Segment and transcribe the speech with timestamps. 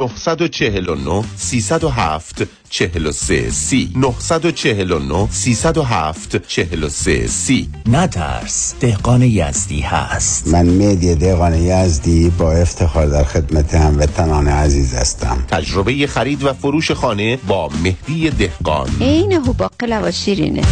[0.00, 3.92] 949 307 43 سی.
[3.96, 7.68] 949 307 43 سی.
[7.86, 10.48] نترس دهقان یزدی هست.
[10.48, 15.44] من مهدی دهقان یزدی با افتخار در خدمت هموطنان عزیز هستم.
[15.48, 18.88] تجربه خرید و فروش خانه با مهدی دهقان.
[19.00, 20.62] عین هو باقلا و شیرینه.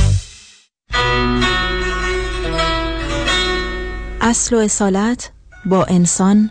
[4.21, 5.31] اصل و اصالت
[5.65, 6.51] با انسان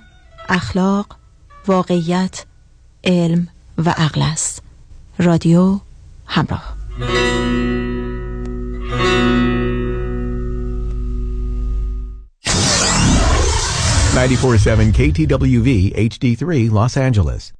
[0.49, 1.05] اخلاق
[1.67, 2.45] واقعیت
[3.05, 3.47] علم
[3.77, 4.61] و عقل است
[5.19, 5.79] رادیو
[6.25, 6.75] همراه.
[14.15, 17.51] 947 KTWV HD3 Los Angeles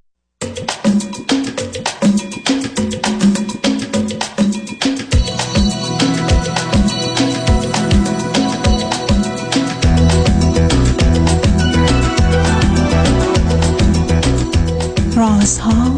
[15.46, 15.96] رازها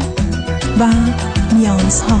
[0.80, 0.84] و
[1.54, 2.20] نیازها.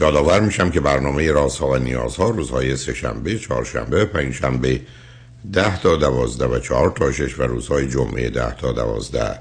[0.00, 4.80] یادآور میشم که برنامه رازها و نیازها روزهای سهشنبه، چهارشنبه، پنجشنبه
[5.52, 9.38] ده تا دوازده و چهار تا شش و روزهای جمعه ده تا دوازده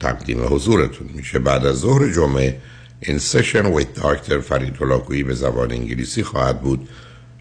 [0.00, 1.38] تقدیم حضورتون میشه.
[1.38, 2.58] بعد از ظهر جمعه
[3.00, 6.88] این سشن ویت داکتر فرید هلاکویی به زبان انگلیسی خواهد بود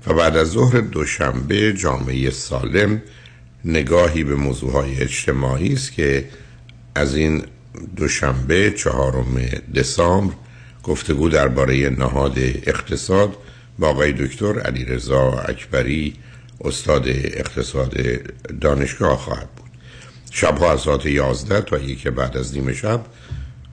[0.07, 3.01] و بعد از ظهر دوشنبه جامعه سالم
[3.65, 6.25] نگاهی به موضوعهای اجتماعی است که
[6.95, 7.43] از این
[7.95, 9.41] دوشنبه چهارم
[9.75, 10.33] دسامبر
[10.83, 13.37] گفتگو درباره نهاد اقتصاد
[13.79, 16.13] با آقای دکتر علیرضا اکبری
[16.61, 17.97] استاد اقتصاد
[18.61, 19.69] دانشگاه خواهد بود.
[20.31, 23.05] شبها از ساعت 11 تا یک بعد از نیم شب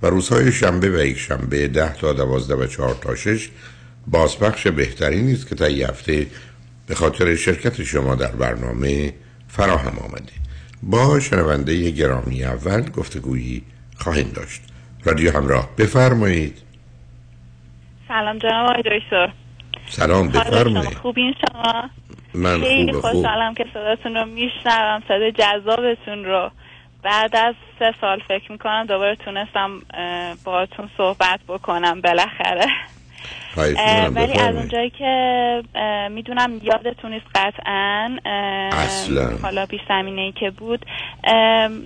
[0.03, 3.49] و روزهای شنبه و یک شنبه 10 تا 12 و 4 تا 6
[4.07, 6.27] بازپخش بهتری نیست که یه هفته
[6.87, 9.15] به خاطر شرکت شما در برنامه
[9.49, 10.33] فراهم آمده.
[10.83, 13.63] با شنونده گرامی اول گفتگویی
[13.97, 14.63] خواهیم داشت.
[15.05, 16.59] رادیو همراه بفرمایید.
[18.09, 19.31] سلام جناب آقای دکتر.
[19.87, 20.95] سلام بفرمایید.
[20.95, 21.91] خوبین شما؟
[22.35, 26.51] من خیلی خوشحالم که صداتون رو میشنوم صدای جذابتون رو.
[27.03, 32.67] بعد از سه سال فکر می‌کنم دوباره تونستم اه، باهاتون صحبت بکنم بالاخره.
[33.59, 34.55] ولی از.
[34.57, 35.63] اونجایی که
[36.11, 38.19] می‌دونم یادتون نیست قطعا
[38.73, 39.37] اصلاً.
[39.43, 40.87] حالا بی زمینه ای که بود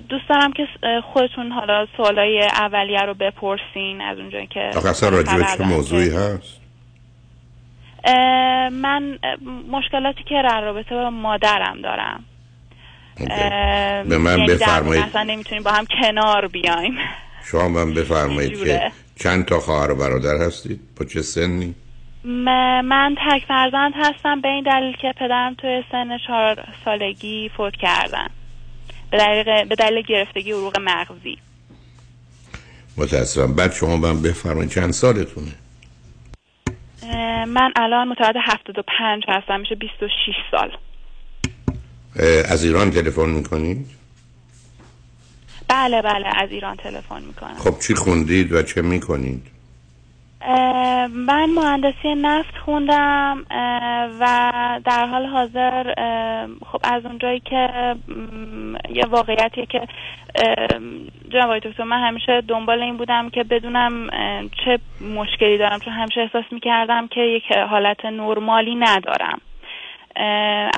[0.08, 0.66] دوست دارم که
[1.12, 5.64] خودتون حالا سوالای اولیه رو بپرسین از اونجایی که آخه اصلا راجع به خبر چه
[5.64, 6.60] موضوعی هست
[8.72, 9.18] من
[9.70, 12.24] مشکلاتی که در رابطه با مادرم دارم
[14.08, 15.04] به من یعنی بفرمایید.
[15.04, 16.98] اصلا نمی‌تونیم با هم کنار بیایم
[17.44, 18.82] شما من بفرمایید که.
[19.16, 21.74] چند تا خواهر و برادر هستید؟ با چه سنی؟
[22.24, 24.40] من تک فرزند هستم.
[24.40, 28.28] به این دلیل که پدرم توی سن چهار سالگی فوت کردن.
[29.10, 31.38] به دلیل, به دلیل گرفتگی عروق مغزی.
[32.96, 33.54] متاسفم.
[33.54, 34.70] بعد شما من بفرمایید.
[34.70, 35.52] چند سالتونه؟
[37.46, 39.60] من الان متولد 75 هستم.
[39.60, 40.70] میشه 26 سال.
[42.48, 44.01] از ایران تلفن می‌کنید؟
[45.72, 47.54] بله بله از ایران تلفن می‌کنم.
[47.54, 49.42] خب چی خوندید و چه می‌کنید؟
[51.08, 53.44] من مهندسی نفت خوندم
[54.20, 54.50] و
[54.84, 55.94] در حال حاضر
[56.72, 57.94] خب از اونجایی که
[58.90, 59.80] یه واقعیتیه که
[61.32, 64.10] جناب دکتر من همیشه دنبال این بودم که بدونم
[64.64, 64.78] چه
[65.14, 69.40] مشکلی دارم چون همیشه احساس می‌کردم که یک حالت نرمالی ندارم.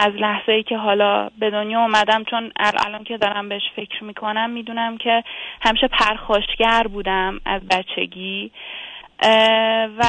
[0.01, 4.05] از لحظه ای که حالا به دنیا اومدم چون ال- الان که دارم بهش فکر
[4.05, 5.25] می‌کنم می‌دونم که
[5.63, 8.51] همیشه پرخاشگر بودم از بچگی.
[9.99, 10.05] و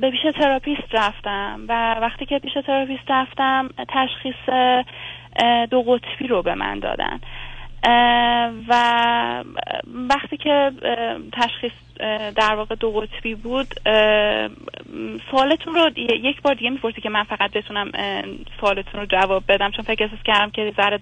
[0.00, 4.48] به پیش therapist رفتم و وقتی که پیش therapist رفتم تشخیص
[5.70, 7.20] دو قطبی رو به من دادن.
[8.68, 8.72] و
[10.10, 10.72] وقتی که
[11.32, 11.72] تشخیص
[12.36, 13.74] در واقع دو قطبی بود
[15.30, 17.90] سوالتون رو یک بار دیگه می‌پرسی که من فقط بتونم
[18.60, 21.00] سوالتون رو جواب بدم چون فکر احساس کردم که ذره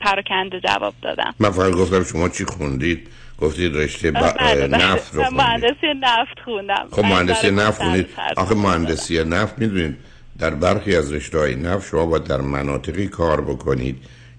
[0.00, 1.34] پراکنده جواب دادم.
[1.40, 3.08] من فقط گفتم شما چی خوندید؟
[3.40, 4.20] گفتید رشته با...
[4.20, 4.92] بله، بله.
[4.92, 5.40] نفت رو خوندید.
[5.40, 6.86] مهندسی نفت خوندم.
[6.92, 8.08] خب مهندسی نفت خوندید.
[8.36, 9.96] آخه مهندسی نفت می‌دونید
[10.38, 13.96] در برخی از رشته های نفت شما باید در مناطقی کار بکنید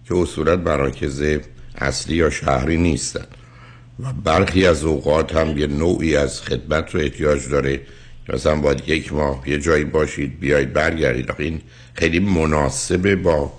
[0.08, 1.22] که اصولت مراکز
[1.78, 3.26] اصلی یا شهری نیستن.
[4.00, 7.82] و برخی از اوقات هم یه نوعی از خدمت رو احتیاج داره.
[8.30, 11.32] مثلا باید یک ماه یه جایی باشید بیاید برگردید.
[11.40, 11.62] این
[11.94, 13.54] خیلی مناسبه با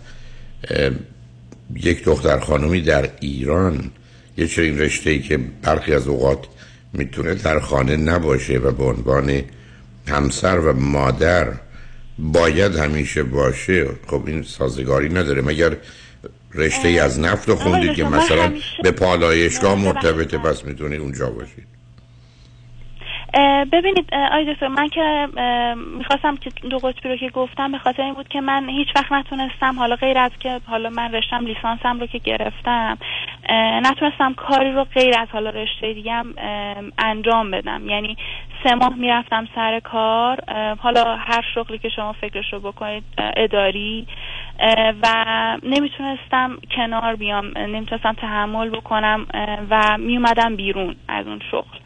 [1.75, 3.91] یک دختر خانمی در ایران.
[4.37, 6.39] یه چنین رشته ای که برخی از اوقات
[6.93, 9.43] می‌تونه در خانه نباشه و به عنوان
[10.09, 11.53] همسر و مادر
[12.19, 13.87] باید همیشه باشه.
[14.07, 15.43] خب این سازگاری نداره.
[15.43, 15.77] مگر
[16.59, 18.53] رشته ای از نفت رو خوندید که مثلا
[18.83, 21.79] به پالایشگاه مرتبطه پس می‌تونید اونجا باشید
[23.73, 25.29] ببینید آی دکتر من که
[25.99, 29.13] می‌خواستم که دو قطبی رو که گفتم به خاطر این بود که من هیچ وقت
[29.13, 32.99] نتونستم حالا غیر از که حالا من رشتم لیسانسم رو که گرفتم
[33.83, 36.27] نتونستم کاری رو غیر از حالا رشته دیگم
[36.99, 37.89] انجام بدم.
[37.89, 38.17] یعنی
[38.65, 40.39] سه ماه می‌رفتم سر کار
[40.79, 43.05] حالا هر شغلی که شما فکرش رو بکنید
[43.37, 44.07] اداری
[45.03, 45.07] و
[45.63, 49.27] نمی‌تونستم کنار بیام نمی‌تونستم تحمل بکنم
[49.71, 51.79] و میومدم بیرون از اون شغل.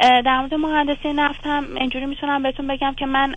[0.00, 3.34] در مورد مهندسی نفت هم اینجوری می‌تونم بهتون بگم که من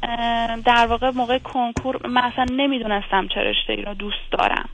[0.65, 4.69] در واقع موقع کنکور مثلا نمی‌دونستم چه رشته ای رو دوست دارم.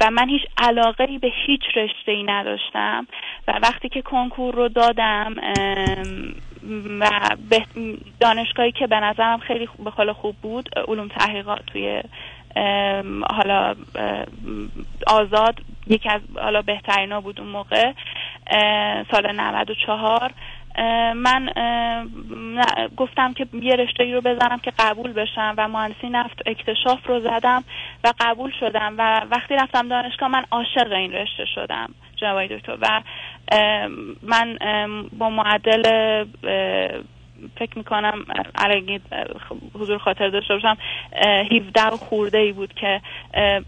[0.00, 3.06] و من هیچ علاقه ای به هیچ رشته ای نداشتم.
[3.48, 5.34] و وقتی که کنکور رو دادم
[7.00, 7.10] و
[8.20, 12.02] دانشگاهی که به نظرم خیلی به خوب بود علوم تحقیقات توی
[13.30, 13.74] حالا
[15.06, 17.92] آزاد یکی از حالا بهترینا بود اون موقع
[19.10, 20.32] سال 94
[21.14, 21.50] من
[22.96, 27.20] گفتم که یه رشته ای رو بزنم که قبول بشم و مهندسی نفت اکتشاف رو
[27.20, 27.64] زدم
[28.04, 32.76] و قبول شدم و وقتی رفتم دانشگاه من عاشق این رشته شدم جناب دکتر.
[32.82, 33.02] و
[34.22, 34.58] من
[35.18, 35.82] با معدل
[37.58, 38.24] فکر می‌کنم
[38.54, 39.00] اگه
[39.74, 40.76] حضور خاطر داشته باشم
[41.50, 43.00] 17 خورده ای بود که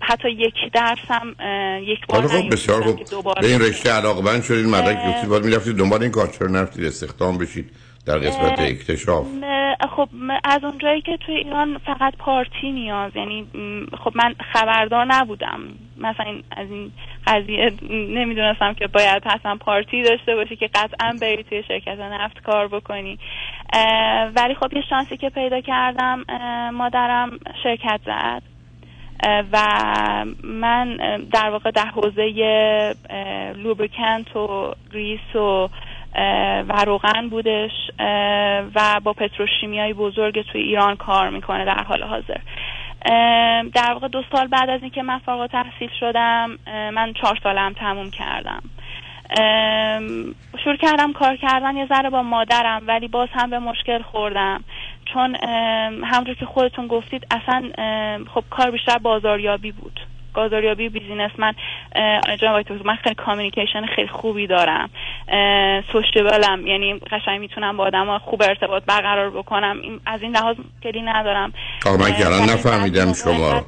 [0.01, 1.37] حتی یک درس هم
[1.83, 3.01] یک بار خب بسیار خوب.
[3.41, 4.67] به این رشته علاقه شدید.
[4.67, 6.27] مدرک گفتید باید می‌رفتید دنبال این کار.
[6.27, 7.71] چرا نرفتید؟ استخدام بشید
[8.07, 9.27] در قسمت اکتشاف.
[9.97, 10.09] خب
[10.45, 13.47] از اونجایی که توی ایران فقط پارتی نیاز یعنی
[14.05, 15.61] خب من خبردار نبودم.
[15.97, 16.93] مثلا از این
[17.27, 22.69] قضیه نمی‌دونستم که باید حتما پارتی داشته باشی که قطعا بری توی شرکت نفت کار
[22.69, 23.19] بکنی.
[24.37, 26.25] ولی خب یه شانسی که پیدا کردم
[26.73, 27.31] مادرم
[27.63, 28.43] شرکت زد.
[29.53, 29.59] و
[30.45, 30.97] من
[31.33, 32.95] در واقع در حوزه
[33.57, 35.69] لوبریکنت و گریس و
[36.69, 37.71] و روغن بودش
[38.75, 42.41] و با پتروشیمیای بزرگ توی ایران کار می‌کنه در حال حاضر.
[43.75, 45.21] در واقع دو سال بعد از اینکه من
[45.53, 48.63] تحصیل شدم من چهار سالم تموم کردم.
[50.65, 54.65] شروع کردم کار کردن یه ذره با مادرم ولی باز هم به مشکل خوردم.
[55.05, 55.37] چون
[56.05, 57.71] همونطور که خودتون گفتید اصلا
[58.35, 60.01] خب کار بیشتر بازاریابی بود.
[60.35, 61.55] بازاریابی بیزینس من
[62.41, 64.91] جناب من خیلی کامیکیشن خیلی خوبی دارم.
[65.93, 69.77] سوشتبلم یعنی قشنگ می‌تونم با آدم خوب ارتباط برقرار بکنم.
[70.07, 71.53] از این لحاظ کلی ندارم.
[71.87, 73.67] من که نفهمیدم شما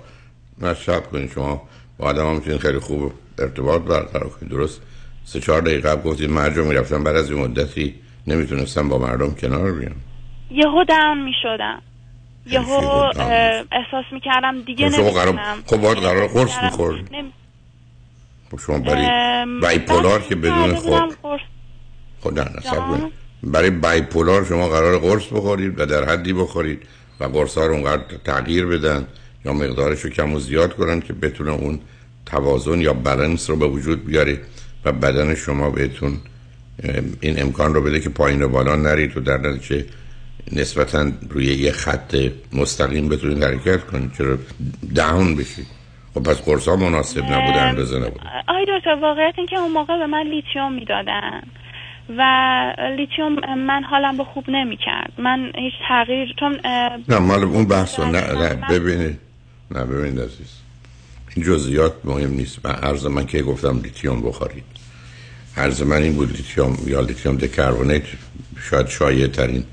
[0.60, 1.62] مشرب کنید شما.
[1.98, 4.52] با آدم می‌تونید خیلی خوب ارتباط برقرار کنید.
[4.52, 4.82] درست.
[5.24, 7.04] سه چهار دقیقه قبل گفتید مرجع می‌رفتم.
[7.04, 7.94] بعد از این مدتی
[8.26, 9.94] نمی‌تونستم با مردم کنار بیام.
[10.50, 11.82] یهو دم می‌شدم.
[12.46, 13.10] یهو
[13.72, 15.62] احساس می‌کردم دیگه نمی‌تونم.
[15.66, 17.10] خب باید قرار قرص می‌خورد
[18.50, 21.16] خب شما برای بایپولار که بدون خود
[22.20, 26.82] خود نه برای بایپولار شما قرار قرص بخورید و در حدی بخورید
[27.20, 29.06] و قرص ها رو اونقدر تغییر بدن
[29.44, 31.80] یا مقدارش رو کم و زیاد کنن که بتونه اون
[32.26, 34.40] توازن یا بالانس رو به وجود بیاره
[34.84, 36.18] و بدن شما بهتون
[37.20, 39.86] این امکان رو بده که پایین و بالا نرید و در نتیجه
[40.52, 42.16] نسبتا روی یه خط
[42.52, 44.38] مستقیم بتونید حرکت کنید چرا
[44.94, 45.66] داون بشید
[46.14, 48.20] خب پس قرص ها مناسب نبود اندازه نبود.
[48.48, 51.42] آی دکتر واقعیت این که اون موقع به من لیتیوم می‌دادن
[52.18, 52.22] و
[52.96, 56.60] لیتیوم من حالم به خوب نمی کرد من هیچ تغییر چون
[57.08, 59.18] نه مال اون بحث نه نه ببینید.
[59.70, 60.58] نه ببینید عزیز.
[61.36, 62.58] این جزئیات مهم نیست.
[62.64, 64.64] و عرض من که گفتم لیتیوم بخورید.
[65.56, 68.02] عرض من این بود لیتیوم یا lithium carbonate
[68.70, 69.64] شاید شایع ترین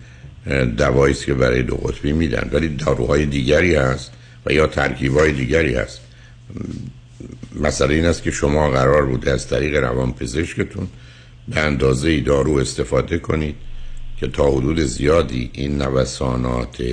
[0.77, 2.49] دوایی که برای دو قطبی میدن.
[2.53, 4.11] ولی داروهای دیگری هست
[4.45, 6.01] و یا ترکیب های دیگری هست.
[7.61, 10.87] مسئله این است که شما قرار بوده از طریق روان پزشکتون
[11.47, 13.55] به اندازه دارو استفاده کنید
[14.19, 16.83] که تا حدود زیادی این نوسانات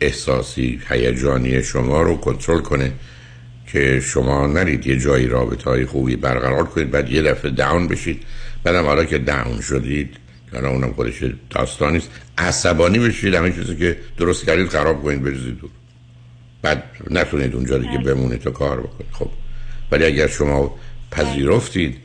[0.00, 2.92] احساسی هیجانی شما رو کنترل کنه
[3.66, 8.22] که شما نرید یه جایی رابطه های خوبی برقرار کنید بعد یه دفعه داون بشید.
[8.64, 10.16] بعدم حالا که داون شدید
[10.52, 15.58] که اونم خودش داستانی است عصبانی بشید همه چیزی که درست کردید خراب کنید بریزید
[15.60, 15.70] دور.
[16.62, 19.12] بعد نتونید اونجا دیگه بمونید تا کار بکنید.
[19.12, 19.30] خب.
[19.90, 20.74] ولی اگر شما
[21.10, 21.96] پذیرفتید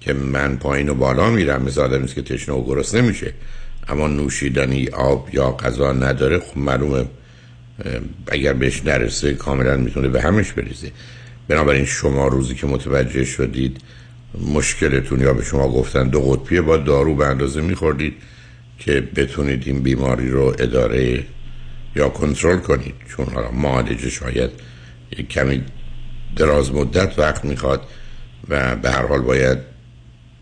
[0.00, 3.32] که من پایین و بالا میرم مثل آدمی که تشنه و گرسنه نمیشه.
[3.88, 7.04] اما نوشیدنی آب یا غذا نداره خب معلومه
[8.26, 10.92] اگر بهش نرسه کاملا می‌تونه به همش بریزه.
[11.48, 13.80] بنابراین شما روزی که متوجه شدید
[14.34, 18.14] مشکلتون یا به شما گفتن دو قطبیه با دارو به اندازه میخوردید
[18.78, 21.24] که بتونید این بیماری رو اداره
[21.96, 22.94] یا کنترل کنید.
[23.08, 24.50] چون حالا معالجه شاید
[25.18, 25.62] یک کمی
[26.36, 27.82] دراز مدت وقت می‌خواد
[28.48, 29.58] و به هر حال باید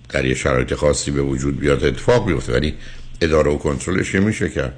[0.09, 2.53] در یه شرایط خاصی به وجود بیاد اتفاق بیفته.
[2.53, 2.75] ولی
[3.21, 4.75] اداره و کنترلش میشه کرد؟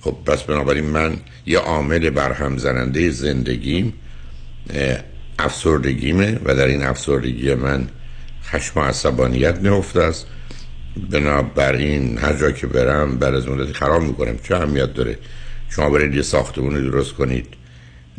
[0.00, 3.92] خب پس بنابراین من یه عامل برهم زننده زندگیم
[5.38, 7.88] افسردگیمه و در این افسردگی من
[8.50, 10.26] خشم و عصبانیت نهفته است.
[11.10, 14.38] بنابراین هر جا که برم بر از مدتی خراب می‌کنم.
[14.38, 15.18] چه اهمیت داره؟
[15.70, 17.46] شما برید یه ساختمون درست کنید.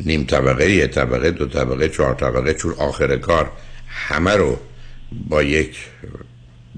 [0.00, 3.50] نیم طبقه یه طبقه دو طبقه چهار طبقه چون آخر کار
[3.88, 4.58] همه رو
[5.28, 5.76] با یک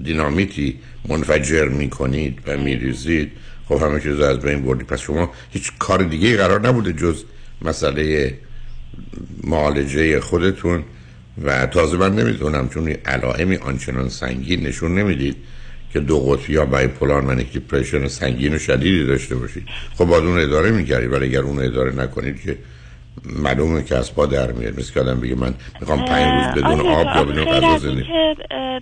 [0.03, 3.31] دینامیتی منفجر می‌کنید و میریزید.
[3.69, 4.87] خب همه چیز از بین بردید.
[4.87, 7.23] پس شما هیچ کار دیگه قرار نبوده جز
[7.61, 8.33] مسئله
[9.43, 10.83] معالجه خودتون.
[11.43, 15.35] و تازه من نمی‌دونم چون علائمی آنچنان سنگین نشون نمی‌دید
[15.93, 19.63] که دو قطبی یا بایپولار منیک دیپرشن سنگین و شدیدی داشته باشید.
[19.97, 22.57] خب باید اون اداره می‌کردید ولی اگر اون اداره نکنید که
[23.25, 24.79] معلومه که از پا در میاد.
[24.79, 28.35] مثل که آدم بگه من می‌خوام پنج روز بدون آب یا بدون غذا زندگی که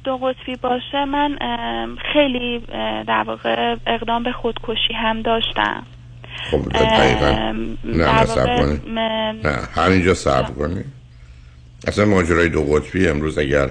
[0.03, 1.37] دو قطبی باشه من
[2.13, 2.63] خیلی
[3.07, 5.83] در واقع اقدام به خودکشی هم داشتم.
[6.51, 7.53] خب دقیقا.
[7.83, 8.77] نه صبر
[9.43, 10.83] نه همینجا صبر کنی.
[11.87, 13.69] اصلا ماجرای دو قطبی امروز اگر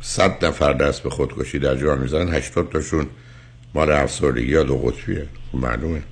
[0.00, 3.06] صد نفر دست به خودکشی در جهان می‌زنن هشتاد تاشون
[3.74, 5.26] مال افسردگی یا دو قطبیه.
[5.52, 6.02] خب معلومه.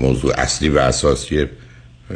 [0.00, 1.50] موضوع اصلی و اساسیه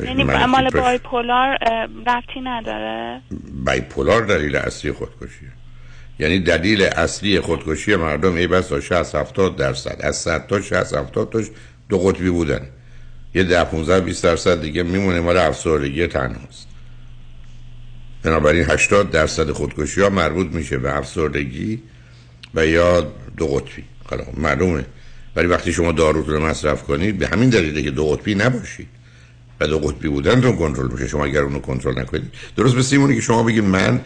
[0.04, 1.59] یعنی مال بایپولار
[2.06, 3.21] رفتی نداره؟
[3.64, 5.49] بایپولار دلیل اصلی خودکشیه.
[6.18, 9.97] یعنی دلیل اصلی خودکشی مردم ای بس تا 60 70 درصد.
[10.00, 11.47] از 100 تا 60 70 تاش
[11.88, 12.61] دو قطبی بودن.
[13.35, 16.74] یه 10 15 20 درصد دیگه میمونه مال افسردگی تنهاست.
[18.25, 21.83] بنابراین 80 درصد خودکشی ها مربوط میشه به افسردگی
[22.54, 23.85] و یا دو قطبی.
[24.11, 24.85] حالا معلومه.
[25.37, 28.88] ولی وقتی شما داروتون رو مصرف کنید به همین دلیله که دو قطبی نباشید.
[29.61, 32.33] و دو قطبی بودن رو کنترل میشه شما اگر اونو کنترل نکنید.
[32.57, 34.00] درست مثل اینه که شما بگید من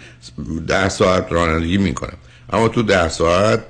[0.66, 2.16] ده ساعت رانندگی می‌کنم.
[2.50, 3.64] اما تو ده ساعت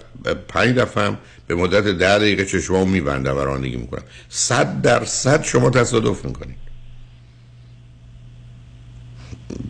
[0.49, 4.03] پنج دفعه به مدت ده دقیقه چشمامو میبندم و رانندگی می‌کنم.
[4.29, 6.68] صد درصد شما تصادف می‌کنید.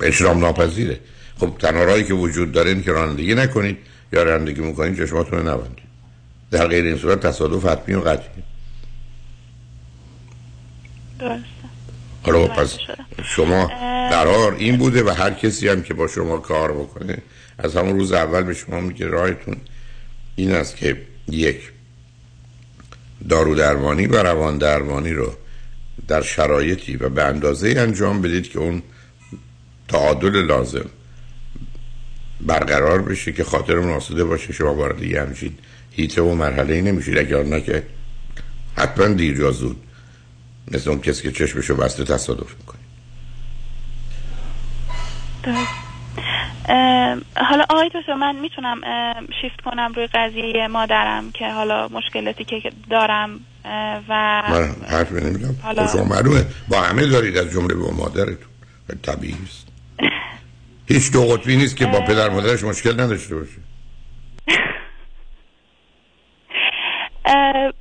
[0.00, 1.00] اشرام ناپذیره
[1.40, 3.78] خب تنها که وجود داره این که رانندگی نکنید
[4.12, 5.88] یا رانندگی می‌کنید چشماتون رو نبندید.
[6.50, 8.42] در غیر این صورت تصادف حتمی و قطعی.
[12.22, 12.78] حالا پس
[13.24, 13.66] شما
[14.10, 17.18] قرار این بوده و هر کسی هم که با شما کار بکنه
[17.58, 19.56] از همون روز اول به شما میگه راهتون
[20.36, 20.96] این است که
[21.28, 21.72] یک
[23.28, 25.32] دارو درمانی و روان درمانی رو
[26.08, 28.82] در شرایطی و به اندازه انجام بدید که اون
[29.88, 30.90] تعادل لازم.
[32.40, 35.54] برقرار بشه که خاطر مناسده باشه شما وارد یه همچین
[35.90, 37.18] هیته و مرحله ای نمیشید.
[37.18, 37.82] اگر نه که
[38.76, 39.76] حتما دیر یا زود.
[40.70, 42.78] مثل اون کسی که چشمشو بسته تصادف می‌کنه.
[47.36, 48.80] حالا آقای دکتر من می‌تونم
[49.40, 53.40] شیفت کنم روی قضیه مادرم که حالا مشکلاتی که دارم
[54.08, 55.86] و من حرف نمیدم حالا...
[55.86, 56.44] خب شما معلومه.
[56.68, 58.48] با همه دارید از جمله با مادرتون.
[59.02, 59.67] طبیعی است.
[60.88, 63.60] هیچ دو قطبی نیست که با پدر مادرش مشکل نداشته باشه.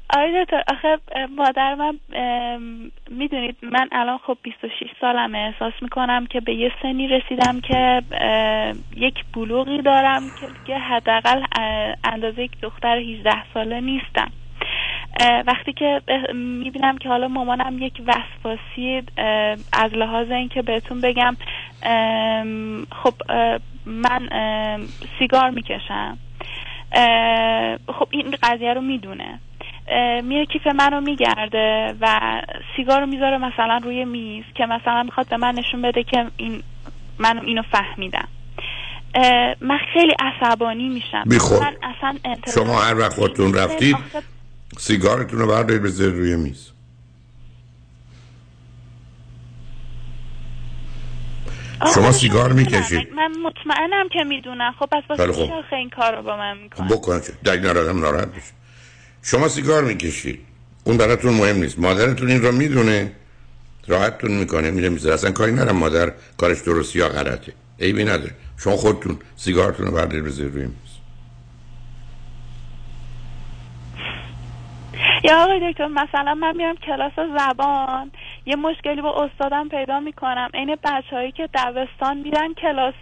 [0.09, 0.97] آقای دکتر آخه
[1.35, 1.99] مادر من
[3.09, 4.71] می‌دونید من الان خب 26
[5.01, 5.37] سالمه.
[5.37, 8.01] احساس می‌کنم که به یه سنی رسیدم که
[8.95, 10.31] یک بلوغی دارم
[10.65, 11.41] که حداقل
[12.03, 14.31] اندازه یک دختر 18 ساله نیستم.
[15.47, 16.01] وقتی که
[16.33, 19.03] می‌بینم که حالا مامانم یک وسواسی
[19.73, 21.37] از لحاظ اینکه بهتون بگم
[23.03, 23.13] خب
[23.85, 24.29] من
[25.19, 26.17] سیگار می‌کشم.
[27.87, 29.39] خب این قضیه رو می‌دونه.
[30.23, 32.41] میره کیف من رو میگرده و
[32.75, 36.63] سیگار رو می‌ذاره مثلا روی میز که مثلا می‌خواد به من نشون بده که این
[37.19, 38.27] من اینو فهمیدم.
[39.61, 41.23] من خیلی عصبانی میشم.
[41.25, 41.73] بیخور
[42.53, 43.97] شما هر وقت خودتون رفتید
[44.79, 46.67] سیگارتون رو بردارید بذارید روی میز.
[51.93, 53.13] شما سیگار می‌کشید.
[53.13, 54.73] من مطمئنم که می‌دونم.
[54.79, 55.73] خب پس واسه خب.
[55.75, 58.51] این کار رو با من می‌کنه بکنه در این ناراحت بشه.
[59.21, 60.39] شما سیگار می‌کشید.
[60.83, 61.79] اون براتون مهم نیست.
[61.79, 63.11] مادرتون این رو می‌دونه.
[63.87, 65.13] راحتتون می‌کنه میره می‌ذاره.
[65.15, 67.53] اصلا کاری نرم مادر کارش درست یا غلطه.
[67.79, 68.31] عیبی نداره.
[68.57, 70.86] شما خودتون سیگارتون رو بردارید بذارید روی میز.
[75.23, 78.11] یا آقای دکتر مثلا من میرم کلاس زبان
[78.45, 80.49] یه مشکلی با استادم پیدا می‌کنم.
[80.53, 82.93] عین بچههایی که دبستان میرن کلاس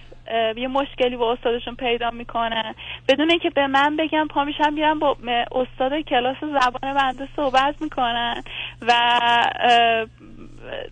[0.57, 2.75] یه مشکلی با استادشون پیدا می‌کنه.
[3.07, 5.17] بدون اینکه به من بگم پا میشم میرم با
[5.51, 8.43] استاد کلاس زبان بنده صحبت می‌کنن
[8.87, 8.93] و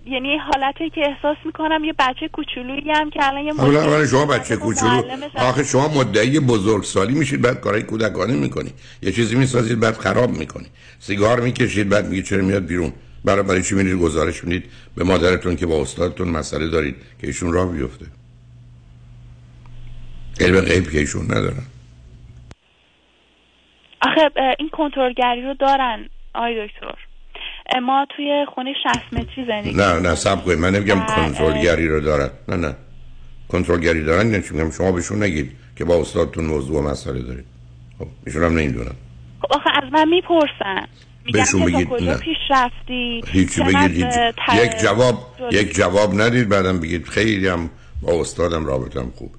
[0.06, 4.58] یعنی حالتی که احساس می‌کنم یه بچه کوچولویی هم که الان یه مشکل شما بچه
[4.58, 5.04] کوچولو.
[5.36, 8.70] آخه شما مدعی بزرگسالی میشید بعد کارهای کودکانه می‌کنی
[9.02, 10.68] یه چیزی می‌سازید بعد خراب می‌کنی
[11.00, 12.94] سیگار می‌کشید بعد میگه چرا میاد بیرون؟
[13.26, 17.54] برای برای چی میرید؟ گزارش می‌دید؟ به مادرتون که با استادتون مسئله دارید که ایشون
[17.54, 18.06] راه بیفته.
[20.44, 21.64] علم غیب که ایشون ندارن
[24.02, 26.96] آخه این کنترلگری رو دارن آی دکتر.
[27.82, 30.58] ما توی خونه 60 متری زندگی نه نه سب کنید.
[30.58, 32.30] من نمیگم کنترلگری رو دارن.
[32.48, 32.76] نه نه.
[33.50, 37.46] کنترلگری دارن نه میگم شما بهشون نگید که با استادتون موضوع و مسئله دارید.
[38.00, 38.96] خب ایشون هم نمی‌دونن
[39.42, 40.88] خب آخه از من می‌پرسن.
[41.34, 42.18] بهشون بگید نه.
[42.18, 44.06] پیش رفتی؟ هیچی بگید
[44.56, 47.70] یک جواب یک جواب ندید بعدم بگید خیلی هم
[48.02, 49.32] با استادم رابطم خوب.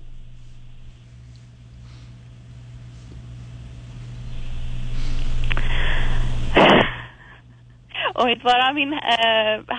[8.16, 8.94] امیدوارم این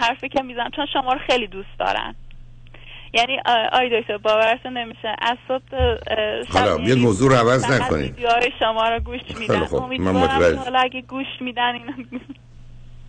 [0.01, 2.15] حرفی که می‌زنم چون شما رو خیلی دوست دارن
[3.13, 3.39] یعنی
[3.71, 5.15] آی دکتر باورتون نمیشه.
[5.21, 5.37] از
[6.47, 8.15] حالا یه موضوع رو عوض نکنید.
[8.59, 12.05] شما رو گوش میدن امیدوارم حالا اگه گوش میدن این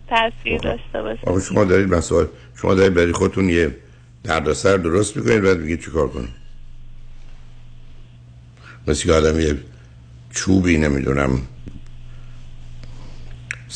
[0.09, 1.39] تاثیر داشته باشه.
[1.39, 2.25] شما دارید مسائل
[2.61, 3.75] شما دارید برای خودتون یه
[4.23, 6.29] دردسر درست می‌کنید بعد میگید چیکار کنید
[8.87, 9.55] مثل که آدم یه
[10.31, 11.29] چوبی نمی‌دونم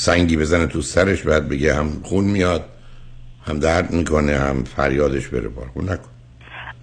[0.02, 2.66] سنگی بزنه تو سرش بعد بگه هم خون میاد
[3.48, 6.10] هم درد می‌کنه هم فریادش بره بار خون نکن.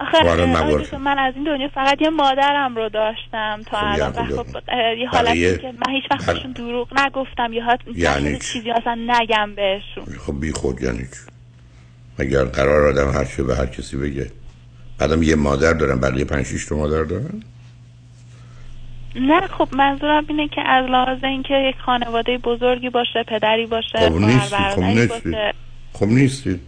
[0.00, 4.12] آخه من از این دنیا فقط یه مادرم رو داشتم تا خب الان.
[4.12, 4.46] خب
[4.98, 10.18] یه حالتی که من هیچ وقت بهشون دروغ نگفتم یا یعنی چیزی اصلا نگم بهشون.
[10.26, 11.08] خب بی خود یعنی
[12.18, 14.30] اگر قرار آدم هر چه به هر کسی بگه؟
[14.98, 17.42] بعدم یه مادر دارم بقیه پنج شیش تا مادر دارن؟
[19.20, 24.18] نه خب منظورم اینه که از لحاظ اینکه یک خانواده بزرگی باشه پدری باشه خب
[24.18, 25.36] نیستی خب نیستی.
[25.92, 26.60] خب نیستی.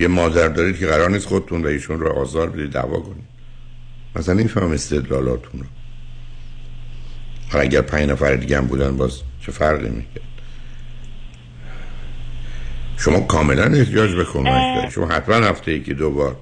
[0.00, 3.24] یه مادر دارید که قرار نیست خودتون و ایشون رو آزار بدید دعوا کنید.
[4.16, 5.66] مثلا این فهم استدلالاتون رو.
[7.52, 10.22] حالا اگر پنج نفر دیگه هم بودن باز چه فرقی می‌کرد؟
[12.98, 16.36] شما کاملا احتیاج به کمک شما حتما هفته ای که دوبار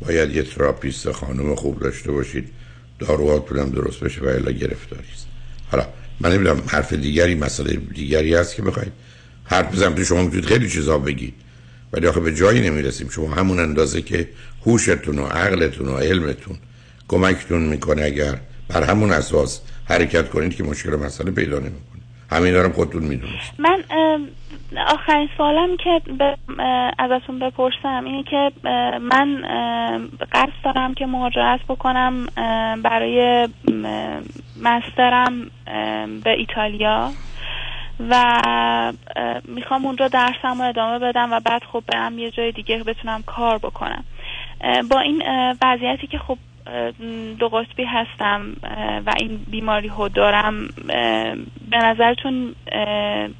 [0.00, 2.52] باید یه تراپیست خانم خوب داشته باشید.
[2.98, 5.26] داروهات پولم درست بشه و الا گرفتاری است.
[5.70, 5.86] حالا
[6.20, 8.92] من نمی‌دونم حرف دیگری مسئله دیگری هست که بخواید
[9.44, 11.34] حرف بزنم تو شما می‌تونید خیلی چیزا بگید.
[11.92, 13.08] ولی آخه به جایی نمی‌رسیم.
[13.08, 14.28] شما همون اندازه که
[14.66, 16.56] هوشتون و عقلتون و علمتون
[17.08, 22.02] کمکتون می‌کنه اگر بر همون اساس حرکت کنید که مشکل مسئله پیدا نمی‌کنه.
[22.30, 23.84] همین دارم خودتون می‌دونست من
[24.78, 26.00] آخرین سوالم که
[26.98, 28.52] ازتون بپرسم اینه که
[29.00, 29.42] من
[30.32, 32.26] قصد دارم که مهاجرت بکنم
[32.82, 33.48] برای
[34.62, 35.50] مسترم
[36.24, 37.10] به ایتالیا
[38.10, 38.42] و
[39.44, 43.58] می‌خوام اونجا درسم رو ادامه بدم و بعد خب برم یه جای دیگه بتونم کار
[43.58, 44.04] بکنم.
[44.90, 45.22] با این
[45.62, 46.38] وضعیتی که خب
[47.38, 48.56] دو قطبی هستم
[49.06, 50.54] و این بیماری ها دارم.
[51.70, 52.54] به نظرتون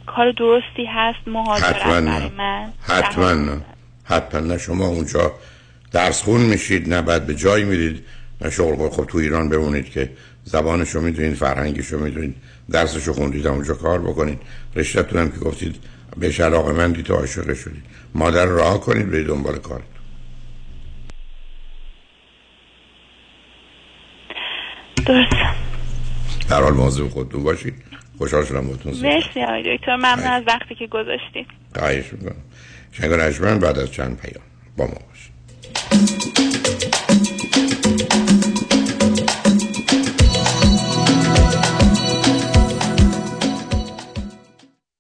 [0.06, 3.60] کار درستی هست؟ مهاجرت برای من؟ حتما نه.
[4.04, 4.58] حتما نه.
[4.58, 5.32] شما اونجا
[5.92, 8.04] درس خون میشید نه بعد به جایی میرید
[8.40, 10.10] نه شغل خب تو ایران بمونید که
[10.44, 12.37] زبانشو می‌دونید فرهنگشو می‌دونید
[12.70, 14.40] درسشو خوندید اونجا کار بکنید.
[14.76, 15.76] رشتهتون هم که گفتید
[16.16, 17.82] به علاقه من دید عاشق شدید.
[18.14, 19.82] مادر راه کنید به دنبال کار.
[25.07, 25.33] درست
[26.51, 27.75] در حال مواظب خودتون باشید.
[28.19, 29.97] خوشحال شدم باتون مرسی آقای دکتر.
[29.97, 31.47] ممنون از وقتی که گذاشتید.
[31.79, 32.37] خواهش می‌کنم.
[32.93, 34.45] شنگ رجمن بعد از چند پیام.
[34.77, 35.35] با ما باشید.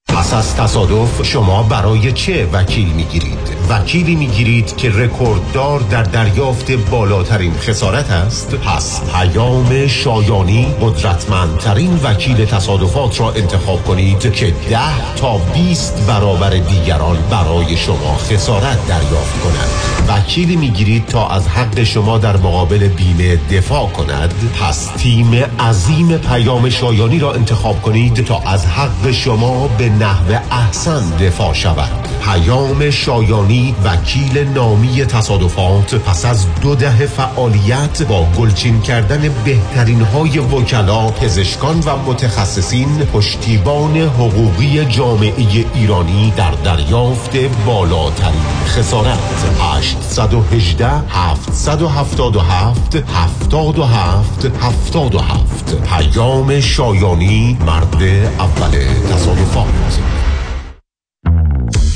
[0.08, 7.52] پس از تصادف شما برای چه وکیل می‌گیرید؟ وکیلی می‌گیرید که رکورددار در دریافت بالاترین
[7.52, 16.06] خسارت است؟ پس پیام شایانی قدرتمندترین وکیل تصادفات را انتخاب کنید که ده تا 20
[16.06, 22.88] برابر دیگران برای شما خسارت دریافت کند وکیلی می‌گیرید تا از حق شما در مقابل
[22.88, 24.34] بیمه دفاع کند.
[24.60, 31.16] پس تیم عظیم پیام شایانی را انتخاب کنید تا از حق شما به نحو احسن
[31.16, 31.90] دفاع شود.
[32.24, 40.38] پیام شایانی وکیل نامی تصادفات پس از دو دهه فعالیت با گلچین کردن بهترین های
[40.38, 47.36] وکلا پزشکان و متخصصین پشتیبان حقوقی جامعه ایرانی در دریافت
[47.66, 49.18] بالاترین خسارت.
[50.02, 58.02] 818 777 77 77 پیام شایانی مرد
[58.38, 58.70] اول
[59.12, 60.13] تصادفات.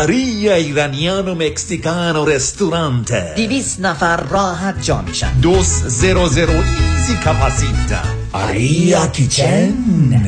[0.00, 5.32] آریا ایرانیان و مکسیکان و رستورانت دیویس نفر راحت جا میشن.
[5.42, 8.00] دوس زیرو زیرو ایزی کپاسیتا.
[8.32, 9.74] آریا کیچن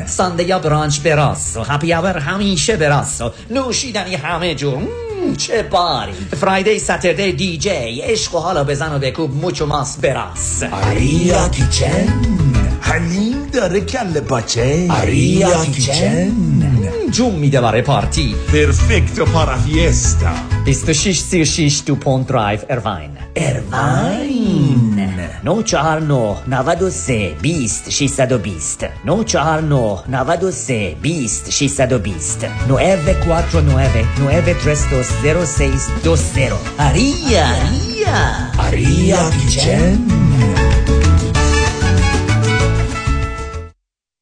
[0.07, 4.83] سانده یا برانچ براس و هپی اور همیشه براس و نوشیدنی همه جور.
[5.37, 6.13] چه باری.
[6.41, 9.35] Friday Saturday DJ عشق و حالا بزن و بکوب.
[9.35, 12.09] mucho más براس آریا Kitchen
[12.81, 16.33] حلیم داره کله پاچه آریا Kitchen
[17.11, 20.29] جون میده برای پارتی perfecto para fiesta
[20.65, 25.01] 26 36 DuPont Drive اروین اروین
[25.45, 35.91] 949 93 20 620 949 93 20 620 949 932 0620
[36.79, 37.47] Aria.
[37.59, 38.57] Aria.
[38.59, 39.99] آریا کیچن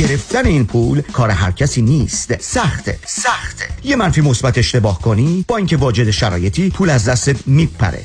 [0.00, 2.42] گرفتن این پول کار هر کسی نیست.
[2.42, 3.64] سخته سخته.
[3.84, 8.04] یه منفی مثبت اشتباه کنی با اینکه واجد شرایطی پول از دستت میپره.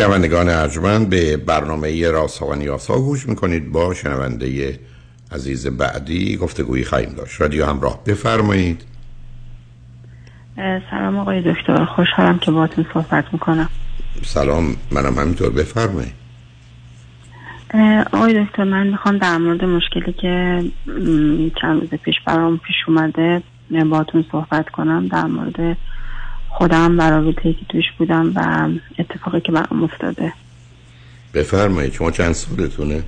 [0.00, 4.78] شنوندگان ارجمند به برنامه راست و نیاز ها گوش می‌کنید با شنونده
[5.32, 7.40] عزیز بعدی گفتگویی خواهیم داشت.
[7.40, 8.84] رادیو همراه بفرمایید.
[10.90, 13.68] سلام آقای دکتر خوشحالم که باتون صحبت می‌کنم.
[14.22, 16.12] سلام منم همینطور بفرمایید.
[18.12, 20.64] آقای دکتر من می‌خوام در مورد مشکلی که
[21.60, 23.42] چند روز پیش برام پیش اومده
[23.90, 25.76] باتون صحبت کنم در مورد
[26.50, 30.32] خودم و رابطه که توش بودم و اتفاقی که برام افتاده.
[31.34, 33.02] بفرمایید شما چند سالتونه؟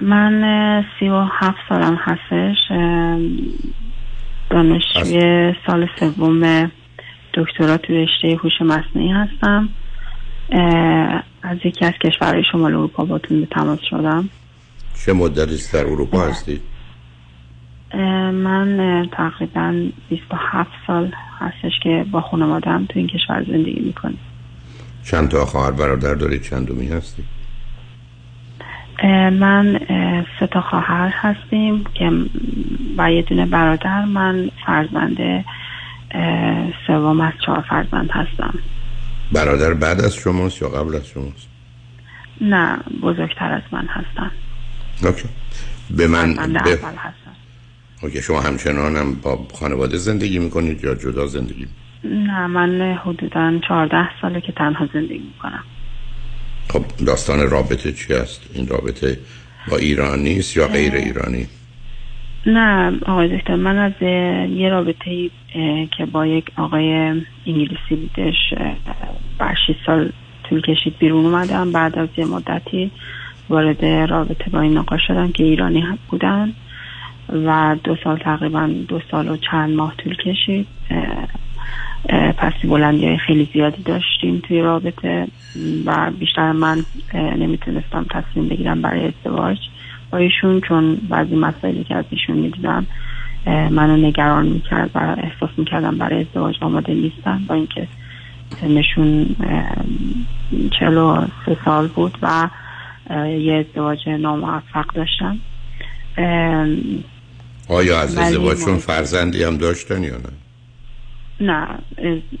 [0.00, 2.56] من سی و هفت سالم هستش.
[4.50, 6.70] دانشجوی سال سوم
[7.34, 9.68] دکترا تو رشته هوش مصنوعی هستم.
[11.42, 14.28] از یکی از کشورهای شمال اروپا باتون به تماس شدم.
[15.04, 16.60] چه مدتی در اروپا هستید؟
[18.32, 24.18] من تقریبا 27 سال هستش که با خانوادم تو این کشور زندگی می‌کنیم.
[25.04, 27.24] چند تا خواهر برادر دارید؟ چند دومی هستید؟
[29.32, 29.80] من
[30.40, 32.12] سه تا خواهر هستیم که
[32.98, 34.04] و یه دونه برادر.
[34.04, 35.44] من فرزند
[36.86, 38.54] سوم از چهار فرزند هستم.
[39.32, 41.48] برادر بعد از شماست یا قبل از شماست؟
[42.40, 44.30] نه بزرگتر از من هستن.
[45.04, 45.28] اوکی.
[45.90, 46.36] به من ب...
[46.36, 47.27] هستم.
[48.02, 51.66] اوکی شما همچنان هم با خانواده زندگی می‌کنید یا جدا زندگی؟
[52.04, 55.64] نه من حدودا 14 ساله که تنها زندگی می‌کنم.
[56.68, 59.18] خب داستان رابطه چی است؟ این رابطه
[59.70, 61.46] با ایرانی است یا غیر ایرانی؟
[62.46, 63.92] نه آقای دکتر من از
[64.50, 65.30] یه رابطه
[65.96, 66.92] که با یک آقای
[67.46, 68.54] انگلیسی بودش
[69.38, 70.12] بر 6 سال
[70.48, 71.72] طول کشید بیرون اومدم.
[71.72, 72.90] بعد از یه مدتی
[73.48, 76.52] وارد رابطه با این آقا شدم که ایرانی هم بودن.
[77.32, 80.66] و دو سال تقریبا دو سال و چند ماه طول کشید.
[82.36, 85.26] پسی بلندی های خیلی زیادی داشتیم توی رابطه
[85.84, 89.58] و بیشتر من نمی‌تونستم تصمیم بگیرم برای ازدواج
[90.10, 92.86] با ایشون چون بعضی مسائلی که از ایشون می‌دیدم
[93.46, 97.42] منو نگران می‌کرد و احساس می‌کردم برای ازدواج آماده نیستم.
[97.48, 97.86] با اینکه
[98.60, 99.36] سنشون
[100.80, 102.48] چلو سه سال بود و
[103.26, 105.38] یه ازدواج ناموفق داشتم.
[107.68, 110.30] آیا از ازدواجشون فرزندی هم داشتن یا نه؟
[111.40, 111.68] نه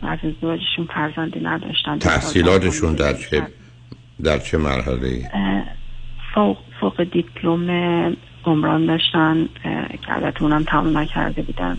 [0.02, 1.98] از ازدواجشون فرزندی نداشتن.
[1.98, 3.46] تحصیلاتشون در چه
[4.22, 5.30] در چه مرحله
[6.34, 9.48] فوق, فوق دیپلم عمران داشتن.
[10.06, 11.76] که البته اونم تمام نکرده بودن.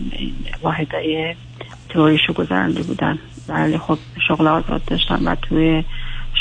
[0.62, 1.34] واحدای
[1.88, 3.18] تئوریشو گذرنده بودن.
[3.48, 5.84] ولی خب شغل آزاد داشتن و توی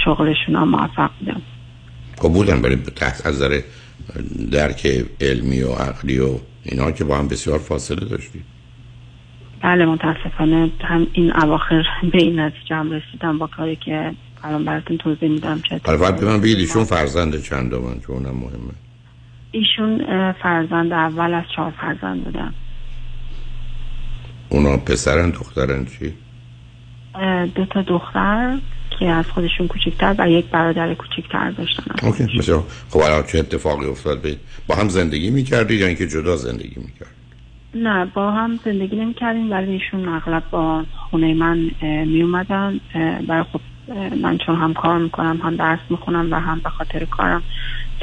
[0.05, 1.41] شغلشون هم موفق بودن.
[2.17, 2.77] خب بودن برای
[3.25, 3.43] از
[4.51, 8.43] درک علمی و عقلی و اینا که با هم بسیار فاصله داشتید
[9.61, 14.11] بله متاسفانه هم این اواخر به این نتیجه هم رسیدم با کاری که
[14.43, 18.35] الان براتون توضیح میدم چه حالا به من بگید ایشون فرزند چند من چون اونم
[18.35, 18.73] مهمه.
[19.51, 19.97] ایشون
[20.31, 22.53] فرزند اول از چهار فرزند بودن.
[24.49, 26.13] اونا پسرن دخترن چی؟
[27.55, 28.57] دو تا دختر.
[28.99, 32.07] که از خودشون کوچکتر و یک برادر کوچکتر داشتن.
[32.07, 36.35] اوکی بسیار خب الان چه اتفاقی افتاد بید با هم زندگی می‌کردید یا اینکه جدا
[36.35, 37.09] زندگی می‌کرد
[37.75, 41.71] نه با هم زندگی نمی کردیم ولی ایشون اغلب با خونه من
[42.05, 42.79] می اومدن
[43.27, 43.61] برای خب
[44.21, 47.43] من چون هم کار می‌کنم هم درس می‌خونم و هم به خاطر کارم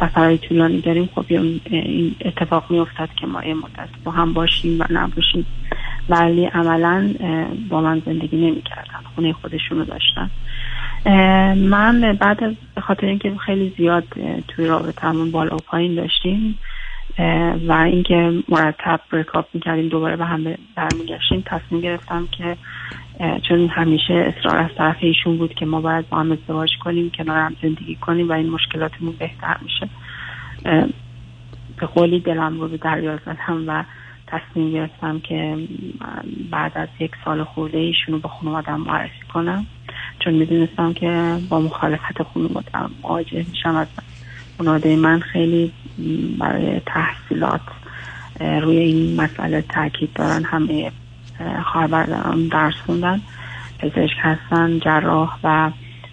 [0.01, 1.09] سفرهای طولانی داریم.
[1.15, 5.47] خب این اتفاق می افتاد که ما یه مدت با هم باشیم و نباشیم.
[6.09, 7.15] ولی عملا
[7.69, 10.31] با من زندگی نمی کردن خونه خودشون رو داشتن.
[11.57, 14.05] من بعد از خاطر اینکه خیلی زیاد
[14.49, 16.59] توی رابطه همون بالا و پایین داشتیم
[17.69, 22.57] و اینکه مرتب بریکاپ می‌کردیم دوباره به هم برمیگشتیم تصمیم گرفتم که
[23.49, 27.39] چون همیشه اصرار از طرف ایشون بود که ما باید با هم ازدواج کنیم کنار
[27.39, 29.89] هم زندگی کنیم و این مشکلاتمون بهتر میشه.
[31.81, 33.85] به قولی دلم رو به دریا زدم و
[34.27, 35.57] تصمیم گرفتم که
[36.51, 39.67] بعد از یک سال خورده ایشون رو به خانوادم معرفی کنم.
[40.27, 43.87] چون می‌دونستم که با مخالفت خانوادم مواجه میشم از
[44.59, 45.73] خانواده من خیلی
[46.39, 47.61] برای تحصیلات
[48.41, 50.45] روی این مسئله تاکید دارن.
[50.45, 50.93] همه
[51.65, 53.21] خواهر برادران درس خوندن
[53.79, 55.71] پزشک هستن جراح و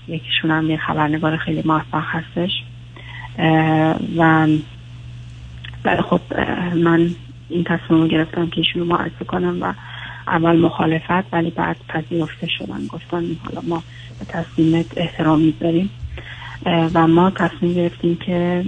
[0.08, 2.63] یکیشون هم یه خبرنگار خیلی موفق هستش.
[4.17, 4.47] و
[6.10, 6.21] خب
[6.76, 7.10] من
[7.49, 9.73] این تصمیم رو گرفتم که ایشون رو معرفی کنم و
[10.27, 12.88] اول مخالفت ولی بعد پذیرفته شدن.
[12.88, 13.83] گفتن حالا ما
[14.19, 15.89] به تصمیمت احترام می‌ذاریم.
[16.65, 18.65] و ما تصمیم گرفتیم که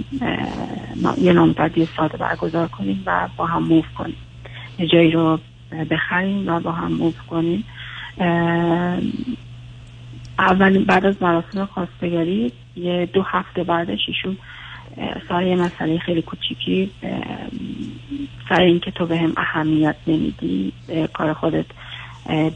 [1.18, 4.16] یه نامزدی ساده برگزار کنیم و با هم موف کنیم.
[4.78, 5.38] یه جایی رو
[5.90, 7.64] بخریم و با هم موف کنیم.
[10.38, 14.36] اولین بعد از مراسم خواستگاری یه دو هفته بعدش ایشون
[15.28, 16.90] سر یه مسئله خیلی کوچیکی
[18.48, 20.72] سر اینکه تو به هم اهمیت نمیدی
[21.14, 21.66] کار خودت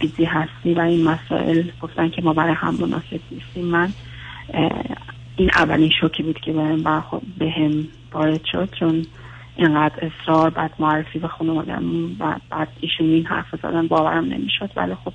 [0.01, 3.65] بیزی هستی و این مسائل گفتن که ما برای هم مناسب نیستیم.
[3.65, 3.93] من
[5.37, 9.07] این اولین شوکی بود که بهم برخورد بهم وارد شد چون
[9.57, 11.85] اینقدر اصرار بعد معرفی به خانوادم
[12.21, 14.71] و بعد ایشون این حرف زدن باورم نمی‌شد.
[14.77, 15.13] ولی خب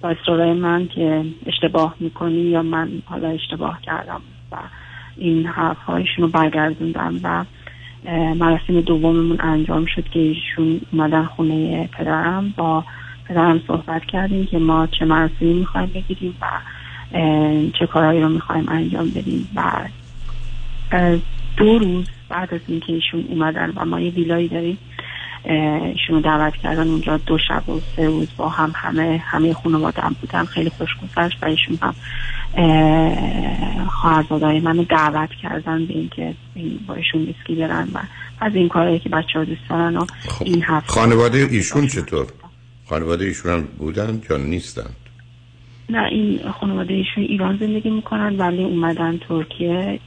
[0.00, 4.20] با اصرارای من که اشتباه می‌کنی یا من حالا اشتباه کردم
[4.52, 4.56] و
[5.16, 7.44] این حرف هایشون رو برگردوندم و
[8.34, 12.54] مراسم دوممون انجام شد که ایشون اومدن خونه پدرم.
[12.56, 12.84] با
[13.28, 16.46] پدرم صحبت کردیم که ما چه مراسمی می‌خوایم بگیریم و
[17.78, 19.48] چه کارهایی رو می‌خوایم انجام بدیم.
[19.54, 19.62] و
[21.56, 24.78] دو روز بعد از اینکه ایشون اومدن و ما یه ویلایی داریم
[25.44, 30.16] ایشون دعوت کردن اونجا دو شب و سه روز با هم همه همه خانواده هم
[30.20, 30.44] بودن.
[30.44, 31.94] خیلی خوش گذشت و ایشون هم
[33.90, 36.34] خواهرزادهای منو دعوت کردن به اینکه
[36.86, 37.98] با ایشون ویسکی برن و
[38.40, 40.44] از این کارهایی که بچه ها دوست دارن و خب.
[40.44, 42.26] این هفته خانواده ایشون چطور؟
[42.88, 44.90] خانواده ایشون هم بودن یا نیستن؟
[45.90, 50.00] نه این خانواده ایشون ایران زندگی می‌کنن ولی اومدن ترکیه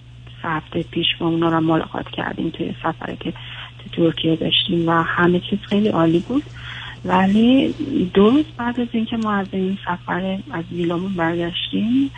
[0.43, 3.33] هفته پیش با اونا رو ملاقات کردیم توی سفره که
[3.79, 6.43] تو ترکیه داشتیم و همه چیز خیلی عالی بود
[7.05, 7.75] ولی
[8.13, 12.11] دو روز بعد از اینکه ما از این سفر از ویلامون برگشتیم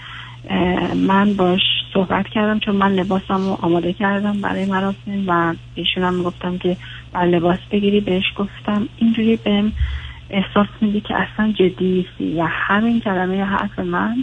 [0.96, 1.62] من باش
[1.94, 6.78] صحبت کردم چون من لباسم رو آماده کردم برای مراسم و ایشون هم گفتم که
[7.14, 8.88] بر لباس بگیری بهش گفتم.
[8.98, 9.72] اینجوری بهم
[10.30, 14.16] احساس میدی که اصلا جدی نیستی و همین کلمه حرف من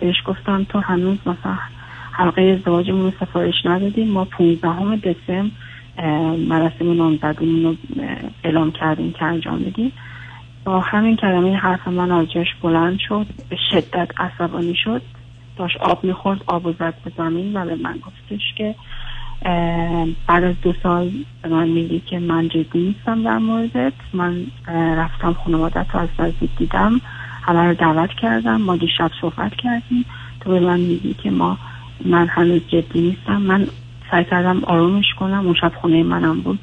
[0.00, 1.58] بهش گفتم تو هنوز مثلا
[2.12, 5.50] حلقه ازدواجمون رو سفارش ندادیم ما 15 دسامبر
[6.48, 7.74] مراسم نامزدیمون رو
[8.44, 9.92] اعلام کردیم که انجام بدیم
[10.64, 12.26] با همین کلمه حرف من از
[12.62, 15.02] بلند شد به شدت عصبانی شد.
[15.56, 18.74] داشت آب می‌خورد آب و زد به زمین و به من گفتش که
[20.26, 21.10] بعد از دو سال
[21.42, 23.92] به من میگی که من جدی نیستم در موردت.
[24.12, 24.46] من
[24.96, 27.00] رفتم خانوادت رو از نزدیک دیدم
[27.42, 30.04] همه رو دعوت کردم ما دیشب صحبت کردیم.
[30.40, 31.58] تو به من میگی که ما
[32.04, 33.42] من هنوز جدی نیستم.
[33.42, 33.66] من
[34.10, 36.58] سعی کردم آرومش کنم اون شب خونه منم بود.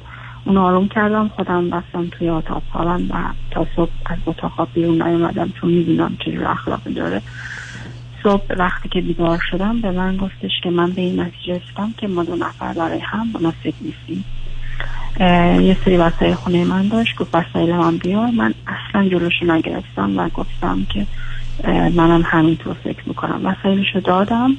[0.48, 3.14] اون آروم کردم خودم بستم توی اتاق خوابم و
[3.50, 7.22] تا صبح از اتاق خواب بیرون نیومدم چون می‌دونم چجور اخلاقی داره.
[8.22, 12.08] صبح وقتی که بیدار شدم به من گفتش که من به این نتیجه رسیدم که
[12.08, 14.24] ما دو نفر برای هم مناسب نیستیم.
[15.66, 18.30] یه سری وسایل خونه من داشت گفت وسایل من بیار.
[18.30, 21.06] من اصلا جلوشو نگرفتم و گفتم که
[21.94, 23.40] منم همینطور فکر می‌کنم.
[23.44, 24.50] وسایلشو دادم.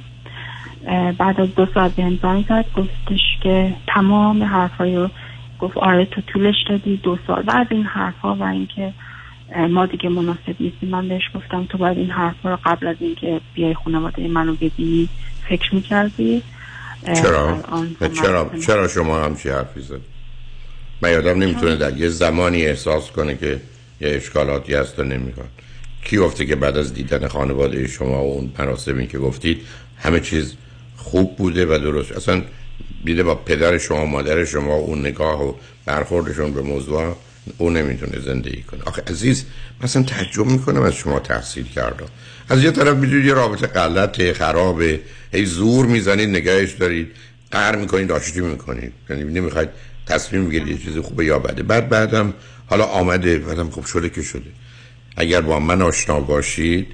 [1.17, 5.10] بعد از دو ساعت به زنگ زد گفتش که تمام حرفای رو
[5.60, 8.93] گفت آره تو طولش دادی دو سال بعد این حرفا و اینکه
[9.69, 13.41] ما دیگه مناسب نیستیم من بهش گفتم تو باید این حرفا رو قبل از اینکه
[13.54, 15.10] بیای خانواده منو ببینی
[15.50, 16.41] فکر می‌کردی
[17.06, 17.58] چرا؟
[18.22, 20.02] چرا؟ چرا شما همچی حرفی زد؟
[21.02, 23.62] من یادم نمی‌تونه در یه زمانی احساس کنه که
[24.02, 25.50] یه اشکالاتی هست و نمی‌خواد
[26.04, 29.62] کی گفته که بعد از دیدن خانواده شما و اون مراسمی که گفتید
[29.98, 30.56] همه چیز
[30.98, 32.41] خوب بوده و درست اصلا
[33.05, 35.53] دیده با پدر شما مادر شما اون نگاه و
[35.85, 37.15] برخوردشون به موضوع
[37.57, 38.83] او نمی‌تونه زندگی کنه.
[38.85, 39.45] آخه عزیز
[39.83, 42.05] مثلا تعجب می‌کنم از شما تحصیل کرده.
[42.49, 44.99] از یه طرف می‌دونید یه رابطه غلط خرابه.
[45.33, 47.07] هی زور می‌زنید نگهش دارید.
[47.51, 48.93] قهر می‌کنید آشتی می‌کنید.
[49.09, 49.69] یعنی نمی‌خواید
[50.05, 51.63] تصمیم بگیرید یه چیز خوبه یا بده.
[51.63, 52.33] بعد بعدم
[52.67, 54.51] حالا آمده بعدم خب شده که شده.
[55.17, 56.88] اگر با من آشنا باشید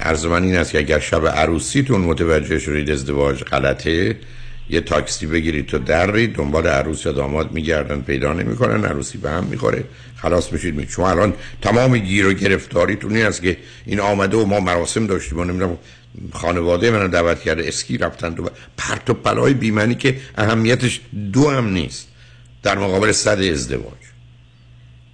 [0.00, 4.16] عرض من این است که اگر شب عروسیتون متوجه شدید ازدواج غلطه
[4.70, 9.44] یه تاکسی بگیرید تو درید دنبال عروس یا داماد میگردن پیدا نمی‌کنن عروسی به هم
[9.44, 9.84] می‌خوره.
[10.16, 14.46] خلاص میشید می شما الان تمام گیر و گرفتاریتون این است که این آمده و
[14.46, 15.78] ما مراسم داشتیم و نمی‌دونم
[16.32, 21.00] خانواده منو دعوت کرده اسکی رفتن تو پرت و پلای بیمنی که اهمیتش
[21.32, 22.08] دو هم نیست.
[22.62, 24.02] در مقابل صد ازدواج.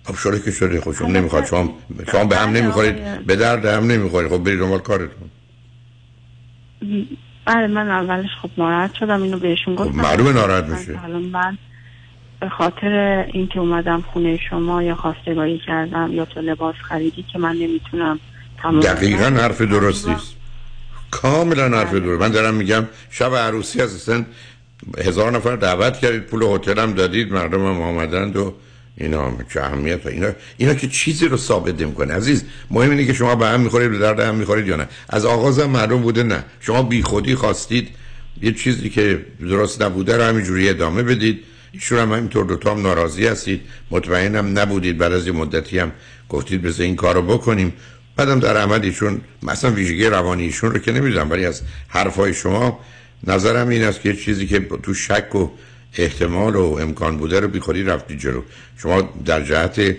[0.05, 1.79] خب شده که شده خب شما نمی‌خواد شما
[2.13, 4.31] شما به هم نمی‌خورید به درد هم نمی‌خورید.
[4.31, 5.31] خب برید دنبال کارتون.
[7.49, 9.93] بله من اولش خب ناراحت شدم اینو بهشون گفتم.
[9.93, 10.97] خب معلومه ناراحت میشه.
[10.97, 11.59] حالا من
[12.41, 17.57] به خاطر اینکه اومدم خونه شما یا خواستگاری کردم یا تو لباس خریدی که من
[17.57, 18.21] نمی‌تونم
[18.83, 20.35] دقیقا حرف درستی است.
[21.11, 22.01] کاملا حرف بله.
[22.01, 22.23] درست.
[22.23, 24.25] من دارم میگم شب عروسی از اصلا
[24.99, 28.55] هزار نفر دعوت کردید پول هتل دادید مردم هم آمدند و
[29.01, 32.14] اینا چه اهمیت اینا اینا که چیزی رو ثابت نمی‌کنه.
[32.14, 35.24] عزیز مهم اینه که شما به هم می‌خورید به درد هم می‌خورید یا نه؟ از
[35.24, 36.44] آغاز هم معلوم بوده نه.
[36.61, 37.88] شما بی خودی خواستید
[38.42, 41.40] یه چیزی که درست نبوده رو همینجوری ادامه بدید.
[41.72, 43.61] ایشون هم همینطور دوتا هم ناراضی هستید.
[43.90, 44.99] مطمئنم نبودید.
[44.99, 45.92] بعد از یه مدتی هم
[46.28, 47.72] گفتید بذار این کارو بکنیم.
[48.16, 52.80] بعدم در عمل ایشون مثلا ویژگی روانی ایشون رو که نمی‌دونم ولی از حرفای شما
[53.26, 55.49] نظرم این است که چیزی که تو شک و
[55.99, 58.42] احتمال و امکان بوده رو بیخودی رفتی جلو.
[58.76, 59.96] شما در جهت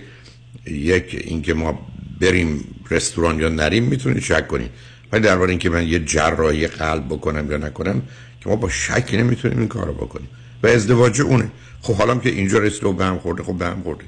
[0.66, 1.86] یک اینکه ما
[2.20, 4.70] بریم رستوران یا نریم می‌تونید شک کنید
[5.12, 8.02] ولی درباره اینکه من یه جراحی قلب بکنم یا نکنم
[8.40, 10.28] که ما با شک نمی‌تونیم این کارو بکنیم.
[10.62, 11.50] و ازدواج اونه.
[11.80, 14.04] خب حالا که اینجا رسید و به هم خورده خب به هم خورده.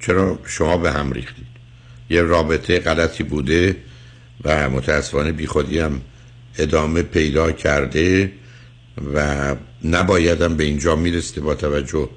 [0.00, 1.46] چرا شما به هم ریختید؟
[2.10, 3.76] یه رابطه غلطی بوده
[4.44, 6.00] و متاسفانه بیخودی هم
[6.58, 8.32] ادامه پیدا کرده
[9.14, 9.54] و
[9.84, 12.08] نبایدم به اینجا میرسته با توجه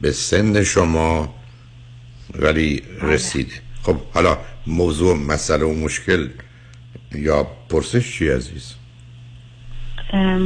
[0.00, 1.34] به سن شما
[2.34, 3.52] ولی رسیده
[3.82, 6.28] خب حالا موضوع مسئله و مشکل
[7.14, 8.74] یا پرسش چی عزیز؟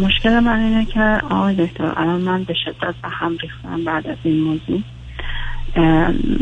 [0.03, 4.17] مشکل من اینه که آقای دکتر الان من به شدت به هم ریختم بعد از
[4.23, 4.83] این موضوع.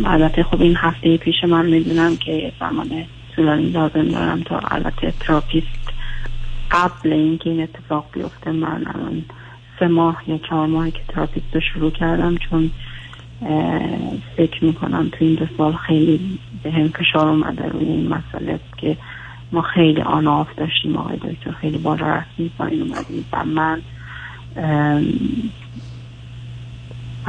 [0.05, 3.07] البته خب این هفته پیش من می‌دونم که زمان
[3.37, 5.67] طولانی لازم دارم تا البته therapist
[6.71, 9.25] قبل اینکه این اتفاق بیفته من الان
[9.81, 12.71] سه ماه یا چهار ماه که therapist رو شروع کردم چون
[14.37, 18.97] فکر می‌کنم تو این دو سال خیلی به هم فشار اومده روی این مسئله که
[19.53, 23.83] ما خیلی on off داشتیم آقای دکتر خیلی بالا رفتیم پایین اومدیم و من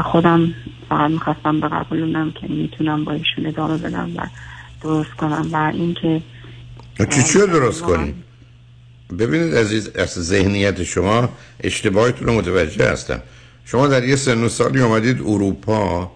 [0.04, 0.54] خودم
[0.90, 4.28] فقط می‌خواستم به قبولونم که می‌تونم با ایشون ادامه بدم و
[4.82, 6.22] درست کنم و اینکه
[7.10, 8.24] چی چی درست کنیم
[9.18, 11.30] ببینید عزیز از ذهنیت شما
[11.64, 13.22] اشتباهتون رو متوجه هستم.
[13.66, 16.12] شما در یه سن و سالی آمدید اروپا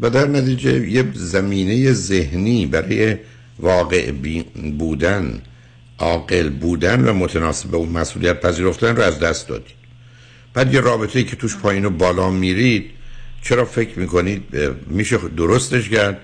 [0.00, 3.16] و در نتیجه یه زمینه ذهنی برای
[3.58, 4.12] واقع
[4.78, 5.42] بودن
[5.98, 9.80] عاقل بودن و متناسب اون مسئولیت پذیرفتن رو از دست دادید.
[10.54, 12.90] بعد یه رابطه ای که توش پایین و بالا میرید
[13.42, 14.42] چرا فکر می‌کنید
[14.86, 16.20] میشه درستش کرد؟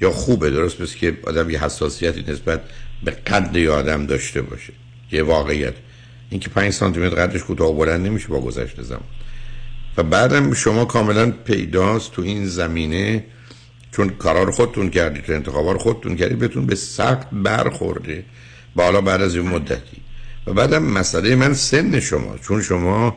[0.00, 2.60] یا خوبه درست بس که آدم یه حساسیتی نسبت
[3.04, 4.72] به قد آدم داشته باشه.
[5.12, 5.74] یه واقعیت.
[6.30, 9.02] اینکه 5 سانتی متر قدش کوتاه بلند نمیشه با گذشته زمان.
[9.96, 13.24] و بعدم شما کاملا پیداست تو این زمینه
[13.92, 18.24] چون کارا رو خودتون کردید تو انتخابا خودتون کردید بهتون به سخت برخورده.
[18.74, 19.96] بالا بعد از این مدتی.
[20.46, 22.36] و بعدم مسئله من سن شما.
[22.38, 23.16] چون شما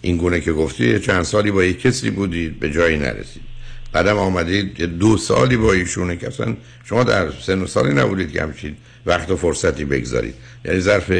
[0.00, 3.42] این گونه که گفتی چند سالی با یک کسی بودید به جایی نرسید.
[3.92, 8.42] بعدم آمدید دو سالی با ایشونه که اصلا شما در سن و سالی نبودید که
[8.42, 8.76] همچین
[9.06, 10.34] وقت و فرصتی بگذارید.
[10.64, 11.12] یعنی ظرف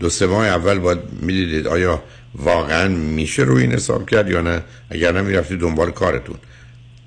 [0.00, 2.02] دو سه ماه اول باید می‌دیدید آیا
[2.34, 4.62] واقعا میشه روی این حساب کرد یا نه.
[4.90, 6.36] اگر نمی‌رفتید دنبال کارتون.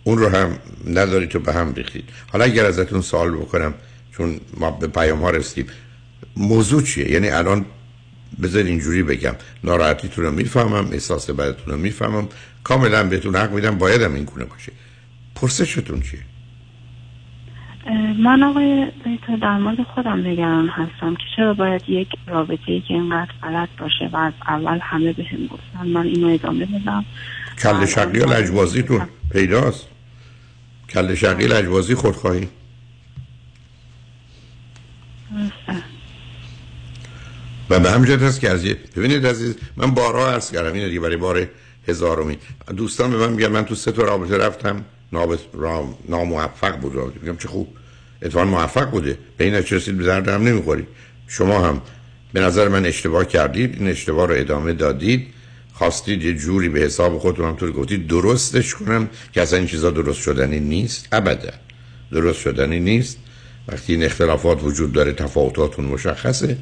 [0.03, 2.09] اون رو هم ندارید تو به هم ریختید.
[2.27, 3.73] حالا اگر ازتون سوال بکنم
[4.17, 5.71] چون ما به پیام ها رسیدیم
[6.37, 7.65] موضوع چیه؟ یعنی الان
[8.43, 9.35] بذار اینجوری بگم.
[9.63, 12.27] ناراحتیتون رو می‌فهمم احساس بدتون رو می‌فهمم.
[12.63, 14.71] کاملا بهتون حق میدم بایدم این گونه باشه.
[15.35, 16.19] پرسشتون چیه؟
[18.17, 22.93] من آقای دیتا در مورد خودم نگران هستم که چرا باید یک رابطه ای که
[22.93, 27.05] اینقدر غلط باشه و از اول همه به هم گفتن من اینو ادامه بدم.
[27.63, 29.01] کل شقی و لجبازیتون
[29.31, 29.87] پیداست.
[30.89, 32.47] کل شقی لجبازی خودخواهی
[37.69, 38.65] و به همجد هست که از
[38.95, 41.47] ببینید عزیز من بارها عرض کردم این دیگه برای بار
[41.87, 42.37] هزارمی.
[42.77, 44.85] دوستان به من میگن من تو سه تا رابطه رفتم.
[46.09, 47.67] ناموفق بود میگم چه خوب.
[48.21, 49.17] اتفاقا موفق بوده.
[49.37, 50.87] به این رسید به هم نمی‌خوری
[51.27, 51.81] شما هم
[52.33, 55.27] به نظر من اشتباه کردید این اشتباه رو ادامه دادید.
[55.73, 60.21] خواستید یه جوری به حساب خودتون همطور گفتید درستش کنم که اصلا این چیزا درست
[60.21, 61.07] شدنی نیست.
[61.11, 61.51] ابدا.
[62.11, 63.17] درست شدنی نیست.
[63.67, 66.57] وقتی این اختلافات وجود داره تفاوتاتون مشخصه.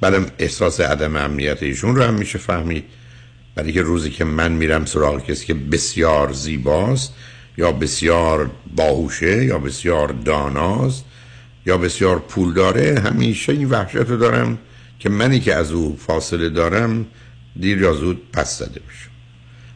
[0.00, 2.84] بعدم احساس عدم امنیت ایشون رو هم میشه فهمید.
[3.54, 7.14] برای که روزی که من میرم سراغ کسی که بسیار زیباست
[7.56, 11.04] یا بسیار باهوشه یا بسیار داناست
[11.66, 14.58] یا بسیار پول داره همیشه این وحشت رو دارم
[14.98, 17.06] که منی که از او فاصله دارم
[17.60, 19.10] دیر یا زود پس زده بشم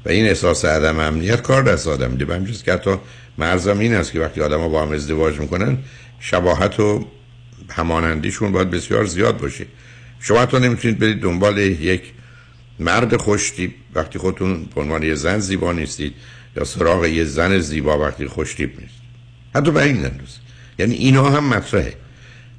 [0.04, 2.24] و این احساس عدم امنیت کار دست آدم میده.
[2.24, 2.94] به که حتی
[3.38, 5.78] مرزم این است که وقتی آدم با هم ازدواج می‌کنن
[6.20, 7.06] شباهت و
[7.70, 9.66] همانندیشون باید بسیار زیاد باشه.
[10.20, 12.02] شما حتی نمی‌تونید برید دنبال یک
[12.80, 16.14] مرد خوشتیب وقتی خودتون به عنوان یه زن زیبا نیستید.
[16.58, 18.94] یا سراغ یه زن زیبا وقتی خوشتیب نیست.
[19.54, 20.38] حتی به این اندازه
[20.78, 21.94] یعنی اینا هم مطرحه.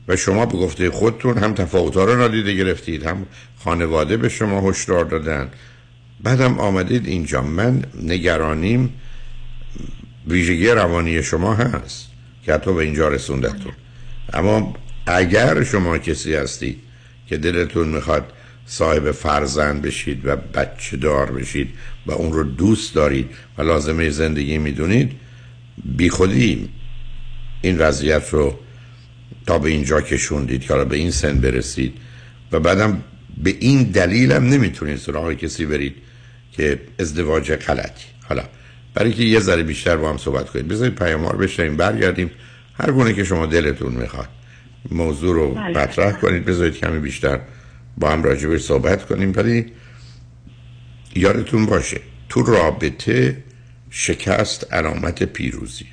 [0.08, 3.26] و شما به گفته خودتون هم تفاوت‌ها رو نادیده گرفتید هم
[3.64, 5.50] خانواده به شما هشدار دادن.
[6.24, 7.42] بعدم آمدید اینجا.
[7.42, 8.94] من نگرانیم.
[10.28, 12.08] ویژگی روانی شما هست
[12.46, 13.74] که حتی به اینجا رسوندتون.
[14.34, 14.76] اما
[15.06, 16.80] اگر شما کسی هستید
[17.28, 18.32] که دلتون می‌خواد
[18.66, 21.70] صاحب فرزند بشید و بچه دار بشید
[22.06, 25.12] و اون رو دوست دارید و لازمه زندگی می‌دونید
[25.86, 26.70] بی خودی
[27.62, 28.60] این وضعیت رو
[29.48, 31.94] تا به اینجا کشوندید که به این سن برسید
[32.52, 33.04] و بعدم
[33.44, 35.96] به این دلیل هم نمی‌تونید سراغ کسی برید
[36.52, 38.44] که ازدواج غلطی حالا
[38.94, 42.32] برای که یه ذره بیشتر با هم صحبت کنید بذارید پیام رو بشنیم برگردیم.
[42.74, 44.30] هر گونه که شما دلتون می‌خواد.
[44.92, 45.78] موضوع رو بله.
[45.78, 46.46] مطرح کنید.
[46.46, 47.40] بذارید کمی بیشتر
[47.98, 49.34] با هم راجع بهش صحبت کنیم.
[49.36, 49.66] ولی
[51.16, 53.44] یادتون باشه تو رابطه
[53.90, 55.88] شکست علامت پیروزیه.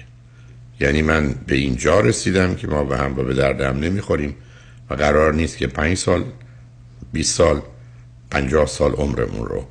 [0.80, 4.36] یعنی من به اینجا رسیدم که ما به هم و به دردم نمی‌خوریم
[4.90, 6.24] و قرار نیست که پنج سال
[7.12, 7.62] 20 سال
[8.30, 9.66] 50 سال عمرمون رو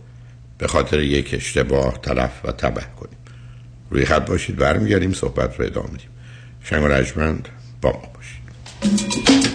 [0.58, 3.18] به خاطر یک اشتباه تلف و تبه کنیم.
[3.90, 6.10] روی خط باشید برمیگردیم صحبت رو ادامه میدیم.
[6.64, 7.50] شنگ و رجمند
[7.82, 9.55] با ما باشید.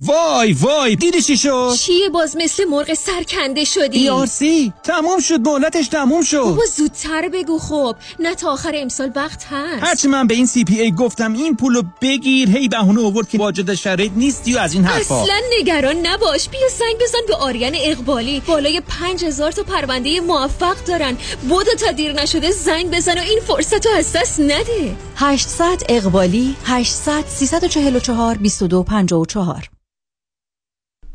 [0.00, 5.88] وای وای دیدی چی شد؟ چیه باز مثل مرغ سرکنده شدی؟ ERC تموم شد مهلتش
[5.88, 6.40] تموم شد.
[6.40, 7.96] بابا زودتر بگو خب.
[8.18, 9.82] نه تا آخر امسال وقت هست.
[9.82, 12.56] هرچی من به این CPA گفتم این پولو بگیر.
[12.56, 15.22] هی بهونه آورد که واجد شرایط نیستی و از این حرفا.
[15.22, 16.48] اصلا نگران نباش.
[16.48, 18.40] بیا زنگ بزن به آریان اقبالی.
[18.40, 21.16] بالای پنج هزار تا پرونده موفق دارن.
[21.48, 24.96] بدو تا دیر نشده زنگ بزن و این فرصت رو از دست نده.
[25.16, 29.68] 800 اقبالی 800 344 2254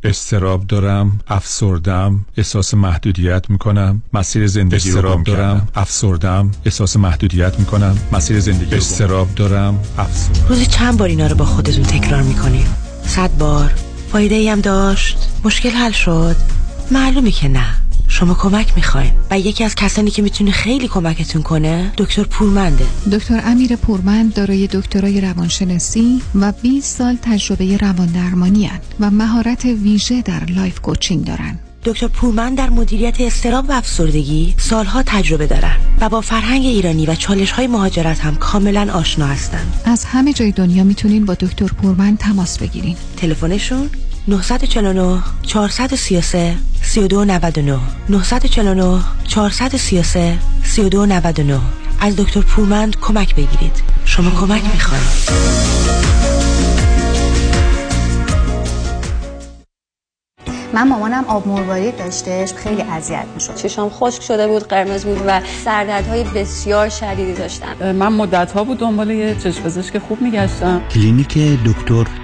[0.03, 4.01] اضطراب دارم افسردم احساس محدودیت می‌کنم.
[4.13, 7.97] مسیر زندگی اضطراب دارم افسردم احساس محدودیت می‌کنم.
[8.11, 10.47] مسیر زندگی اضطراب دارم افسردم.
[10.49, 12.75] روزی چند بار اینا رو با خودتون تکرار می‌کنین
[13.05, 13.73] صد بار.
[14.11, 16.35] فایده ای هم داشت؟ مشکل حل شد؟
[16.91, 17.65] معلومه که نه.
[18.11, 22.85] شما کمک می‌خواین و یکی از کسانی که می‌تونه خیلی کمکتون کنه دکتر پورمنده.
[23.11, 29.65] دکتر امیر پورمند دارای دکترای روانشناسی و 20 سال تجربه روان درمانی هستن و مهارت
[29.65, 31.59] ویژه در life coaching دارن.
[31.85, 37.15] دکتر پورمن در مدیریت استراب و افسردگی سالها تجربه دارن و با فرهنگ ایرانی و
[37.15, 42.17] چالش های مهاجرت هم کاملا آشنا هستن از همه جای دنیا می‌تونین با دکتر پورمن
[42.17, 42.95] تماس بگیرین.
[43.17, 43.89] تلفنشون
[44.27, 51.59] 949 433 3299 949 433 3299
[51.99, 53.83] از دکتر پورمند کمک بگیرید.
[54.05, 55.01] شما کمک می‌خواید.
[60.73, 63.55] من مامانم آب مروارید داشتش خیلی اذیت می‌شد.
[63.55, 67.91] چشام خشک شده بود قرمز بود و سردردهای بسیار شدیدی داشتم.
[67.91, 70.81] من مدت ها بود دنبال یه چشم پزشک خوب میگشتم.
[70.93, 72.20] کلینیک دکتر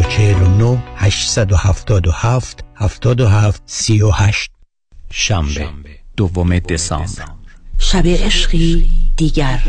[0.00, 4.50] 949 877 77 38
[5.10, 5.68] شنبه
[6.16, 7.24] دوم دسامبر.
[7.78, 9.60] شب عشقی دیگر.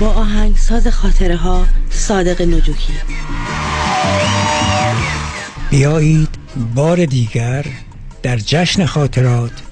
[0.00, 2.92] با آهنگساز خاطره ها صادق نجوکی.
[5.70, 6.38] بیایید
[6.74, 7.66] بار دیگر
[8.22, 9.62] در جشن خاطرات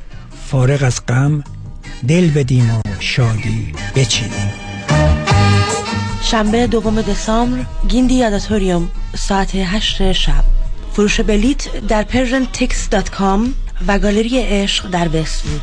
[0.47, 1.45] فارغ از غم
[2.09, 4.72] دل بدیم و شادی بچینیم.
[6.23, 10.45] شنبه دوم دسامبر گیندی یاداتوریوم ساعت هشت شب.
[10.93, 13.41] فروش بلیت در persiantix.com
[13.89, 15.61] و گالری عشق در وستوود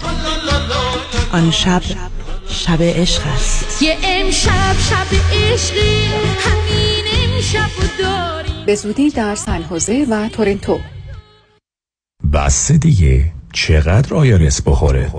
[1.31, 1.81] آن شب
[2.47, 3.81] شب عشق است.
[3.81, 6.05] یه امشب شب عشقی
[6.39, 7.69] همین امشب
[7.99, 10.79] داری به زودی در سن حوزه و تورنتو.
[12.33, 15.11] بس دیگه چقدر IRS بخوره؟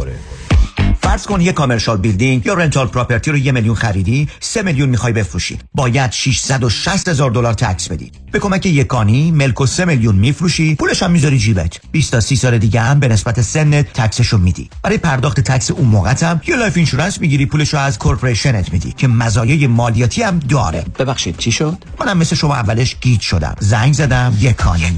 [1.03, 5.13] فرض کن یه commercial building یا rental property رو یه میلیون خریدی سه میلیون می‌خوای
[5.13, 5.59] بفروشی.
[5.75, 8.13] باید 660 هزار دلار tax بدی.
[8.33, 11.81] به کمک یکانی ملکو سه میلیون میفروشی پولش هم می‌ذاری جیبت.
[11.93, 14.71] 20 تا 30 سال دیگه هم به نسبت سنت tax شو میدی.
[14.83, 18.95] برای پرداخت tax اون موقع هم یه life insurance می‌گیری پولشو از corporation ت میدی
[18.97, 20.85] که مزایای مالیاتی هم داره.
[20.99, 23.57] ببخشید چی شد؟ منم مثل شما اولش گیج شدم.
[23.61, 24.97] زنگ زدم یکانی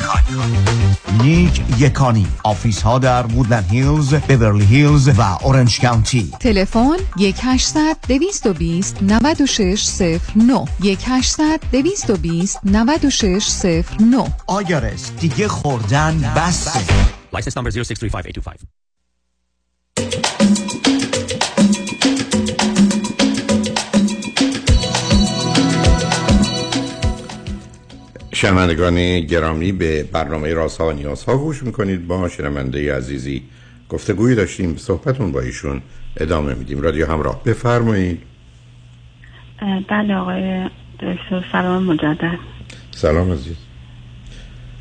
[1.23, 9.03] نیک یکانی office ها در وودلند هیلز بیورلی هیلز و اورنج کانتی تلفن 1800 220
[9.03, 16.81] 9609 1800 220 9609 IRS دیگه خوردن بسه
[17.37, 18.65] License number 0635825.
[28.35, 32.07] شنوندگان گرامی به برنامه رازها و نیازها گوش می‌کنید.
[32.07, 33.43] با شنونده عزیزی
[33.93, 35.83] گفتگویی داشتیم صحبتون با ایشون
[36.17, 36.81] ادامه میدیم.
[36.81, 37.45] رادیو همراه.
[37.45, 38.23] بفرمایید.
[39.89, 40.65] بله آقای
[41.01, 42.39] دکتر سلام مجدد.
[42.91, 43.57] سلام عزیز.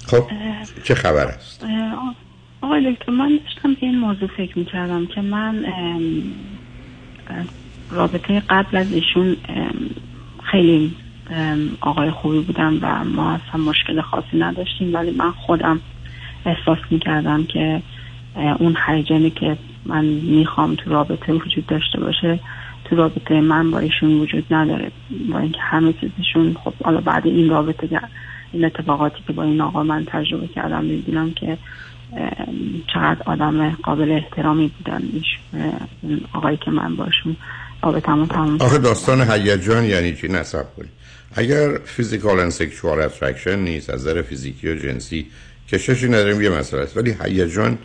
[0.08, 0.24] خب
[0.84, 1.66] چه خبر است؟
[2.62, 5.66] آقای دکتر من داشتم به این موضوع فکر می‌کردم که من
[7.92, 9.38] رابطه قبل از ایشون
[10.52, 10.96] خیلی
[11.82, 15.80] آقای خوبی بودم و ما اصلا مشکل خاصی نداشتیم ولی من خودم
[16.46, 17.82] احساس می‌کردم که
[18.36, 22.40] اون هیجانی که من می‌خوام تو رابطه وجود داشته باشه
[22.86, 24.92] تو رابطه من با ایشون وجود نداره.
[25.32, 28.00] با اینکه همه چیزشون خب حالا بعد این رابطه
[28.52, 31.58] این اتفاقاتی که با این آقا من تجربه کردم می‌بینم که
[32.94, 35.02] چقدر آدم قابل احترامی بودن.
[35.14, 37.36] ایش- اه، اون آقایی که من باشون
[37.84, 38.78] رابطمون تموم آخه.
[38.78, 40.90] داستان هیجان یعنی چی؟ نه صبر کنید.
[41.36, 45.26] اگر physical and sexual attraction نیست از نظر فیزیکی و جنسی
[45.70, 46.98] کششی نداریم یه مسئله است.
[46.98, 47.78] ولی هیجان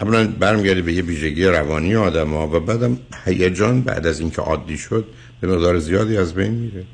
[0.00, 4.78] اولا برمیگرده به یه ویژگی روانی آدم ها و بعدم هیجان بعد از اینکه عادی
[4.78, 5.04] شد
[5.40, 6.84] به مقدار زیادی از بین میره.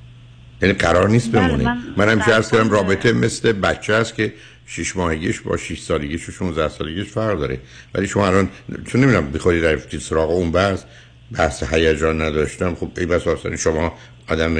[0.62, 1.64] یعنی قرار نیست بله، بمونه.
[1.64, 4.32] من- من هم عرض کردم رابطه مثل بچه است که
[4.66, 7.60] شش ماهگیش با 6 سالگیش و 16 سالگیش فرق داره.
[7.94, 8.48] ولی شما الان
[8.86, 10.82] چون نمی‌دونم بخواد رفتید سراغ اون بحث
[11.32, 13.22] بحث هیجان نداشتم خب ای بس
[13.58, 13.94] شما
[14.28, 14.56] آدم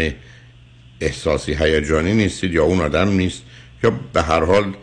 [1.01, 3.43] احساسی هیجانی نیستید یا اون آدم نیست
[3.85, 4.75] یا به هر حال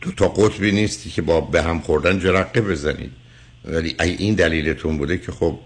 [0.00, 3.10] دو تا قطبی نیستی که با به هم خوردن جرقه بزنید.
[3.64, 5.58] ولی ای این دلیلتون بوده که خب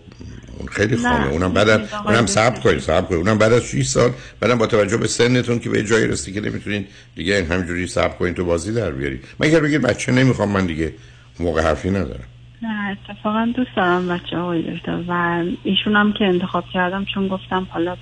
[0.58, 2.26] اون خیلی نه، خانه اونم بعد این آقای اونم.
[2.26, 3.20] صبر کنید صبر کنید.
[3.20, 6.40] اونم بعد از 6 سال بعدم با توجه به سنتون که به جایی رسید که
[6.40, 6.84] نمی‌تونین
[7.16, 9.24] دیگه همینجوری صبر کنید تو بازی در بیارید.
[9.40, 10.92] مگر بگید بچه نمی‌خوام من دیگه
[11.40, 12.24] موقع حرفی ندارم.
[12.62, 15.02] نه اتفاقا دوست دارم بچه دکتر.
[15.08, 17.96] و ایشون هم که انتخاب کردم چون گفتم حالا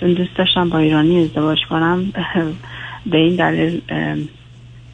[0.00, 2.12] چون دوست داشتم با ایرانی ازدواج کنم
[3.10, 3.80] به این دلیل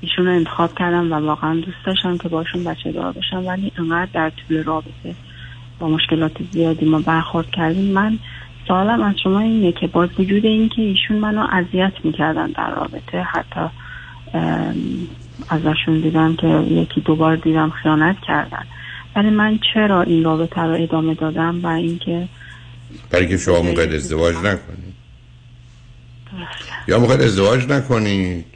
[0.03, 4.09] ایشون رو انتخاب کردم و واقعا دوست داشتم که باشون بچه دار باشم ولی انقدر
[4.15, 5.15] در طول رابطه
[5.79, 7.93] با مشکلات زیادی ما برخورد کردیم.
[7.93, 8.19] من
[8.69, 13.61] سوالم از شما اینه که با وجود اینکه ایشون منو اذیت می‌کردن در رابطه حتی
[15.49, 18.65] ازشون دیدم که یکی دوبار دیدم خیانت کردن.
[19.17, 22.29] ولی من چرا این رابطه رو ادامه دادم و اینکه
[23.11, 24.95] برای که شما موقع ازدواج نکنید
[26.89, 28.52] یا موقع ازدواج نکنید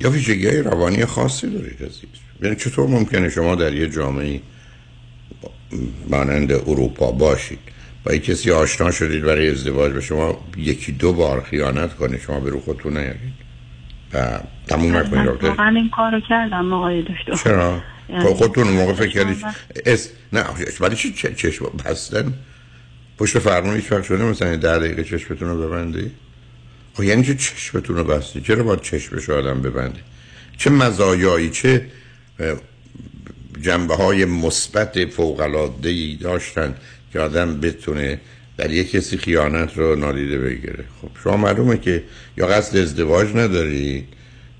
[0.00, 2.08] یا ویژگی های روانی خاصی دارید عزیز.
[2.42, 4.40] یعنی چطور ممکنه شما در یه جامعه
[6.10, 7.58] مانند اروپا باشید
[8.04, 12.40] با یک کسی آشنا شدید برای ازدواج به شما یکی دو بار خیانت کنه شما
[12.40, 13.40] به رو خودتون نیارید؟
[14.14, 17.34] و تموم نکنید من رابطه این کارو کردم آقای دکتر.
[17.44, 19.44] چرا؟ یعنی- خب خودتون موقع فکر کردید
[19.86, 20.10] اس...
[20.32, 20.44] نه
[20.80, 22.32] ولی چی چه چشم بستن؟
[23.18, 26.10] پشت فرمون هیچ وقت شده؟ مثلا ده دقیقه چشمتون رو ببندی؟
[27.00, 30.00] خب یعنی چه چشمتون رو بستی چرا باید چشمش آدم ببنده؟
[30.58, 31.86] چه مزایایی چه
[33.60, 36.74] جنبه های مثبت فوق ای داشتن
[37.12, 38.20] که آدم بتونه
[38.56, 40.84] در یک کسی خیانت رو نادیده بگیره.
[41.02, 42.02] خب شما معلومه که
[42.36, 44.08] یا قصد ازدواج ندارید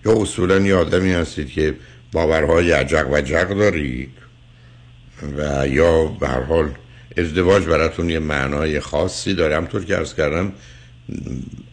[0.04, 1.74] یا اصولا یه آدمی هستید که
[2.12, 4.12] باورهای عجق و جق دارید
[5.36, 6.70] و یا به هر حال
[7.16, 9.56] ازدواج براتون یه معنای خاصی داره.
[9.56, 10.52] همطور که ارز کردم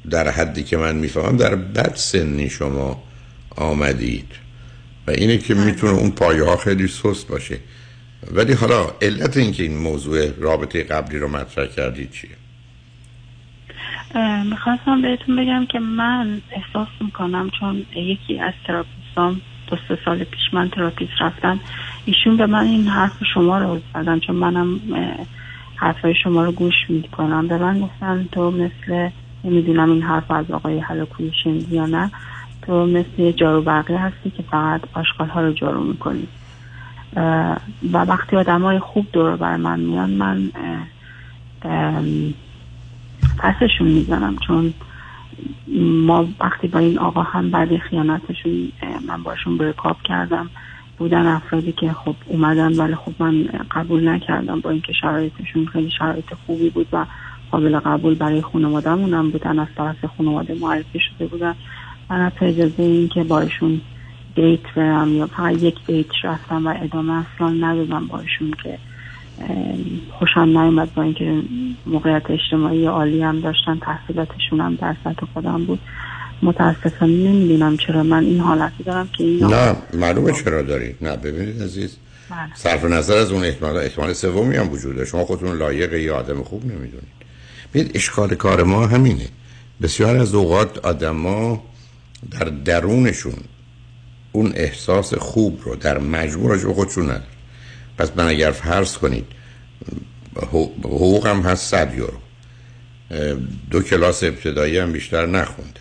[0.09, 3.03] در حدی که من می‌فهمم در بد سنی شما
[3.55, 4.31] آمدید.
[5.07, 7.57] و اینه که می‌تونه اون پایه ها خیلی سست باشه.
[8.31, 12.29] ولی حالا علت اینکه این موضوع رابطه قبلی رو مطرح کردید چیه؟
[14.49, 20.23] می‌خواستم بهتون بگم که من احساس می‌کنم چون یکی از therapist ام دو سه سال
[20.23, 21.59] پیش من therapist رفتم
[22.05, 24.79] ایشون به من این حرف شما رو زدن چون منم
[25.75, 27.47] حرفای شما رو گوش می‌کنم.
[27.47, 29.09] به من گفتن تو مثل
[29.43, 32.11] نمی‌دونم این حرف از آقای هلاکوی شنیدی یا نه.
[32.61, 36.27] تو مثل یه جارو برقی هستی که فقط آشغال ها رو جارو می‌کنی.
[37.93, 40.51] و وقتی آدم های خوب دور بر من میان من
[43.37, 44.37] پسشون می‌زنم.
[44.37, 44.73] چون
[46.05, 48.71] ما وقتی با این آقا هم بعد خیانتشون
[49.07, 50.49] من باشون برکاب کردم
[50.97, 56.33] بودن افرادی که خب اومدن ولی خب من قبول نکردم با اینکه شرایطشون خیلی شرایط
[56.45, 57.05] خوبی بود و
[57.51, 59.59] قابل قبول برای خانوادهمونم بودن.
[59.59, 61.55] از طرف خانواده معرفی شده بودن.
[62.09, 63.81] من حتی اجازه این که باشون
[64.35, 68.77] دیت برم یا فقط یک دیت رفتم و ادامه اصلا ندادم باشون که
[70.11, 71.41] خوشم نیومد با اینکه
[71.85, 75.79] موقعیت اجتماعی عالی هم داشتن تحصیلاتشون هم در سطح خودم بود.
[76.41, 78.03] متاسفانه نمی‌دونم چرا.
[78.03, 80.95] من این حالتی دارم که این نه معلومه چرا داری.
[81.01, 81.97] نه ببینید عزیز.
[82.29, 82.39] بله.
[82.55, 85.07] صرف نظر از اون احتمال احتمال سومی هم وجود داره.
[85.07, 87.16] شما خودتون لایق یه آدم خوب نمی‌دونید.
[87.73, 89.29] ببینید اشکال کار ما همینه.
[89.81, 91.63] بسیار از اوقات آدما
[92.31, 93.37] در درونشون
[94.31, 97.37] اون احساس خوب رو در مجموعش خودشون نداره
[97.97, 99.25] پس من اگر فرض کنید
[100.83, 102.19] حقوقم هست صد یورو.
[103.71, 105.79] دو کلاس ابتدایی هم بیشتر نخونده.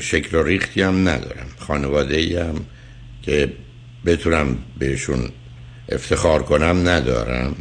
[0.00, 1.46] شکل و ریختی هم ندارم.
[1.58, 2.64] خانواده هم
[3.22, 3.52] که
[4.06, 5.28] بتونم بهشون
[5.88, 7.56] افتخار کنم ندارم.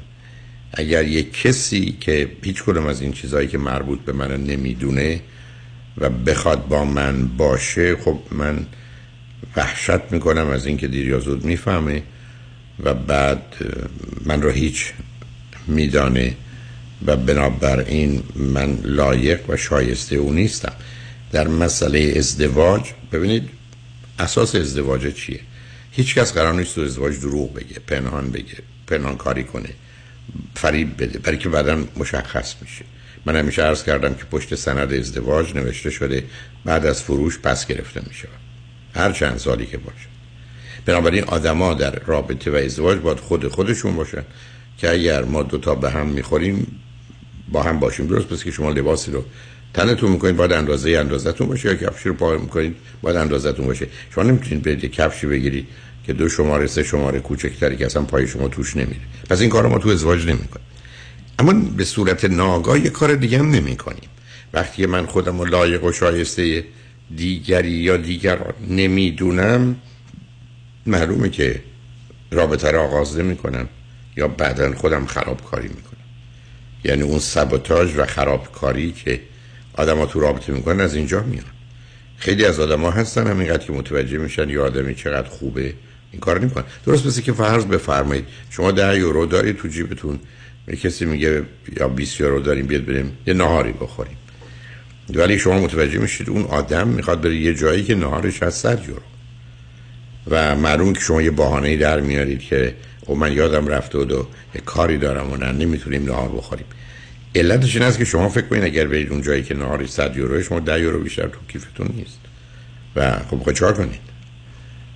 [0.76, 5.22] اگر یک کسی که هیچ کدوم از این چیزهایی که مربوط به من نمی‌دونه
[5.98, 8.66] و بخواد با من باشه خب من
[9.56, 12.04] وحشت می‌کنم از اینکه دیر یا زود می‌فهمه
[12.84, 13.56] و بعد
[14.26, 14.94] من رو هیچ
[15.68, 16.36] میدانه
[17.06, 20.74] و بنابراین من لایق و شایسته او نیستم.
[21.32, 23.50] در مسئله ازدواج ببینید
[24.20, 25.40] اساس ازدواج چیه؟
[25.92, 28.56] هیچ کس قرار نیست تو ازدواج دروغ بگه پنهان بگه
[28.88, 29.70] پنهان کاری کنه.
[30.56, 32.86] فریب بده برای که بعدا مشخص میشه.
[33.26, 36.24] من همیشه عرض کردم که پشت سند ازدواج نوشته شده
[36.66, 38.28] بعد از فروش پس گرفته میشه.
[38.96, 40.08] هر چند سالی که باشه.
[40.86, 44.24] بنابراین آدما در رابطه و ازدواج باید خود خودشون باشن
[44.78, 46.82] که اگر ما دوتا به هم می‌خوریم
[47.52, 48.08] با هم باشیم.
[48.08, 49.26] درست پس که شما لباسی رو
[49.74, 53.88] تنتون می‌کنید باید اندازه اندازتون باشه یا کفشی رو پای می‌کنید باید اندازتون باشه.
[54.16, 55.68] شما نمی‌تونید برید کفشی بگیرید
[56.06, 59.00] که دو شماره سه شماره کوچکتری که اصلا پای شما توش نمیره.
[59.30, 60.66] پس این کار ما تو ازدواج نمی‌کنیم.
[61.40, 64.10] اما به صورت ناگاه یه کار دیگه هم نمی کنیم
[64.54, 66.64] وقتی من خودم لایق و شایسته
[67.16, 68.40] دیگری یا دیگر
[68.70, 69.76] نمی‌دونم
[70.86, 71.62] معلومه که
[72.32, 73.70] رابطه را آغاز نمی کنم
[74.18, 76.06] یا بعدا خودم خرابکاری می‌کنم.
[76.84, 79.22] یعنی اون سبوتاژ و خرابکاری که
[79.74, 81.46] آدم تو رابطه می‌کنن از اینجا میاد
[82.18, 85.74] خیلی از آدم ها هستن همینقدر که متوجه میشن یا آدمی چقدر خوبه
[86.16, 90.20] این کار نمی‌کنن درست مثل که فرض بفرمایید شما ده یورو دارید تو جیبتون.
[90.84, 91.44] کسی میگه
[91.80, 94.18] یا 20 یورو داریم بیاد بریم یه نهاری بخوریم.
[95.10, 99.02] ولی شما متوجه میشید اون آدم می‌خواد بره یه جایی که نهارش از 100 یورو.
[100.28, 104.28] و معلوم که شما یه بهانه در میارید که او من یادم رفته و دو
[104.56, 106.66] یه کاری دارم و نه نمی‌تونیم نهار بخوریم.
[107.36, 110.42] علتش این است که شما فکر کنید اگر برید اون جایی که نهاری 100 یورو
[110.42, 112.20] شما 10 یورو بیشتر تو کیفتون نیست.
[112.96, 114.15] و خب چهار کنید؟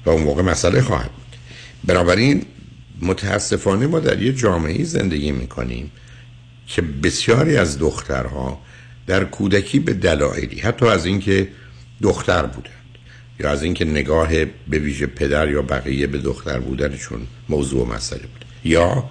[0.05, 1.37] و اون موقع مسئله خواهد بود.
[1.85, 2.45] بنابراین
[3.01, 5.91] متاسفانه ما در یه جامعه زندگی می‌کنیم
[6.67, 8.61] که بسیاری از دخترها
[9.07, 11.47] در کودکی به دلایلی حتی از اینکه
[12.01, 12.73] دختر بودند
[13.39, 18.21] یا از اینکه نگاه به ویژه پدر یا بقیه به دختر بودنشون موضوع و مسئله
[18.21, 19.09] بود یا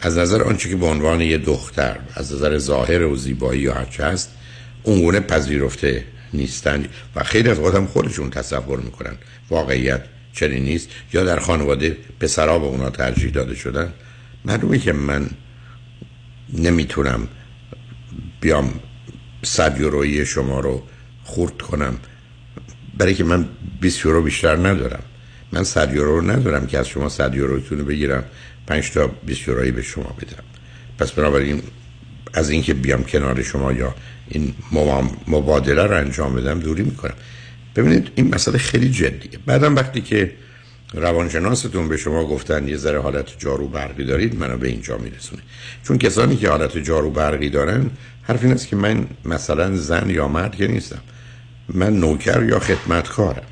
[0.00, 4.04] از نظر آنچه که به عنوان یه دختر از نظر ظاهر و زیبایی یا هرچه
[4.04, 4.30] هست
[4.82, 6.84] اونگونه پذیرفته نیستن
[7.16, 9.16] و خیلی از هم خودشون تصور می‌کنن
[9.50, 10.02] واقعیت
[10.34, 13.92] چنین نیست یا در خانواده پسرها به اونا ترجیح داده شدن؟
[14.44, 15.30] معلومه که من
[16.52, 17.28] نمی‌تونم
[18.40, 18.80] بیام
[19.42, 20.82] صد یورویی شما رو
[21.24, 21.96] خورد کنم.
[22.98, 23.48] برای که من
[23.80, 25.02] 20 یورو بیشتر ندارم.
[25.52, 28.24] من 100 یورو رو ندارم که از شما 100 یوروتون رو بگیرم
[28.66, 30.44] 5 تا 20 یورویی به شما بدم.
[30.98, 31.62] پس بنابراین
[32.34, 33.94] از اینکه بیام کنار شما یا
[34.28, 34.54] این
[35.26, 37.14] مبادله رو انجام بدم دوری می‌کنم.
[37.76, 39.38] ببینید این مسئله خیلی جدیه.
[39.46, 40.32] بعدم وقتی که
[40.94, 45.42] روانشناستون به شما گفتن یه ذره حالت جارو برقی دارید منو به اینجا میرسونه.
[45.82, 47.90] چون کسانی که حالت جارو برقی دارن
[48.22, 51.00] حرف این است که من مثلا زن یا مرد که نیستم.
[51.68, 53.46] من نوکر یا خدمتکارم.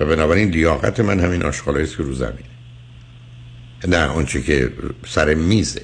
[0.00, 2.48] و بنابراین لیاقت من همین آشغالایی است که رو زمینه
[3.88, 4.72] نه آنچه که
[5.06, 5.82] سر میزه.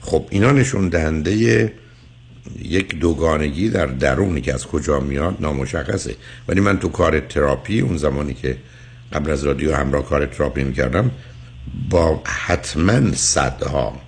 [0.00, 1.72] خب اینا نشون دهنده
[2.62, 6.14] یک دوگانگی در درونی که از کجا میاد نامشخصه.
[6.48, 8.56] ولی من تو کار تراپی اون زمانی که
[9.12, 11.10] قبل از رادیو همراه کار تراپی می‌کردم
[11.90, 14.00] با حتما صدها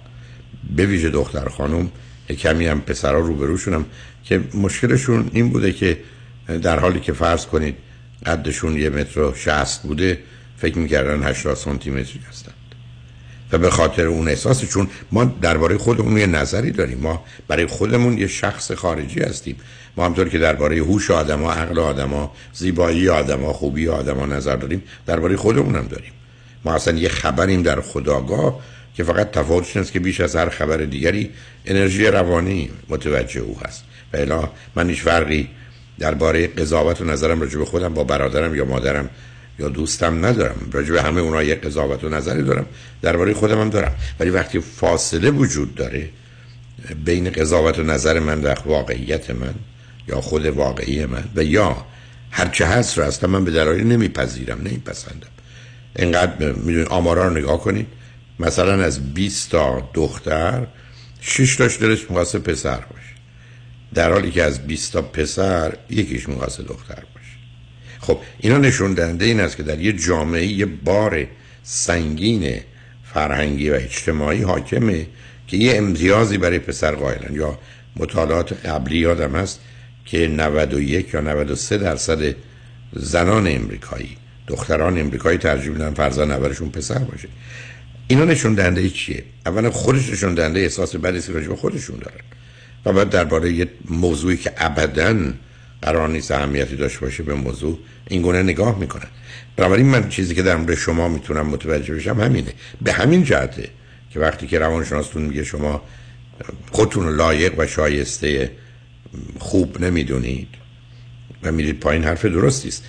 [0.76, 1.90] به ویژه دختر خانم
[2.38, 3.84] کمی هم پسرها روبروشونم
[4.24, 5.98] که مشکلشون این بوده که
[6.62, 7.74] در حالی که فرض کنید
[8.26, 10.18] قدشون یه متر و شست بوده
[10.56, 12.54] فکر می‌کردن 80 سانتی متری هستند
[13.52, 16.98] و به خاطر اون احساس چون ما درباره خودمون یه نظری داریم.
[16.98, 19.56] ما برای خودمون یه شخص خارجی هستیم.
[19.96, 25.36] ما همطور که درباره هوش آدما عقل آدما زیبایی آدما خوبی آدما نظر داریم درباره
[25.36, 26.12] خودمون هم داریم.
[26.64, 28.60] ما اصلا یه خبریم در خداگاه
[28.94, 31.30] که فقط تفاوتش است که بیش از هر خبر دیگری
[31.66, 33.84] انرژی روانی متوجه او هست.
[34.12, 34.42] و
[34.74, 35.48] من هیچ فرقی
[35.98, 39.10] درباره قضاوت و نظرم راجع به خودم با برادرم یا مادرم
[39.58, 40.70] یا دوستم ندارم.
[40.72, 42.66] راجع به همه اونها یک قضاوت و نظری دارم.
[43.02, 43.94] درباره خودم هم دارم.
[44.20, 46.08] ولی وقتی فاصله وجود داره
[47.04, 49.54] بین قضاوت و نظر من در واقعیت من
[50.08, 51.86] یا خود واقعی من و یا
[52.30, 55.28] هرچه هست رو اصلا من به دلایل نمیپذیرم نمیپسندم.
[55.96, 57.86] اینقدر می‌دونید آمارا رو نگاه کنید.
[58.38, 60.66] مثلا از 20 تا دختر
[61.20, 63.14] 6 تاش دلش می‌خواسته پسر باشه.
[63.94, 67.02] در حالی که از 20 تا پسر یکیش می‌خواسته دختر
[68.06, 71.26] خب اینا نشون دهنده این است که در یه جامعه یه بار
[71.62, 72.60] سنگین
[73.14, 75.06] فرهنگی و اجتماعی حاکمه
[75.46, 77.34] که یه امتیازی برای پسر قائلن.
[77.34, 77.58] یا
[77.96, 79.60] مطالعات قبلی یادم هست
[80.04, 82.34] که 91 یا 93 درصد
[82.92, 87.28] زنان امریکایی دختران امریکایی ترجیح میدن فرزند اولشون پسر باشه.
[88.08, 92.20] اینا نشون دهنده چیه؟ اولا خودش نشون دهنده احساس بدی که به خودشون دارن.
[92.86, 95.32] و بعد درباره یه موضوعی که ابدا
[95.84, 97.78] قرار نیست اهمیتی داشته باشه به موضوع.
[98.08, 99.08] این گونه نگاه می‌کنن
[99.56, 102.52] بنابراین من چیزی که در مورد شما می‌تونم متوجه بشم همینه.
[102.82, 103.68] به همین جهته
[104.10, 105.82] که وقتی که روانشناستون میگه شما
[106.70, 108.50] خودتون لایق و شایسته
[109.38, 110.48] خوب نمی‌دونید
[111.42, 112.84] و میرید پایین حرف درستی است.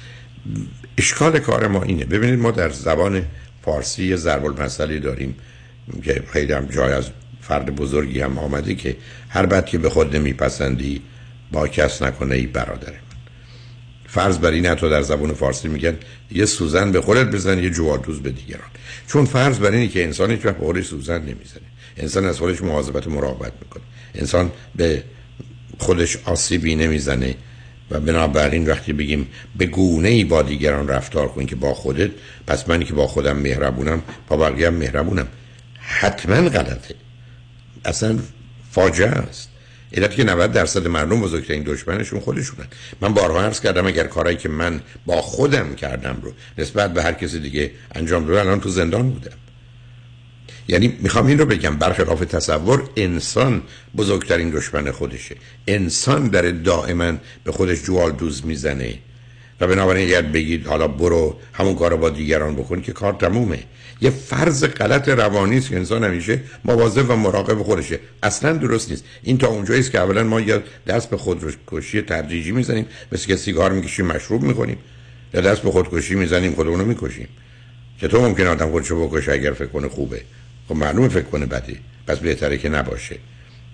[0.97, 2.05] اشکال کار ما اینه.
[2.05, 3.25] ببینید ما در زبان
[3.65, 5.35] فارسی یه ضرب المثلی داریم
[6.03, 7.09] که خیلی هم جای از
[7.41, 8.97] فرد بزرگی هم آمده که
[9.29, 11.01] هر بد که به خود نمیپسندی
[11.51, 12.99] با کس نکنه ای برادر من.
[14.07, 15.97] فرض بر این حتی در زبان فارسی میگن
[16.31, 18.67] یه سوزن به خودت بزن یه جوادوز به دیگران.
[19.07, 21.61] چون فرض بر اینه که انسان هیچ وقت سوزن نمی‌زنه.
[21.97, 23.83] انسان از خودش مواظبت و مراقبت می‌کنه.
[24.15, 25.03] انسان به
[25.77, 27.35] خودش آسیبی نمی‌زنه
[27.91, 29.27] و بنابراین وقتی بگیم
[29.57, 32.11] به گونه ای با دیگران رفتار کن که با خودت
[32.47, 35.27] پس منی که با خودم مهربونم با بقیه مهربونم.
[35.79, 36.95] حتما غلطه.
[37.85, 38.19] اصلا
[38.71, 39.49] فاجعه است.
[39.93, 42.67] علت که 90 درصد مردم بزرگترین دشمنشون خودشونن.
[43.01, 47.13] من بارها عرض کردم اگر کارایی که من با خودم کردم رو نسبت به هر
[47.13, 49.37] کسی دیگه انجام دادم الان تو زندان بودم.
[50.67, 53.61] یعنی می‌خوام این رو بگم برخلاف تصور انسان
[53.97, 55.35] بزرگترین دشمن خودشه.
[55.67, 57.13] انسان در دائما
[57.43, 58.99] به خودش جوال دوز می‌زنه.
[59.59, 63.63] و بنابراین اگر بگید حالا برو همون کار رو با دیگران بکن که کار تمومه.
[64.01, 67.99] یه فرض غلط روانی است که انسان همیشه مواظب و مراقب خودشه.
[68.23, 69.03] اصلا درست نیست.
[69.23, 72.85] این تا اونجایی است که اولا ما یا دست به خودکشی تدریجی می‌زنیم.
[73.11, 74.77] مثل که سیگار می‌کشیم مشروب می‌کنیم
[75.33, 77.27] یا دست به خودکشی می‌زنیم خودمون رو می‌کشیم.
[78.01, 80.21] چطور ممکن آدم خودشو بکشه اگر فکر کنه خوبه؟
[80.69, 81.75] خب معلومه فکر کنه بده
[82.07, 83.15] پس بهتره که نباشه.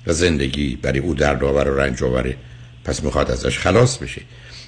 [0.08, 2.36] و زندگی برای او دردآور و رنج آوره
[2.84, 4.22] پس می‌خواد ازش خلاص بشه.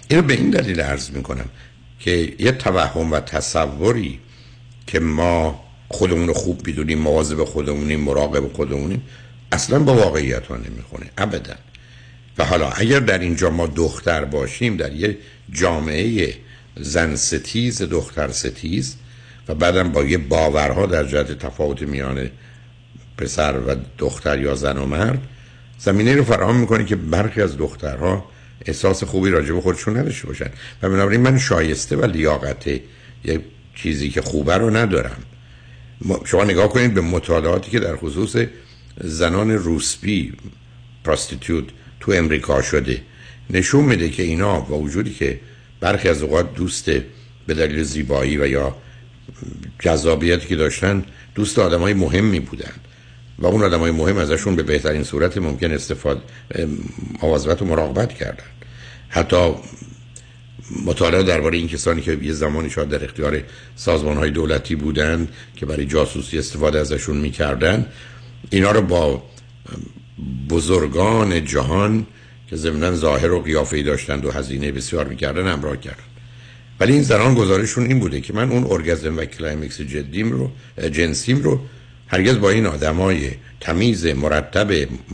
[0.07, 1.45] اینو به این دلیل عرض می‌کنم
[1.99, 4.19] که یه توهم و تصوری
[4.87, 9.01] که ما خودمون رو خوب بدونیم مواظب خودمونیم مراقب خودمونیم
[9.51, 11.55] اصلا با واقعیت ها نمی‌خونه ابدا.
[12.37, 15.17] و حالا اگر در اینجا ما دختر باشیم در یه
[15.51, 16.33] جامعه
[16.77, 18.95] زن ستیز دختر ستیز
[19.47, 22.29] و بعدم با یه باورها در جهت تفاوت میان
[23.17, 25.19] پسر و دختر یا زن و مرد
[25.79, 28.25] زمینه رو فراهم می‌کنه که برخی از دخترها
[28.65, 30.49] احساس خوبی راجع به خودشون نداشته باشن.
[30.81, 33.41] و بنابراین من شایسته و لیاقت یه
[33.75, 35.17] چیزی که خوبه رو ندارم.
[36.25, 38.35] شما نگاه کنید به مطالعاتی که در خصوص
[39.01, 40.33] زنان روسپی
[41.03, 41.65] پراستیتیوت
[41.99, 43.01] تو امریکا شده.
[43.49, 45.39] نشون میده که اینا با وجودی که
[45.79, 46.89] برخی از اوقات دوست
[47.47, 48.75] به دلیل زیبایی و یا
[49.79, 51.05] جذابیتی که داشتن
[51.35, 52.73] دوست آدم های مهمی بودن.
[53.39, 56.21] و اون آدم های مهم ازشون به بهترین صورت ممکن استفاده
[57.21, 58.43] مواظبت و مراقبت کردن.
[59.09, 59.53] حتی
[60.85, 63.41] مطالعه درباره این کسانی که یه زمانی شاید در اختیار
[63.75, 67.85] سازمان های دولتی بودن که برای جاسوسی استفاده ازشون می‌کردن
[68.49, 69.23] اینا رو با
[70.49, 72.05] بزرگان جهان
[72.49, 76.03] که ضمنا ظاهر و قیافه‌ای داشتند و هزینه بسیار می‌کردن همراه کردن.
[76.79, 80.51] ولی این زنان گزارششون این بوده که من اون ارگزم و climax جدیم رو
[80.89, 81.59] جنسیم رو
[82.07, 84.71] هرگز با این آدمای تمیز مرتب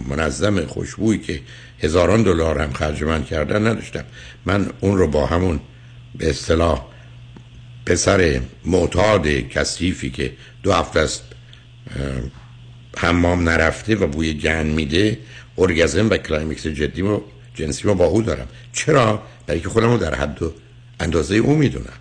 [0.09, 1.41] منظم خوشبوی که
[1.81, 4.03] هزاران دلار هم خرج من کردن نداشتم.
[4.45, 5.59] من اون رو با همون
[6.15, 6.85] به اصطلاح
[7.85, 11.23] پسر معتاد کثیفی که دو هفته است
[12.97, 15.19] حمام نرفته و بوی گند میده
[15.57, 17.21] ارگزم و climax جدی و
[17.53, 18.47] جنسی رو با او دارم.
[18.73, 20.53] چرا؟ برای که خودم رو در حد و
[20.99, 21.93] اندازه او می‌دونم.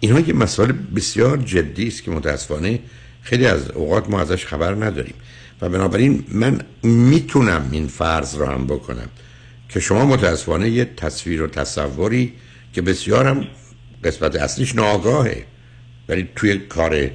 [0.00, 2.78] اینها یه مسئله بسیار جدی است که متاسفانه
[3.22, 5.14] خیلی از اوقات ما ازش خبر نداریم.
[5.62, 9.08] و بنابراین من می‌تونم این فرض رو هم بکنم
[9.68, 12.32] که شما متاسفانه یه تصویر و تصوری
[12.72, 13.46] که بسیارم
[14.04, 15.44] قسمت اصلیش ناگاهه
[16.08, 17.10] ولی توی کار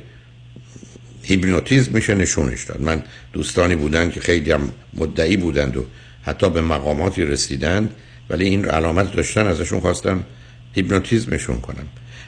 [1.24, 2.82] هیپنوتیزم میشه نشونش داد.
[2.82, 5.86] من دوستانی بودن که خیلی هم مدعی بودند و
[6.24, 7.96] حتی به مقاماتی رسیدند
[8.30, 10.24] ولی این علامت داشتن ازشون خواستم
[10.74, 11.88] هیپنوتیزمشون کنم.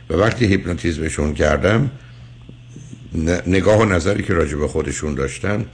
[0.10, 1.92] و وقتی هیپنوتیزمشون کردم
[3.48, 5.66] نگاه و نظری که راجع به خودشون داشتن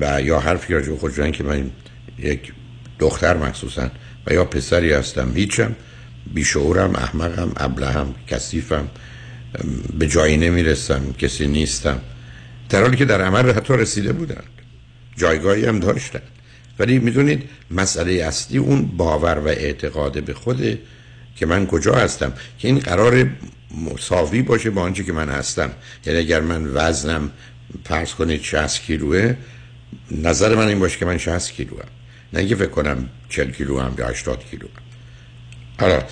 [0.00, 1.70] و یا حرفی راجع به که من
[2.18, 2.52] یک
[2.98, 3.90] دختر مخصوصا
[4.26, 5.76] و یا پسری هستم هیچم
[6.34, 8.88] بیشعورم احمقم ابلهم کثیفم
[9.98, 12.00] به جایی نمی‌رسم کسی نیستم.
[12.68, 14.48] در حالی که در عمل حتی رسیده بودند
[15.16, 16.20] جایگاهی هم داشتن.
[16.78, 20.78] ولی می‌دونید مسئله اصلی اون باور و اعتقاد به خوده
[21.36, 22.32] که من کجا هستم.
[22.58, 23.30] که این قرار
[23.90, 25.70] مساوی باشه با آنچه که من هستم.
[26.06, 27.30] یعنی اگر من وزنم
[27.84, 29.36] فرض کنید 60 کیلوه
[30.10, 31.88] نظر من این باشه که من 60 کیلو هم
[32.32, 34.82] نه اینکه فکر کنم 40 کیلو هم یا 80 کیلو هم
[35.80, 36.02] حالا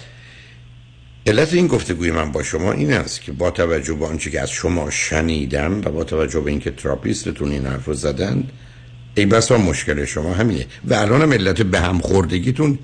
[1.27, 4.51] علت این گفتگوی من با شما این است که با توجه به آنچه که از
[4.51, 8.49] شما شنیدم و با توجه به اینکه تراپیستتون این حرف رو زدن
[9.15, 10.67] ای بس مشکل شما همینه.
[10.85, 12.79] و الان هم علت به هم خوردگیتون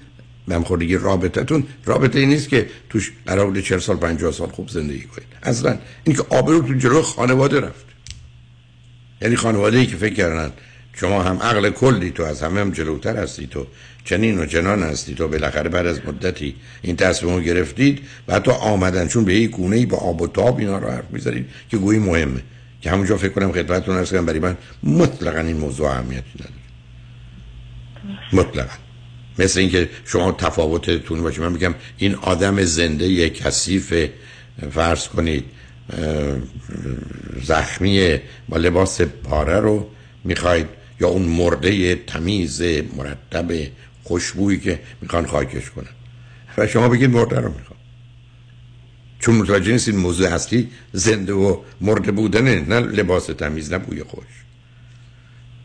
[0.49, 4.49] به هم خوردگی رابطتون رابطه ای نیست که توش قرار بوده 40 سال 50 سال
[4.49, 5.28] خوب زندگی کنید.
[5.42, 7.86] اصلا این که آبرو تو جلو خانواده رفت.
[9.20, 10.53] یعنی خانواده ای که فکر کردن
[11.01, 13.66] شما هم عقل کلی تو از همه هم جلوتر هستی تو.
[14.05, 15.28] چنین و جنان هستی تو.
[15.28, 19.76] بالاخره بعد از مدتی این تصمیم رو گرفتید و حتی آمدن چون به یک گونه
[19.76, 22.40] ای با آب و تاب اینا رو حرف می‌زنید که گویی مهمه.
[22.80, 26.55] که همونجا فکر کنم خدمتتون هست برای من مطلقا این موضوع اهمیتی نداره.
[28.32, 28.74] مطلقا.
[29.38, 31.40] مثل اینکه شما تفاوتتون باشه.
[31.40, 34.09] من میگم این آدم زنده یک کثیف
[34.70, 35.44] فرض کنید
[37.42, 38.18] زخمی
[38.49, 39.90] با لباس پاره رو
[40.24, 40.66] می‌خواید
[41.01, 42.62] یا اون مرده تمیز
[42.97, 43.53] مرتب
[44.05, 45.86] خوشبویی که می‌خوان خاکش کنن.
[46.59, 47.78] و شما بگید مرده رو می‌خوام.
[49.18, 54.24] چون متوجه نیستید موضوع اصلی زنده و مرده بودنه نه لباس تمیز نه بوی خوش.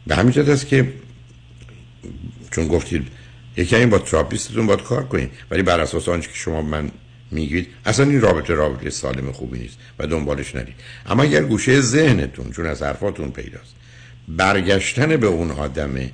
[0.08, 0.94] به همین جد است که
[2.52, 3.08] چون گفتید
[3.58, 6.92] یکی این با تراپیستتون باید کار کنید ولی بر اساس آنچه که شما من
[7.32, 10.76] میگید اصلا این رابطه رابطه سالم خوبی نیست و دنبالش نرید.
[11.06, 13.76] اما اگر گوشه ذهنتون چون از حرفاتون پیداست
[14.38, 16.12] برگشتن به اون آدمه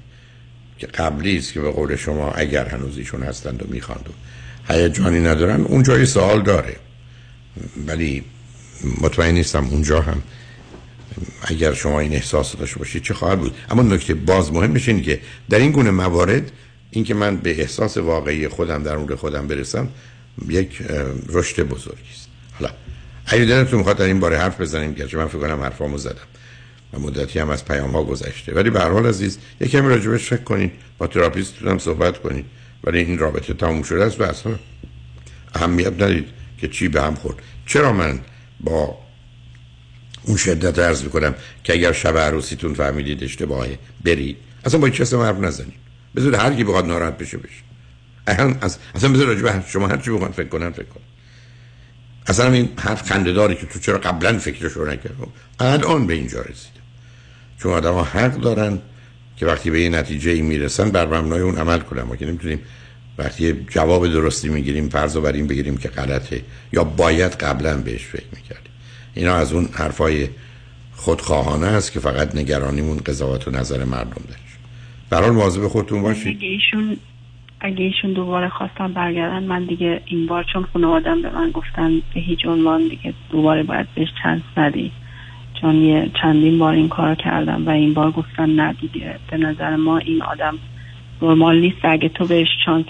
[0.78, 5.20] که قبلی است که به قول شما اگر هنوز ایشون هستند و می‌خواند و هیجانی
[5.20, 6.76] ندارن اون جای سوال داره.
[7.88, 8.24] ولی
[9.02, 10.22] مطمئن نیستم اونجا هم
[11.42, 13.56] اگر شما این احساس داشته باشید چه خواهد بود.
[13.70, 16.52] اما نکته باز مهم میشه که در این گونه موارد
[16.92, 19.90] اینکه من به احساس واقعی خودم در مورد خودم برسم
[20.50, 20.82] یک
[21.30, 22.28] رشد بزرگی است.
[22.60, 22.74] حالا
[23.26, 26.28] اگه دلتون می‌خواد در این باره حرف بزنیم که من فکر کنم حرفامو زدم.
[26.94, 28.54] و مدتی هم از پیام ها گذشته.
[28.54, 32.46] ولی به هر حال عزیز یکم راجبش فکر کنید با تراپیستتون هم صحبت کنید
[32.84, 34.56] ولی این رابطه تموم شده است و اصلا
[35.56, 36.28] اهمیت ندید
[36.58, 37.38] که چی به هم خورد.
[37.66, 38.20] چرا من
[38.60, 38.98] با
[40.24, 44.38] اون شدت عرض می‌کنم که اگر شب عروسیتون فهمیدید اشتباهه برید.
[44.66, 45.74] اصلا با کسی حرف نزنید.
[46.16, 47.64] بذار هر کی بخواد ناراحت بشه بشه.
[48.28, 48.56] اصلا
[48.96, 51.04] اصلا بذار راجب شما هر چی بخواد فکر کنن فکر کنن
[52.28, 55.28] اصلا این حرف خنده‌داری که تو چرا قبلا فکرش رو نکردم
[55.60, 56.77] الان به اینجا رسید.
[57.60, 58.80] چون آدم ها حق دارن
[59.38, 62.02] که وقتی به یه نتیجه ای می‌رسن بر مبنای اون عمل کنن.
[62.02, 62.60] ما که نمی‌تونیم
[63.18, 66.42] وقتی جواب درستی می‌گیریم فرض بر این بگیریم که غلطه
[66.74, 68.72] یا باید قبلا بهش فکر می‌کردیم.
[69.14, 70.28] اینا از اون حرفای
[70.96, 74.40] خودخواهانه است که فقط نگرانیمون قضاوت و نظر مردم داره.
[75.10, 76.38] برحال مواظب خودتون باشید.
[76.42, 76.98] ایشون
[77.60, 82.20] اگه ایشون دوباره خواستم برگردن من دیگه این بار چون خانوادم به من گفتن به
[82.20, 84.92] هیچ عنوان دیگه دوباره باید بهش چند ندی.
[85.62, 89.20] چون یه چندین بار این کار کردم و این بار گفتن نه دیگه.
[89.32, 90.58] به نظر ما این آدم
[91.22, 91.78] نرمال نیست.
[91.84, 92.86] اگه تو بهش چانس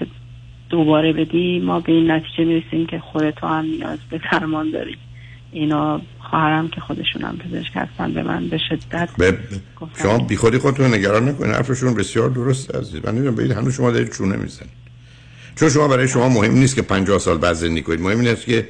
[0.70, 4.97] دوباره بدی ما به این نتیجه می‌رسیم که خودتو هم نیاز به درمان داری.
[5.51, 9.38] اینا خواهرم که خودشون هم پزشک هستن به من به شدت به
[10.01, 13.91] شما بی خودی خودتون نگران نکنید حرفشون بسیار درست عزیز من نمی‌دونم بگید هنوز شما
[13.91, 14.72] دارید چونه می‌زنید.
[15.55, 18.01] چون شما برای شما مهم نیست که 50 سال بعد زندگی کنید.
[18.01, 18.68] مهم نیست که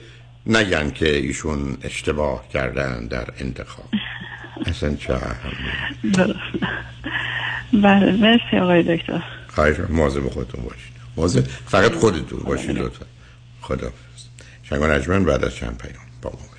[0.48, 3.90] نگن که ایشون اشتباه کردن در انتخاب.
[4.66, 5.14] اصلا چه
[7.74, 9.24] بله مرسی آقای دکتر.
[9.48, 10.94] خواهش مواظب خودتون باشید.
[11.18, 13.06] مواظب فقط خودتون باشید لطفا.
[13.62, 13.92] خدا
[14.64, 16.58] شنگان اجمن بعد از چند پیام با ما باشید.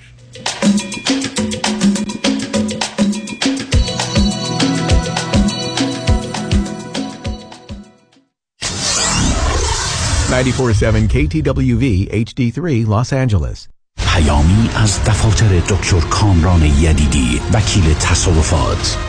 [10.29, 13.78] 94.7 KTWV HD3 Los Angeles.
[14.19, 19.08] پیامی از دفاتر دکتر کامران یدیدی وکیل تصادفات.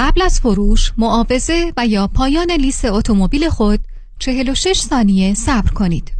[0.00, 3.80] قبل از فروش، معاوضه و یا پایان لیست اتومبیل خود
[4.18, 6.12] 46 ثانیه صبر کنید.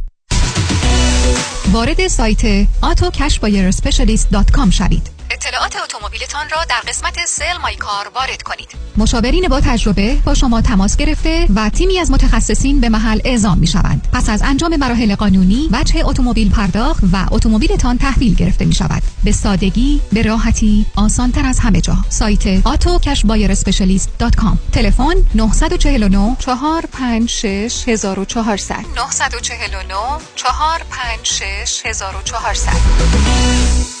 [1.71, 5.20] وارد سایت autocashbuyerspecialist.com شوید.
[5.31, 8.69] اطلاعات اتومبیلتان را در قسمت سل مای کار وارد کنید.
[8.97, 13.67] مشاورین با تجربه با شما تماس گرفته و تیمی از متخصصین به محل اعزام می
[13.67, 14.07] شوند.
[14.13, 19.03] پس از انجام مراحل قانونی، وجه اتومبیل پرداخت و اتومبیلتان تحویل گرفته می شود.
[19.23, 21.95] به سادگی، به راحتی، آسان تر از همه جا.
[22.09, 29.95] سایت autocashbuyerspecialist.com تلفن 949 456 1400 949
[30.35, 34.00] 456 1400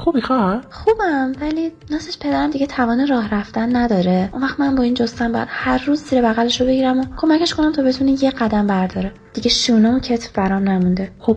[0.00, 4.28] خوبی خواه؟ خوبم ولی ناسش پدرم دیگه توان راه رفتن نداره.
[4.32, 7.54] اون وقت من با این جستن باید هر روز زیر بغلش رو بگیرم و کمکش
[7.54, 9.12] کنم تا بتونه یه قدم برداره.
[9.34, 11.10] دیگه شونه و کتف برام نمونده.
[11.18, 11.36] خب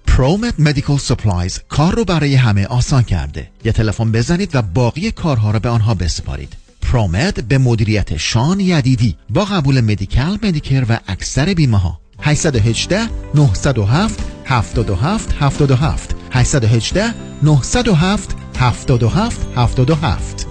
[0.21, 3.49] ProMed Medical Supplies کار رو برای همه آسان کرده.
[3.65, 6.53] یه تلفن بزنید و باقی کارها رو به آنها بسپارید.
[6.81, 14.19] ProMed به مدیریت شان یدیدی با قبول Medi-Cal Medicare و اکثر بیمه ها 818 907
[14.45, 17.13] 77 77 818
[17.43, 20.50] 907 77 77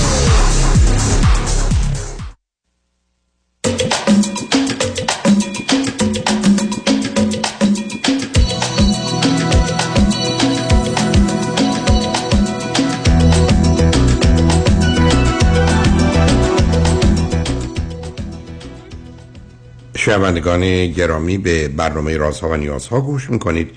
[20.01, 23.71] شنوندگان گرامی به برنامه رازها و نیازها گوش می‌کنید.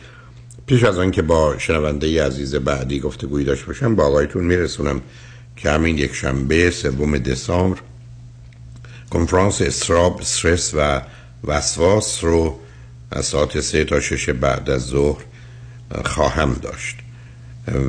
[0.66, 5.00] پیش از آنکه با شنونده عزیز بعدی گفتگویی داشته باشم با آقایتون میرسونم
[5.56, 7.78] که همین یک شنبه سوم دسامبر
[9.10, 11.00] کنفرانس استراب استرس و
[11.44, 12.58] وسواس رو
[13.10, 15.24] از ساعت سه تا شش بعد از ظهر
[16.04, 16.96] خواهم داشت.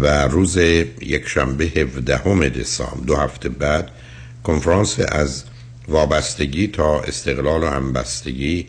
[0.01, 3.89] و روز یک شنبه 17 دسامبر دو هفته بعد
[4.43, 5.43] کنفرانس از
[5.87, 8.67] وابستگی تا استقلال و همبستگی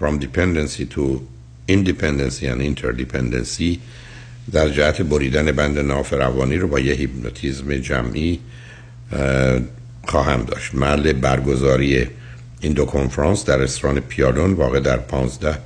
[0.00, 1.20] from dependency to
[1.68, 3.78] independency and interdependency
[4.52, 8.40] در جهت بریدن بند ناف روانی رو با یه هیپنوتیزم جمعی
[10.04, 10.74] خواهم داشت.
[10.74, 12.06] محل برگزاری
[12.60, 15.58] این دو کنفرانس در رستوران پیالون واقع در 15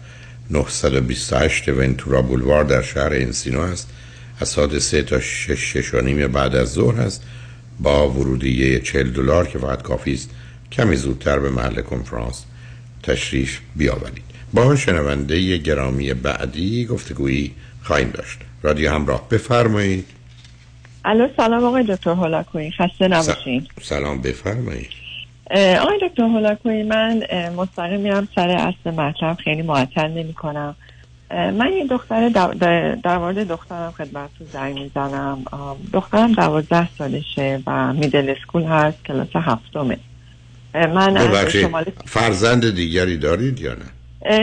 [0.51, 3.89] 928 ونتورا بولوار در شهر انسینو است
[4.41, 7.23] از ساعت 3 تا 6 6 و نیم بعد از ظهر است
[7.81, 10.31] با ورودی 40 دلار که فقط کافی است
[10.73, 12.45] کمی زودتر به محل کنفرانس
[13.03, 14.25] تشریف بیاورید.
[14.53, 18.39] با شنونده گرامی بعدی گفتگویی خواهیم داشت.
[18.63, 20.07] رادیو همراه بفرمایید.
[21.05, 22.71] الو سلام آقای دکتر هولاکویی.
[22.71, 23.67] خسته نباشین.
[23.83, 24.89] سلام بفرمایید.
[25.81, 27.23] آقای دکتر هولاکویی من
[27.57, 30.77] مستقیم میرم سر اصل مطلب خیلی معطل نمی کنم
[31.31, 32.29] من یه دختر
[33.05, 35.45] در مورد دخترم خدمتتون زنگ می‌زنم.
[35.93, 39.99] دخترم دوازده سالشه و middle school هست کلاس هفتمه.
[40.75, 41.31] من.
[42.07, 43.85] فرزند دیگری دارید یا نه؟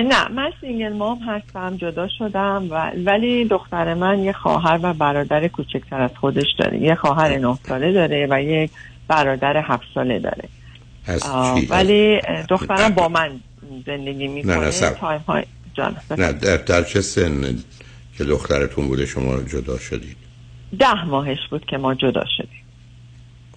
[0.04, 5.48] نه من single mom هستم جدا شدم و ولی دختر من یه خواهر و برادر
[5.48, 6.78] کوچکتر از خودش داره.
[6.78, 8.72] یه خواهر نه ساله داره و یک
[9.08, 10.50] برادر هفت ساله داره.
[11.70, 13.32] ولی دخترم با من
[13.86, 15.44] زندگی می‌کنه نه نه تایم های
[15.74, 17.56] جان نه در, در چه سن
[18.18, 20.18] که دخترتون بوده شما جدا شدید؟
[20.80, 22.55] ده ماهش بود که ما جدا شدیم.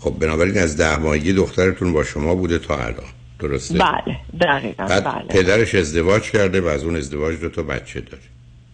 [0.00, 3.04] خب بنابراین از ده ماهگی دخترتون با شما بوده تا الان.
[3.38, 5.24] درسته؟ بله دقیقا بعد بله.
[5.28, 8.22] پدرش ازدواج کرده و از اون ازدواج دو تا بچه داره.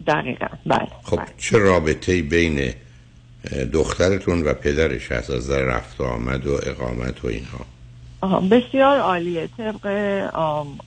[0.07, 1.25] دقیقا بله خب بله.
[1.37, 2.73] چه رابطه بین
[3.73, 7.65] دخترتون و پدرش هست؟ از نظر رفت آمد و اقامت و اینها.
[8.51, 9.49] بسیار عالیه.
[9.57, 9.87] طبق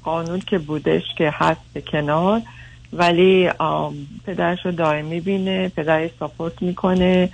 [0.05, 2.40] قانون که بودش که هست کنار.
[2.93, 3.51] ولی
[4.27, 7.28] پدرش رو دائم می‌بینه پدرش ساپورت می‌کنه.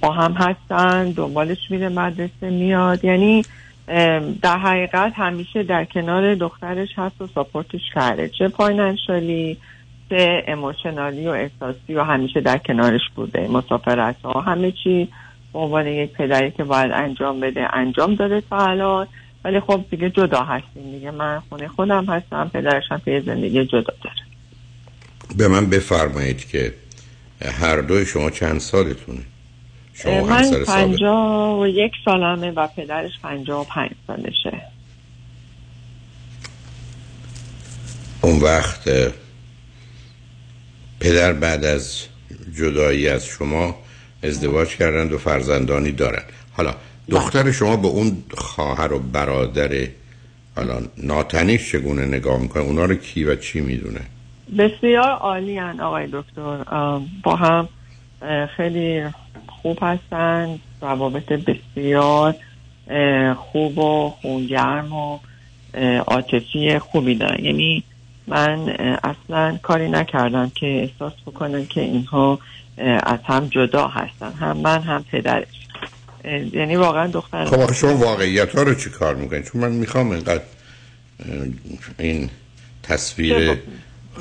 [0.00, 3.04] با هم هستن دنبالش میره مدرسه میاد.
[3.04, 3.44] یعنی
[4.42, 8.28] در حقیقت همیشه در کنار دخترش هست و ساپورتش کرده.
[8.38, 9.56] چه فاینانشالی
[10.10, 13.48] چه اموشنالی و احساسی و همیشه در کنارش بوده.
[13.48, 15.08] مسافرت ها همه چی
[15.52, 19.06] به عنوان یک پدری که باید انجام بده انجام داده تا الان.
[19.44, 20.92] ولی خب دیگه جدا هستیم.
[20.92, 24.16] دیگه من خونه خودم هستم پدرش هم یه زندگی جدا داره.
[25.36, 26.74] به من بفرمایید که
[27.60, 29.20] هر دوی شما چند سالتونه؟
[30.04, 34.62] من پنجا و یک سالمه و پدرش پنجا و پنج سالشه.
[38.20, 38.88] اون وقت
[41.00, 42.02] پدر بعد از
[42.58, 43.76] جدایی از شما
[44.22, 46.32] ازدواج کردند و فرزندانی دارند.
[46.52, 46.74] حالا
[47.10, 49.88] دختر شما به اون خواهر و برادر
[50.56, 54.00] حالا ناتنیش چگونه نگاه می‌کنه؟ اونا رو کی و چی می‌دونه؟
[54.58, 56.64] بسیار عالی هن آقای دکتر.
[57.22, 57.68] با هم
[58.56, 59.04] خیلی
[59.66, 62.34] خوب هستن روابط بسیار
[63.36, 65.18] خوب و خونگرم و
[66.06, 67.44] عاطفی خوبی دارن.
[67.44, 67.82] یعنی
[68.26, 68.68] من
[69.04, 72.38] اصلا کاری نکردم که احساس بکنم که اینها
[73.02, 75.46] از هم جدا هستن هم من هم پدرش.
[76.52, 80.44] یعنی واقعا دختر خب شما واقعیت ها رو چی کار می‌کنید چون من می‌خوام اینقدر
[81.98, 82.30] این
[82.82, 83.58] تصویر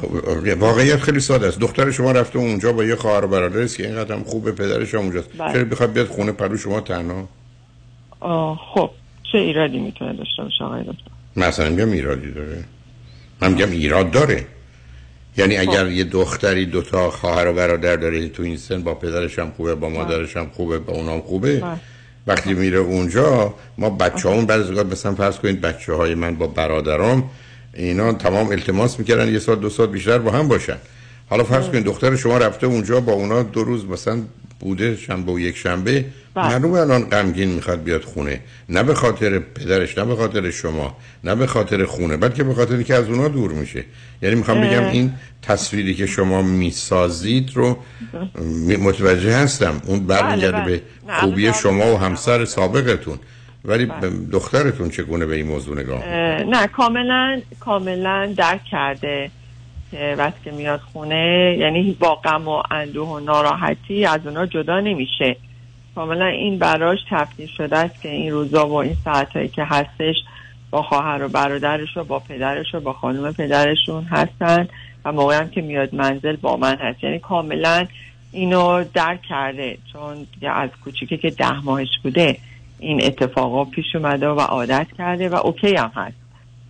[0.02, 1.60] خب واقعیت خیلی ساده است.
[1.60, 4.96] دختر شما رفته اونجا با یه خواهر و برادر است که اینقدر هم خوبه پدرش
[4.96, 5.30] هم اونجاست.
[5.38, 7.30] چرا بخواد بیاد خونه پلو شما تنها؟
[8.74, 8.90] خب.
[9.32, 12.64] چه ایرادی می‌تونه داشته باشه آقای دکتر؟ مثلا میگم ایرادی داره.
[13.42, 14.46] من میگم ایراد داره.
[15.38, 19.52] یعنی اگر یه دختری دوتا خواهر و برادر داره تو این سن با پدرش هم
[19.58, 21.64] خوبه با مادرش هم خوبه با اونام خوبه.
[22.28, 27.30] وقتی میره اونجا ما بچه بعد از مثلا فرض کنید بچه های من با برادرام
[27.76, 30.78] اینا تمام التماس می‌کردن یه سال دو سال بیشتر با هم باشن.
[31.30, 34.22] حالا فرض کنید دختر شما رفته اونجا با اونا دو روز مثلا
[34.60, 38.40] بوده شنبه و یک شنبه معلومه الان غمگین می‌خواد بیاد خونه.
[38.70, 42.84] نه به خاطر پدرش نه به خاطر شما نه به خاطر خونه بلکه به خاطر
[42.84, 43.86] که از اونا دور میشه.
[44.22, 47.78] یعنی می‌خوام بگم این تصویری که شما می‌سازید رو
[48.80, 49.82] متوجه هستم.
[49.86, 50.82] اون برمیگرده به
[51.20, 53.20] خوبی شما و همسر سابقتون.
[53.66, 53.92] ولی
[54.32, 56.06] دخترتون چگونه به این موضوع نگاه
[56.44, 59.32] نه کاملا کاملا درک کرده
[60.18, 61.56] وقتی که میاد خونه.
[61.60, 65.36] یعنی با غم و اندوه و ناراحتی از اونا جدا نمیشه.
[65.96, 70.16] کاملا این براش تفکیک شده است که این روزا و این ساعتهایی که هستش
[70.72, 74.68] با خواهر و برادرش و با پدرش و با خانم پدرشون هستن
[75.06, 77.04] و موقعی هم که میاد منزل با من هست.
[77.04, 77.86] یعنی کاملا
[78.32, 82.38] اینو درک کرده چون از کوچیکی که ده ماهش بوده.
[82.80, 86.18] این اتفاقا پیش اومده و عادت کرده و اوکی هم هست.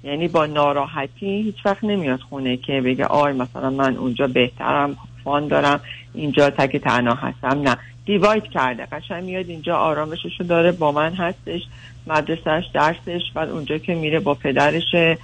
[0.03, 5.47] یعنی با ناراحتی هیچ وقت نمیاد خونه که بگه آی مثلا من اونجا بهترم فان
[5.47, 5.79] دارم
[6.13, 7.61] اینجا تک تنها هستم.
[7.61, 7.77] نه.
[8.05, 8.85] دیواید کرده.
[8.85, 11.61] قشنگ میاد اینجا آرامششو داره با من هستش
[12.07, 15.17] مدرسهش درسش بعد اونجا که میره با پدرش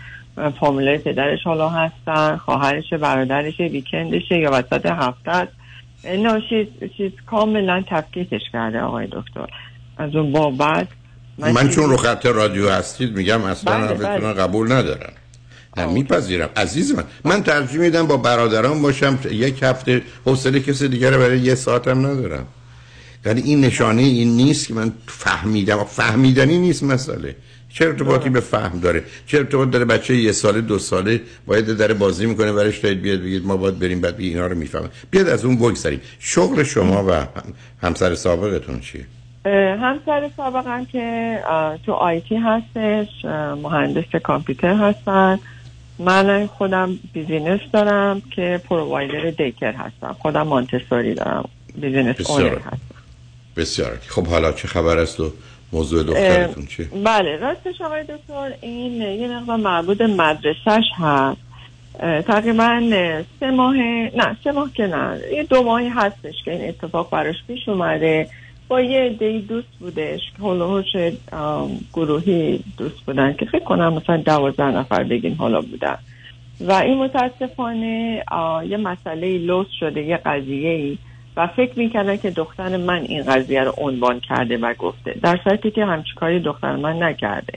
[0.60, 5.54] فامیلای پدرش حالا هستن خواهرش برادرش ویکندشه یا وسط هفته است.
[6.06, 6.42] نه
[6.98, 9.48] چیز کاملا تفکیکش کرده آقای دکتر.
[10.02, 10.88] از اون بابت
[11.38, 14.34] من, من چون رو خط رادیو هستید میگم اصلا بله بله.
[14.34, 15.14] قبول ندارم.
[15.78, 16.50] نه میپذیرم.
[16.56, 19.20] عزیز من من ترجیح میدم با برادران باشم.
[19.32, 22.46] یک هفته حوصله کسی دیگر برای یه ساعتم ندارم.
[23.26, 25.84] یعنی این نشانه این نیست که من فهمیدم.
[25.84, 27.36] فهمیدنی نیست مسئله.
[27.70, 31.94] چه ارتباطی به فهم داره؟ چه ارتباط داره بچه یه ساله دو ساله؟ باید در
[31.94, 35.46] بازی می‌کنه برش دارید بیاد بگید ما باید بریم بعد اینا رو می‌فهمه بیاد از
[35.46, 37.28] اون بگذاریم شغل شما و
[37.82, 39.06] همسر سابقتون چیه؟
[39.46, 41.40] همسر سابقم که
[41.86, 43.26] تو IT هستش
[43.62, 45.40] مهندس کامپیوتر هستن.
[46.00, 50.16] من خودم business دارم که provider daycare هستم.
[50.20, 52.78] خودم Montessori دارم business owner هستم.
[53.58, 55.32] بسیار خب حالا چه خبر است و
[55.74, 61.42] موضوع دخترتون چیه؟ بله راستش آقای دکتر این یه نقضا معبود مدرسهش هست.
[62.28, 62.82] تقریبا
[63.40, 63.76] سه ماه
[64.16, 68.28] نه سه ماه که نه یه دو ماهی هستش که این اتفاق براش پیش اومده.
[68.72, 70.86] با یه دی دوست بودش که هلوهوش
[71.94, 75.98] گروهی دوست بودن که فکر کنم مثلا دوازده نفر بگین حالا بودن.
[76.60, 78.24] و این متاسفانه
[78.70, 80.98] یه مسئله لوس شده یه قضیه ای
[81.38, 85.16] و فکر می‌کردن که دختر من این قضیه رو عنوان کرده و گفته.
[85.24, 87.54] در صورتی که همچی دختر من نکرده.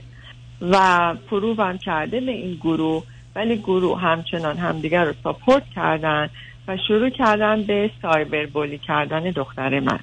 [0.61, 3.03] و پروف هم کرده به این گروه
[3.35, 6.29] ولی گروه همچنان همدیگر رو ساپورت کردن
[6.67, 9.99] و شروع کردن به سایبر بولی کردن دختر من.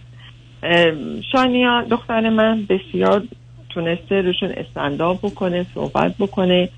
[1.33, 3.23] شانیا دختر من بسیار
[3.71, 6.69] تونسته روشون استنداب بکنه صحبت بکنه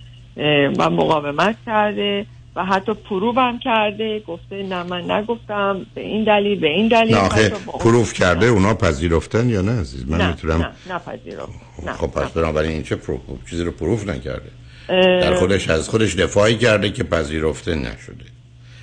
[0.79, 4.21] و مقاومت کرده و حتی پروف هم کرده.
[4.21, 7.15] گفته نه من نگفتم به این دلیل به این دلیل.
[7.15, 7.51] نه
[7.81, 11.53] پروف کرده اونا پذیرفتن یا نه عزیز؟ من نه می‌تونم نه نپذیرفت
[11.99, 13.21] خب پس بنابراین این چه پروف
[13.51, 14.51] چیزی رو پروف نکرده؟
[14.89, 18.25] در خودش از خودش دفاعی کرده که پذیرفته نشده.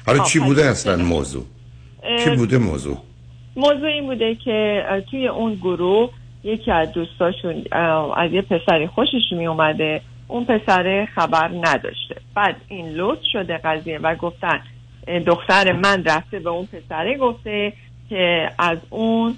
[0.06, 1.46] حالا چی بوده اصلا موضوع؟
[2.24, 2.98] چی بوده موضوع؟
[3.56, 6.10] موضوع این بوده که توی اون گروه
[6.44, 7.64] یکی از دوستاشون
[8.16, 12.16] از یه پسری خوشش می اومده اون پسر خبر نداشته.
[12.36, 14.62] بعد این لوت شده قضیه و گفتن
[15.28, 17.74] دختر من رفته به اون پسره گفته
[18.10, 19.36] که از اون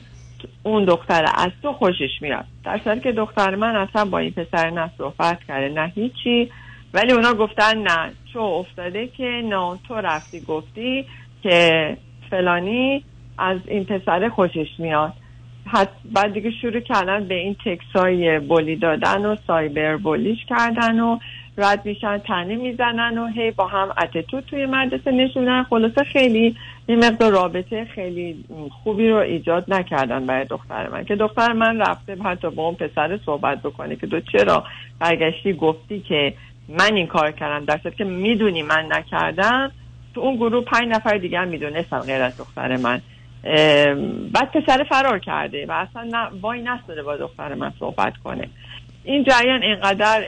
[0.64, 4.69] اون دختر از تو خوشش میاد در صورتی که دختر من اصلا با این پسر
[4.69, 6.52] نه صحبت کرده نه هیچی.
[6.94, 8.11] ولی اونا گفتن نه.
[8.34, 11.06] چو افتاده که نه تو رفتی گفتی
[11.44, 11.98] که
[12.30, 13.03] فلانی
[13.44, 15.14] از این پسر خوشش میاد.
[16.11, 21.20] بعد دیگه شروع کردن به این تکس های بولی دادن و سایبر بولیش کردن و
[21.57, 25.64] رد میشن تنه می‌زنن و هی با هم اتتو توی مدرسه نشونن.
[25.64, 26.56] خلاصه خیلی
[26.88, 28.45] این مقدار رابطه خیلی
[28.84, 31.03] خوبی رو ایجاد نکردن برای دختر من.
[31.03, 34.64] که دختر من رفته حتی با اون پسر صحبت بکنه که دو چرا
[34.99, 36.34] برگشتی گفتی که
[36.70, 39.72] من این کار کردم؟ در که می‌دونی من نکردم.
[40.15, 43.02] تو اون گروه پنج نفر دیگر می‌دونستن غیر از دختر من.
[44.34, 48.49] بعد پسر فرار کرده و اصلا نه وای نستده با دختر من صحبت کنه.
[49.03, 50.24] این جریان اینقدر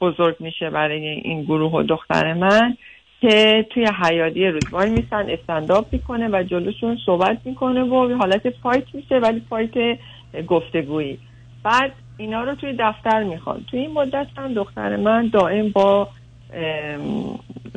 [0.00, 2.76] بزرگ میشه برای این گروه و دختر من
[3.20, 8.94] که توی حیادی روز وای میسن استنداپ می‌کنه و جلوشون صحبت می‌کنه و حالت فایت
[8.94, 9.98] میشه ولی فایت
[10.46, 11.18] گفتگویی.
[11.62, 16.08] بعد اینا رو توی دفتر می‌خواد توی این مدت هم دختر من دائم با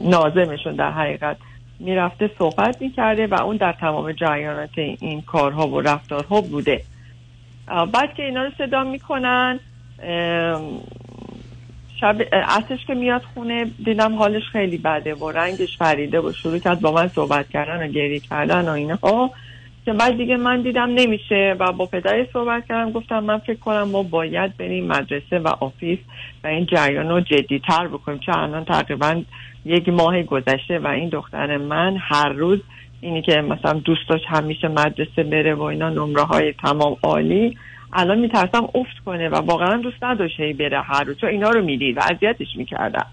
[0.01, 1.37] نازمشون در حقیقت
[1.79, 6.81] می‌رفته صحبت می‌کرده و اون در تمام جریانات این کارها و رفتارها بوده.
[7.67, 9.59] بعد که اینا رو صدا می‌کنن
[12.01, 16.81] شب اصلش که میاد خونه دیدم حالش خیلی بده و رنگش فریده و شروع کرد
[16.81, 19.31] با من صحبت کردن و گریه کردن و اینها.
[19.85, 22.91] که بعد دیگه من دیدم نمیشه و با پدری صحبت کردم.
[22.91, 25.99] گفتم من فکر کنم ما باید بریم مدرسه و آفیس
[26.43, 29.21] و این جریان رو جدیتر بکنیم چون الان تقریبا
[29.65, 32.59] یک ماه گذشته و این دختر من هر روز
[33.01, 37.57] اینی که مثلا دوست داشت همیشه مدرسه بره و اینا نمره های تمام عالی
[37.93, 41.17] الان میترسم افت کنه و واقعا دوست نداشت هی بره هر روز.
[41.17, 43.05] چون اینا رو می‌دید و اذیتش می‌کردم.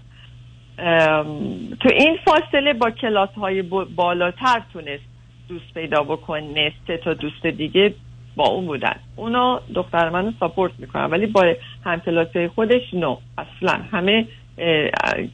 [1.79, 3.61] تو این فاصله با کلاس های
[3.95, 5.03] بالاتر تونست
[5.49, 7.93] دوست پیدا بکنه سه تا دوست دیگه
[8.35, 8.95] با اون بودن.
[9.15, 11.53] اونا دختر منو ساپورت می‌کنن ولی با
[11.85, 14.27] همکلاسی خودش نو اصلا همه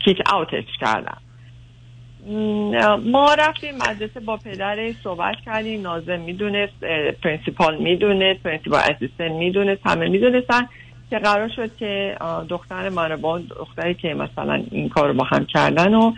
[0.06, 1.18] کیک اوتش کردن
[3.06, 5.82] ما رفتیم مدرسه با پدر صحبت کردیم.
[5.82, 6.80] نازم می‌دونست
[7.24, 10.68] principal می‌دونست principal assistant می‌دونست همه می‌دونستن
[11.10, 12.18] که قرار شد که
[12.50, 16.12] دختر من با دختری که مثلا این کار رو با هم کردن و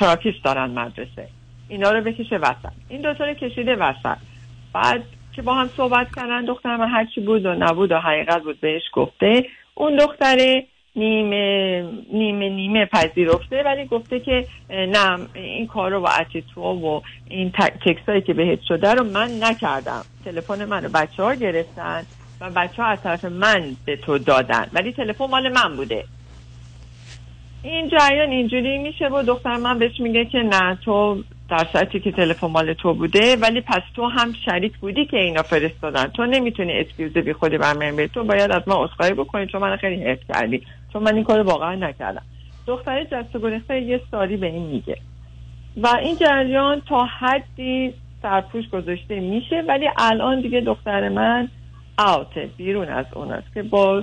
[0.00, 1.28] therapist دارن مدرسه.
[1.68, 2.72] اینا رو بکشه وسط.
[2.88, 4.18] این دوتا رو کشیده وسط.
[4.72, 5.02] بعد
[5.32, 8.82] که با هم صحبت کردن دختر من هرچی بود و نبود و حقیقت بود بهش
[8.92, 9.44] گفته.
[9.74, 10.64] اون دختره
[10.96, 17.52] نیمه نیمه نیمه پذیرفته ولی گفته که نه این کار رو با attitude و این
[17.84, 20.04] تکس هایی که بهت شده رو من نکردم.
[20.24, 22.02] تلفن من رو بچه ها گرفتن
[22.40, 26.04] و بچه ها از طرف من به تو دادن ولی تلفن مال من بوده.
[27.62, 32.12] این جریان اینجوری میشه و دختر من بهش میگه که نه تو در ساعتی که
[32.12, 36.06] تلفن مال تو بوده ولی پس تو هم شریک بودی که اینا فرستادن.
[36.06, 40.04] تو نمی‌تونی excuse بی خودی برمیاری تو باید از من عذرخواهی بکنی چون من خیلی
[40.04, 40.62] حفظ کردی.
[40.96, 42.22] چون من این کار واقعا نکردم.
[42.66, 44.96] دختر جست و گریخته یه سالی به این میگه.
[45.76, 51.48] و این جریان تا حدی سرپوش گذاشته میشه ولی الان دیگه دختر من
[51.98, 54.02] اوته بیرون از اون است که با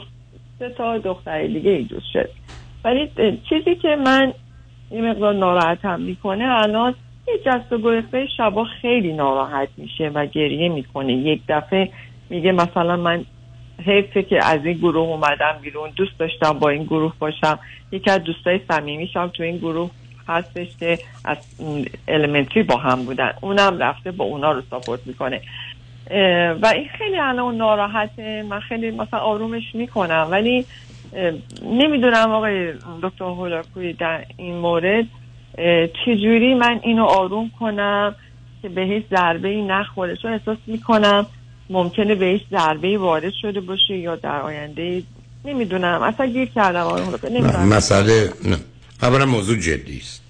[0.59, 2.29] سه تا دختر دیگه ای دوست شد.
[2.83, 3.11] ولی
[3.49, 4.33] چیزی که من
[4.91, 6.95] یه مقدار ناراحتم می‌کنه الان
[7.27, 11.13] یه جست و گریخته شبا خیلی ناراحت میشه و گریه می‌کنه.
[11.13, 11.89] یک دفعه
[12.29, 13.25] میگه مثلا من
[13.85, 17.59] حیفه که از این گروه اومدم بیرون دوست داشتم با این گروه باشم.
[17.91, 19.91] یکی از دوستای صمیمیشم تو این گروه
[20.27, 21.37] هستش که از
[22.07, 23.33] المنتری با هم بودن.
[23.41, 25.41] اونم رفته با اونا رو ساپورت می‌کنه.
[26.61, 28.43] و این خیلی الان ناراحته.
[28.49, 30.27] من خیلی مثلا آرومش می‌کنم.
[30.31, 30.65] ولی
[31.65, 35.05] نمی‌دونم آقای دکتر هولاکوی در این مورد
[36.05, 38.15] چجوری من اینو آروم کنم
[38.61, 40.15] که به هیچ ضربه ای نخوره.
[40.15, 41.25] چون احساس می‌کنم
[41.69, 45.03] ممکنه به هیچ ضربه وارد شده باشه یا در آینده
[45.45, 46.01] نمی‌دونم.
[46.01, 48.33] اصلا گیر کردم نه، نمی‌دونم مسئله.
[49.01, 50.21] اولا موضوع جدی است.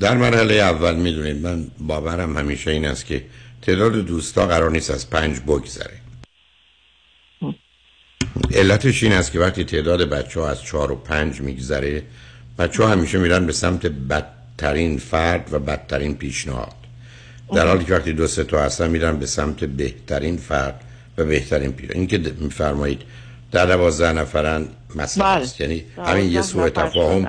[0.00, 3.24] در مرحله اول می‌دونید من باورم همیشه این است که
[3.62, 6.00] تعداد دوستا قرار نیست از پنج بگذره.
[8.54, 12.02] علتش این است که وقتی تعداد بچه ها از چهار و پنج میگذره
[12.58, 16.74] بچه ها همیشه میرن به سمت بدترین فرد و بدترین پیشنهاد.
[17.54, 20.80] در حالی که وقتی دو سه تا هستن میرن به سمت بهترین فرد
[21.18, 23.02] و بهترین پیشنهاد این که میفرمایید
[23.52, 24.64] در دوازده نفرن
[24.96, 25.42] مسئله بله.
[25.42, 25.60] است.
[25.60, 27.28] یعنی همین یه سوء تفاهم.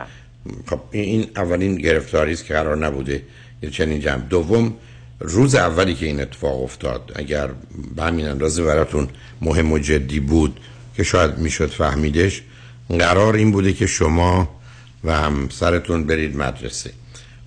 [0.69, 3.23] خب این- این اولین گرفتاری است که قرار نبوده
[3.63, 4.21] یه چنین جمع.
[4.29, 4.73] دوم
[5.19, 7.49] روز اولی که این اتفاق افتاد اگر
[7.95, 9.07] به همین اندازه براتون
[9.41, 10.59] مهم و جدی بود
[10.95, 12.41] که شاید می‌شد فهمیدش
[12.89, 14.59] قرار این بوده که شما
[15.03, 16.91] و همسرتون برید مدرسه.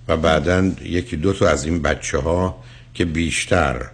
[0.07, 2.63] و بعدا یکی دو تا از این بچه ها
[2.93, 3.85] که بیشتر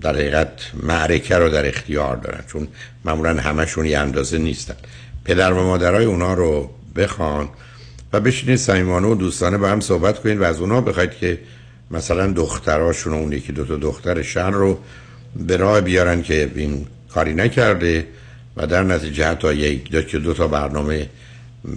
[0.00, 2.68] در حقیقت معرکه رو در اختیار دارن چون
[3.04, 4.74] معمولا همشون یه اندازه نیستن.
[5.24, 7.48] پدر و مادرای اونا رو بخوان
[8.12, 11.38] و بشینید صمیمانه و دوستانه با هم صحبت کنید و از اونا بخواید که
[11.90, 14.78] مثلا دختراشون و اون یکی دو تا دختر شهر رو
[15.36, 18.06] به راه بیارن که این کاری نکرده
[18.56, 21.08] و در نتیجه حتی یک دو, دو تا برنامه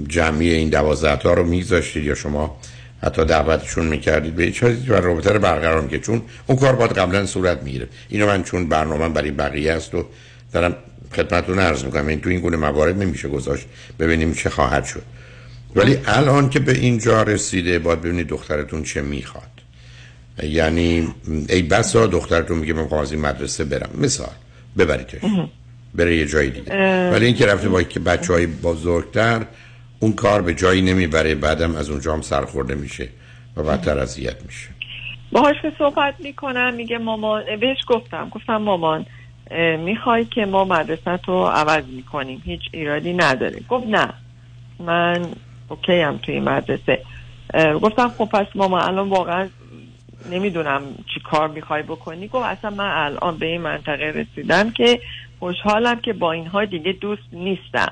[0.07, 2.57] جمعی این دوازده تا رو میگذاشتید یا شما
[3.05, 4.35] حتی دعوتشون می‌کردید.
[4.35, 6.01] به چیزی و رابطه رو برقرار می‌کرد.
[6.01, 10.05] چون اون کار باید قبلا صورت می‌گیره اینو من چون برنامه برای بقیه است و
[10.53, 10.75] دارم
[11.15, 12.07] خدمتتون عرض می‌کنم.
[12.07, 13.65] این تو این گونه موارد نمیشه گذاشت.
[13.99, 15.03] ببینیم چه خواهد شد.
[15.75, 19.43] ولی الان که به اینجا رسیده باید ببینید دخترتون چه می‌خواد.
[20.43, 21.07] یعنی
[21.49, 23.89] ای بسا دخترتون میگه من از این مدرسه برم.
[24.01, 24.27] مثال
[24.77, 25.21] ببریدش.
[25.95, 26.73] بره یه جای دیگه.
[27.11, 29.45] ولی اینکه رفته با که بچه های بزرگتر
[29.99, 33.09] اون کار به جایی نمی‌بره بعدم از اونجا هم سرخورده میشه
[33.57, 34.69] و بدتر اذیت میشه.
[35.31, 39.05] باهاش که صحبت می‌کنم میگه مامان بهش گفتم گفتم مامان
[39.79, 43.59] می‌خوای که ما مدرسه رو عوض می‌کنیم هیچ ایرادی نداره.
[43.69, 44.13] گفت نه
[44.79, 45.25] من
[45.69, 47.01] اوکی هم توی مدرسه.
[47.81, 49.47] گفتم خب پس ماما الان واقعا
[50.31, 50.81] نمی‌دونم
[51.13, 52.27] چی کار می‌خوای بکنی.
[52.27, 54.99] گفت اصلا من الان به این منطقه رسیدم که
[55.39, 57.91] خوشحالم که با اینها دیگه دوست نیستم.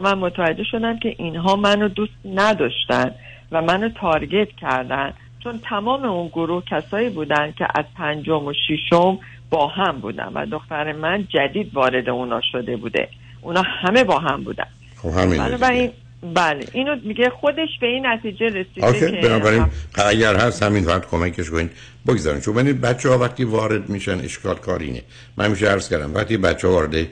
[0.00, 3.10] من متوجه شدم که اینها منو دوست نداشتن
[3.52, 5.12] و منو تارگت کردن.
[5.44, 9.18] چون تمام اون گروه کسایی بودن که از پنجم و ششم
[9.50, 13.08] با هم بودن و دختر من جدید وارد اونا شده بوده.
[13.40, 14.66] اونا همه با هم بودن.
[14.96, 15.90] خب همین
[16.34, 21.10] بله اینو میگه خودش به این نتیجه رسیده اوکی که بنابراین اگر هست همین وقت
[21.10, 21.70] کمکش کنین.
[22.06, 25.02] بگذارین چون ببینید بچه ها وقتی وارد میشن اشکال کارینه
[25.36, 27.06] من همیشه عرض کردم وقتی بچه ها وارد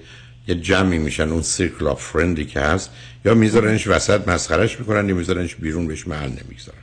[0.48, 2.90] یه جمعی میشن اون سیرکل آف فرندی که هست
[3.24, 6.78] یا میذارنش وسط مسخرش می‌کنن یا میذارنش بیرون بهش محل نمی‌ذارن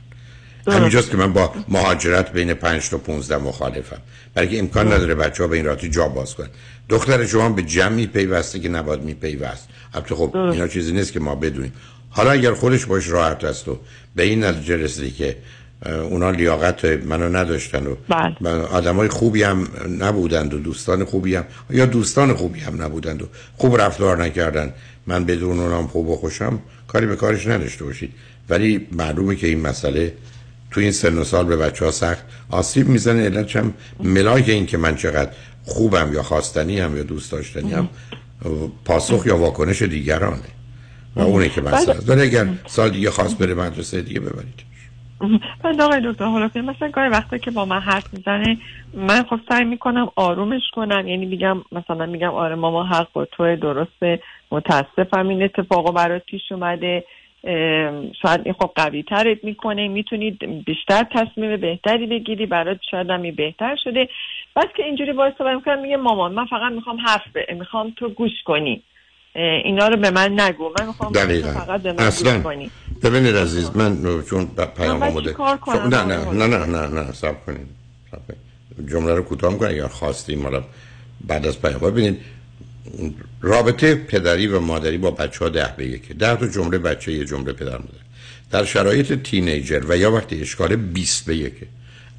[0.66, 4.00] همینجاست که من با مهاجرت بین 5 تا 15 مخالفم.
[4.34, 6.48] برای امکان نداره بچه ها به این راحتی جا باز کنن.
[6.88, 9.68] دختر شما به جمعی پیوسته که نباید میپیوست.
[9.94, 11.72] البته خب اینا چیزی نیست که ما بدونیم.
[12.10, 13.78] حالا اگر خودش باش راحت است و
[14.16, 15.36] به این نتیجه رسیده که
[15.86, 18.50] اونا لیاقت منو نداشتن و بله.
[18.50, 19.68] آدمای خوبی هم
[20.00, 23.26] نبودند و دوستان خوبی هم یا دوستان خوبی هم نبودند و
[23.56, 24.74] خوب رفتار نکردن.
[25.06, 28.12] من بدون اونام خوب و خوشم کاری به کارش نداشته باشید.
[28.48, 30.12] ولی معلومه که این مسئله
[30.70, 33.24] تو این سن و سال به بچه ها سخت آسیب می‌زنه.
[33.24, 35.30] علتش هم ملاک این که من چقدر
[35.64, 37.88] خوبم یا خواستنی هم یا دوست داشتنی هم
[38.84, 40.42] پاسخ یا واکنش دیگرانه.
[41.16, 42.08] و اونه که مسئله است.
[42.08, 44.71] ولی اگر سال دیگه خواست بره مدرسه دیگه ببرید.
[45.64, 48.58] بعد آقای دکتر حالا مثلا گاهی وقتا که با من حرف می‌زنه
[48.94, 51.08] من خب سعی می‌کنم آرومش کنم.
[51.08, 54.20] یعنی میگم مثلا میگم آره ماما حق با تو درسته
[54.50, 57.04] متاسفم این اتفاقا برات پیش اومده.
[58.22, 59.88] شاید این خب قوی ترت می‌کنه.
[59.88, 62.46] می‌تونید بیشتر تصمیم بهتری بگیری.
[62.46, 64.08] برات شاید هم بهتر شده.
[64.56, 68.82] بس که اینجوری صحبت می‌کنم میگه مامان من فقط می‌خوام حرف می‌خوام تو گوش کنی.
[69.34, 70.70] اینا رو به من نگو.
[70.78, 72.42] من می‌خوام فقط به من اصلا.
[73.02, 74.46] ببینید عزیز من چون
[74.76, 75.32] پیام آمده.
[75.32, 77.66] کنم؟ نه نه نه نه نه نه سب کنید.
[78.86, 80.64] جمله رو کوتاه کنید اگر خواستیم حالا
[81.26, 81.78] بعد از پیام.
[81.78, 82.18] ببینید
[83.40, 86.14] رابطه پدری و مادری با بچه ها ده به یکه.
[86.14, 88.02] ده تا جمله بچه یه جمله پدر مادر.
[88.50, 91.66] در شرایط تینیجر و یا وقتی اشکال 20 به یکه.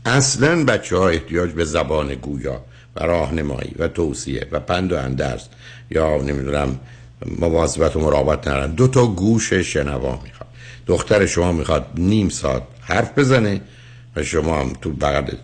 [0.05, 2.61] اصلا بچه ها احتیاج به زبان گویا
[2.95, 5.43] و راهنمایی و توصیه و پند و اندرز
[5.91, 6.79] یا نمی‌دونم
[7.25, 8.71] مواظبت و مراقبت ندارن.
[8.71, 10.49] دو تا گوش شنوا می‌خواد.
[10.87, 13.61] دختر شما می‌خواد نیم ساعت حرف بزنه
[14.15, 15.35] و شما هم تو بغل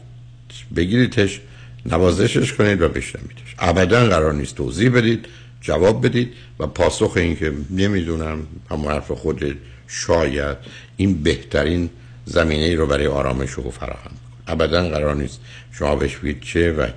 [0.75, 1.41] بگیریدش
[1.85, 3.55] نوازشش کنید و بشنویدش.
[3.59, 5.25] ابدا قرار نیست توضیح بدید
[5.61, 9.57] جواب بدید و پاسخ این که نمی‌دونم همون حرف خود
[9.87, 10.57] شاید
[10.97, 11.89] این بهترین
[12.25, 14.11] زمینه ای رو برای آرامش رو فراهم
[14.47, 15.39] ابدا قرار نیست
[15.71, 16.87] شما بهش بگید چه و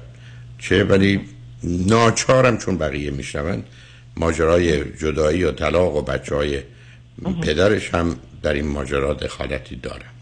[0.59, 1.20] چه ولی
[1.64, 3.62] ناچارم چون بقیه میشنون
[4.16, 6.59] ماجرای جدایی و طلاق و بچه های
[7.43, 10.12] پدرش هم در این ماجرا دخالتی دارن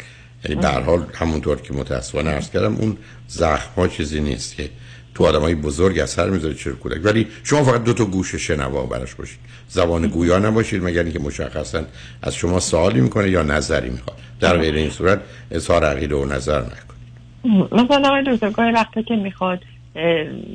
[0.45, 2.97] یعنی به هر حال همونطور که متاسفانه عرض کردم اون
[3.29, 4.71] زخم ها چیزی نیست که
[5.15, 7.01] تو آدم های بزرگ اثر می‌ذاره چرا کودک.
[7.05, 9.39] ولی شما فقط دو تا گوش شنوا براش باشید.
[9.69, 11.83] زبان گویا نباشید مگر اینکه مشخصا
[12.23, 14.17] از شما سوالی می‌کنه یا نظری می‌خواد.
[14.41, 17.73] در غیر این صورت اظهار عقیده و نظر نکنید.
[17.73, 19.61] مثلا آقای دکتر گاهی وقتا که می‌خواد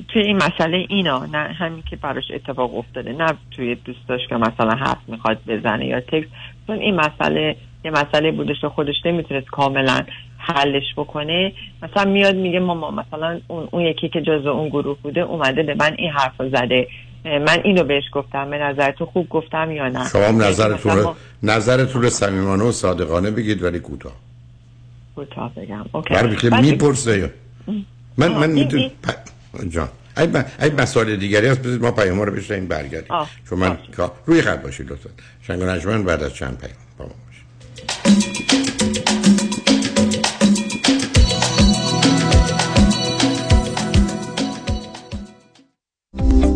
[0.08, 4.76] توی این مسئله اینا نه همین که براش اتفاق افتاده نه توی دوستاش که مثلا
[4.76, 6.28] حرف می‌خواد بزنه یا تکس.
[6.68, 7.56] چون این مسئله
[7.86, 10.04] یه مسئله بودش که خودش نمی‌تونست کاملا
[10.38, 11.52] حلش بکنه.
[11.84, 15.76] مثلا میاد میگه ماما مثلا اون, اون یکی که جزو اون گروه بوده اومده به
[15.80, 16.88] من این حرف زده.
[17.26, 21.16] من اینو بهش گفتم به نظر تو خوب گفتم یا نه؟ شما هم نظرتون رو
[21.44, 24.14] نظرتون رو صمیمانه و صادقانه بگید ولی کوتاه.
[25.16, 25.86] کوتاه بگم.
[25.92, 26.50] اوکی.
[26.62, 27.34] می‌پرسه.
[28.18, 28.92] من آه، من می‌تونم
[29.70, 29.90] جان.
[30.18, 30.46] ای ب...
[30.62, 33.12] ای مسائل دیگری هست بذارید ما پیام رو بشنیم برگردیم.
[33.12, 35.10] آه، چون من کار- روی خط باشید لطفا.
[35.42, 38.45] شنگ بعد از چند پیام با ما باشید.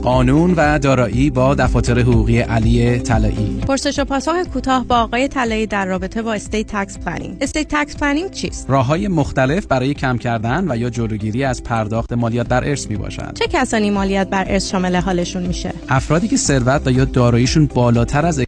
[0.10, 3.62] قانون و دارایی با دفاتر حقوقی علی طلایی.
[3.68, 7.98] پرسش و پاسخ کوتاه با آقای طلایی در رابطه با estate tax planning estate tax
[7.98, 12.64] planning چیست؟ راه های مختلف برای کم کردن و یا جلوگیری از پرداخت مالیات بر
[12.64, 13.32] ارث می باشد.
[13.34, 18.26] چه کسانی مالیات بر ارث شامل حالشون میشه؟ افرادی که ثروت و یا داراییشون بالاتر
[18.26, 18.40] از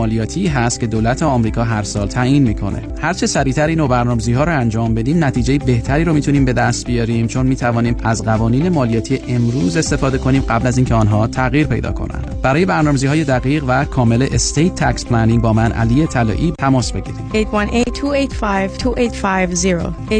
[0.00, 2.82] مالیاتی هست که دولت آمریکا هر سال تعیین می‌کنه.
[3.00, 6.86] هر چه سریعتر این برنامه‌ریزی ها رو انجام بدیم نتیجه بهتری رو می‌تونیم به دست
[6.86, 11.92] بیاریم چون می‌توانیم از قوانین مالیاتی امروز استفاده کنیم قبل از اینکه آنها تغییر پیدا
[11.92, 12.40] کنند.
[12.42, 17.20] برای برنامه‌ریزی های دقیق و کامل estate tax planning با من علی طلایی تماس بگیرید.
[17.32, 20.14] 818-285-2850 818-285-2850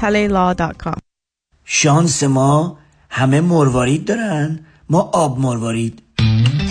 [0.00, 0.98] talaylaw.com
[1.64, 2.79] شانس ما
[3.10, 4.66] همه مروارید دارن.
[4.88, 6.02] ما آب مروارید.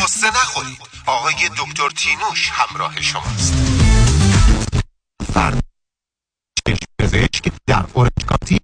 [0.04, 3.54] قصه نخورید آقای دکتر تینوش همراه شماست.
[5.34, 5.64] فرد
[6.68, 8.60] چشم پزشک در اورنج کانتی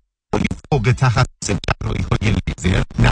[0.72, 3.10] فوق تخصص جراحی های لیزر بینی،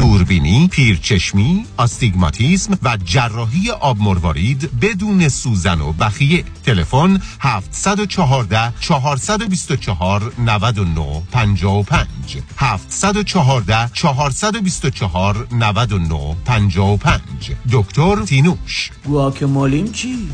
[0.00, 6.44] دوربینی پیرچشمی آستیگماتیسم و جراحی آب مروارید بدون سوزن و بخیه.
[6.64, 18.90] تلفن 714 424 99 55 714 424 99 55 دکتر تینوش.
[19.04, 20.28] گواکمولین چی؟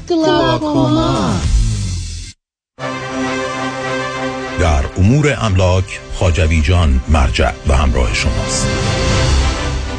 [4.60, 9.05] در امور املاک خاجوی جان مرجع و همراه شماست.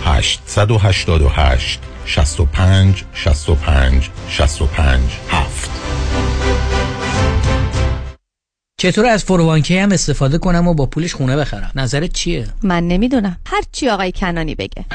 [0.07, 5.71] 888 65 65 65 7
[8.77, 13.37] چطور از فروانکی هم استفاده کنم و با پولش خونه بخرم؟ نظرت چیه؟ من نمی‌دونم.
[13.45, 14.85] هر چی آقای کنانی بگه.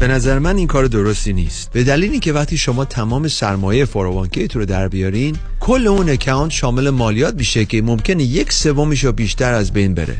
[0.00, 1.72] به نظر من این کار درستی نیست.
[1.72, 6.50] به دلیلی که وقتی شما تمام سرمایه فوروانکی تو رو در بیارین کل اون اکانت
[6.50, 10.16] شامل مالیات میشه که ممکنه یک سومیش یا بیشتر از بین بره.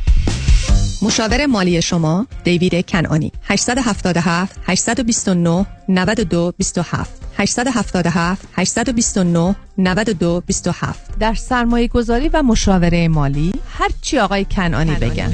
[1.02, 11.89] مشاور مالی شما دیوید کنانی 877 829 92 27 877 829 92 27 در سرمایه
[11.89, 15.32] گذاری و مشاوره مالی هرچی آقای کنانی بگن.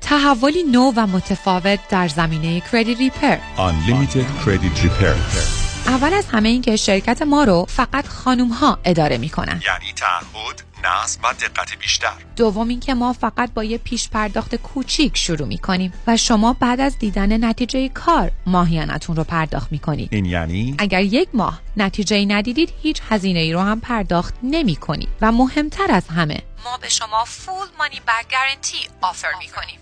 [0.00, 3.36] تحولی نو و متفاوت در زمینه کردیت ریپر.
[3.56, 5.16] Unlimited Credit Repair.
[5.86, 9.60] اول از همه این که شرکت ما رو فقط خانوم ها اداره می‌کنن.
[9.66, 12.12] یعنی تعهد نظم و دقت بیشتر.
[12.36, 16.98] دوم اینکه ما فقط با یه پیش پرداخت کوچیک شروع می‌کنیم و شما بعد از
[16.98, 20.08] دیدن نتیجه کار ماهیانتون رو پرداخت می‌کنید.
[20.12, 25.08] این یعنی؟ اگر یک ماه نتیجه ندیدید هیچ هزینه ای رو هم پرداخت نمی کنید
[25.20, 29.81] و مهمتر از همه ما به شما فول مانی بک گارنتی آفر می کنیم.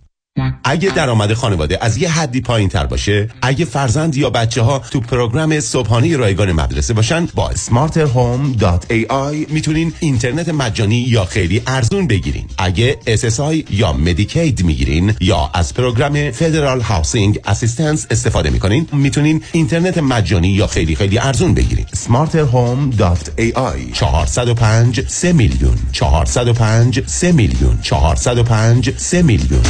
[0.63, 4.99] اگه درآمد خانواده از یه حدی پایین تر باشه اگه فرزند یا بچه ها تو
[4.99, 12.45] program صبحانه رایگان مدرسه باشن با smarterhome.ai می‌تونین اینترنت مجانی یا خیلی ارزون بگیرین.
[12.57, 19.97] اگه SSI یا Medicaid می‌گیرین یا از program federal housing assistance استفاده می‌کنین می‌تونین اینترنت
[19.97, 21.85] مجانی یا خیلی خیلی ارزون بگیرین.
[21.85, 25.77] smarterhome.ai 405 3 میلیون.
[25.91, 27.79] 405 3 میلیون.
[27.81, 29.61] 405 3 میلیون.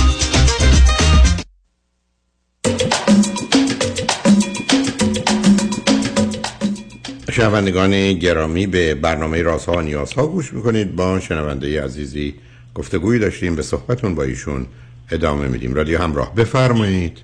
[7.42, 10.96] شنوندگان گرامی به برنامه رازها و نیازها گوش می‌کنید.
[10.96, 12.36] با شنونده عزیزی
[12.76, 14.66] گفتگویی داشتیم به صحبتون با ایشون
[15.12, 15.74] ادامه میدیم.
[15.74, 17.24] رادیو همراه بفرمایید.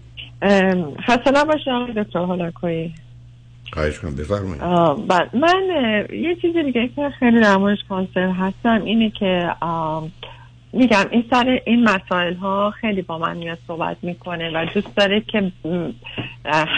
[1.08, 2.94] خسته نباشید آقای دکتر هلاکویی.
[3.74, 4.62] خواهش کنم بفرمایید.
[5.08, 5.30] بله.
[5.34, 5.64] من
[6.14, 7.80] یه چیزی دیگه که خیلی در موردش
[8.16, 10.12] هستم اینه که آم،
[10.74, 15.22] میگم این سر این مسائل ها خیلی با من میاد صحبت می‌کنه و دوست داره
[15.22, 15.52] که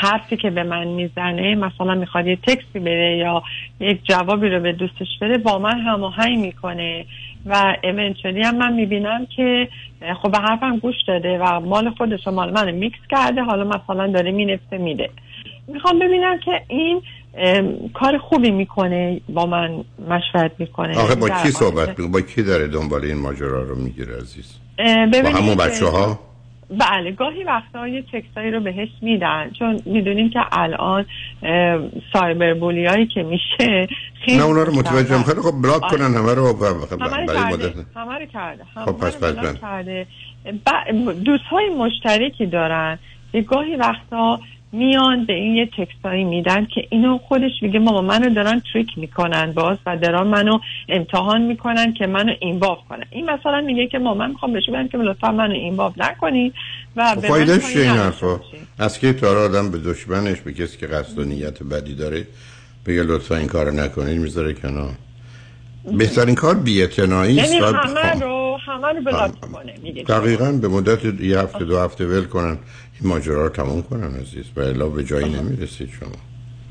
[0.02, 3.44] حرفی که به من می‌زنه مثلا می‌خواد یه تکستی بده یا
[3.80, 7.06] یک جوابی رو به دوستش بده با من هماهنگ می‌کنه
[7.46, 9.68] و ایونچولی هم من می‌بینم که
[10.22, 14.08] خب به حرفم گوش داده و مال خودش و مال من میکس کرده حالا مثلا
[14.08, 15.10] داره مینفته میده.
[15.68, 17.02] می‌خوام ببینم که این
[17.94, 20.98] کار خوبی می‌کنه با من مشورت می‌کنه.
[20.98, 21.52] آخه با کی.
[21.52, 24.54] صحبت می‌کنه با کی داره دنبال این ماجرا رو می‌گیره عزیز؟
[25.24, 26.20] با همون بچه ها
[26.70, 29.52] بله گاهی وقتا یه تکستایی رو بهش میدن.
[29.60, 31.06] چون می‌دونیم که الان
[32.14, 33.88] سایبر بولی هایی که میشه
[34.26, 35.98] خیلی نه اونا رو متوجهم خیلی خب بلاک آره.
[35.98, 37.74] کنن همه رو و- و- همه رو کرده مدت.
[37.96, 39.54] همه رو کرده خب پس بله.
[39.62, 40.08] کرده.
[41.26, 43.00] دوست های مشترکی دارن.
[43.32, 44.40] که گاهی وقتا
[44.72, 49.52] میان به این یه تکستایی میدن که اینو خودش میگه ماما منو دارن تریک می‌کنن
[49.52, 50.60] باز و دارن منو
[50.90, 53.04] امتحان می‌کنن که منو اینواف کنن.
[53.10, 56.54] این مثلا میگه که ماما من می‌خوام بهش بگم که لطفا منو اینواف نکنی
[56.96, 58.40] و خب به چیه این حرفا.
[58.80, 62.28] از که تا آدم به دشمنش به کسی که قصد و نیت بدی داره
[62.86, 64.92] بگه لطفا این کار نکنید می‌ذاره کنار.
[65.98, 71.22] بهترین کار بی‌اعتنایی است یعنی همه رو همه رو بلاک کنه میگه دقیقا به مدت
[71.22, 72.58] یه هفته دو هفته ول کنن.
[73.02, 74.46] این ماجرا رو تموم کنن عزیز.
[74.56, 76.12] و الا به جایی نمی‌رسید شما.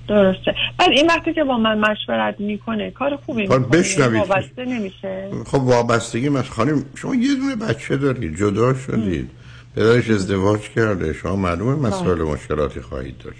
[0.09, 0.55] درسته.
[0.79, 4.21] بعد این وقتی که با من مشورت می‌کنه کار خوبی کار می‌کنه بشنوید.
[4.21, 5.31] وابسته نمیشه.
[5.47, 9.31] خب وابستگی مثلا خانم شما یه دونه بچه دارید جدا شدید.
[9.77, 11.13] پدرش ازدواج کرده.
[11.13, 13.39] شما معلومه مسائل و مشکلاتی خواهید داشت.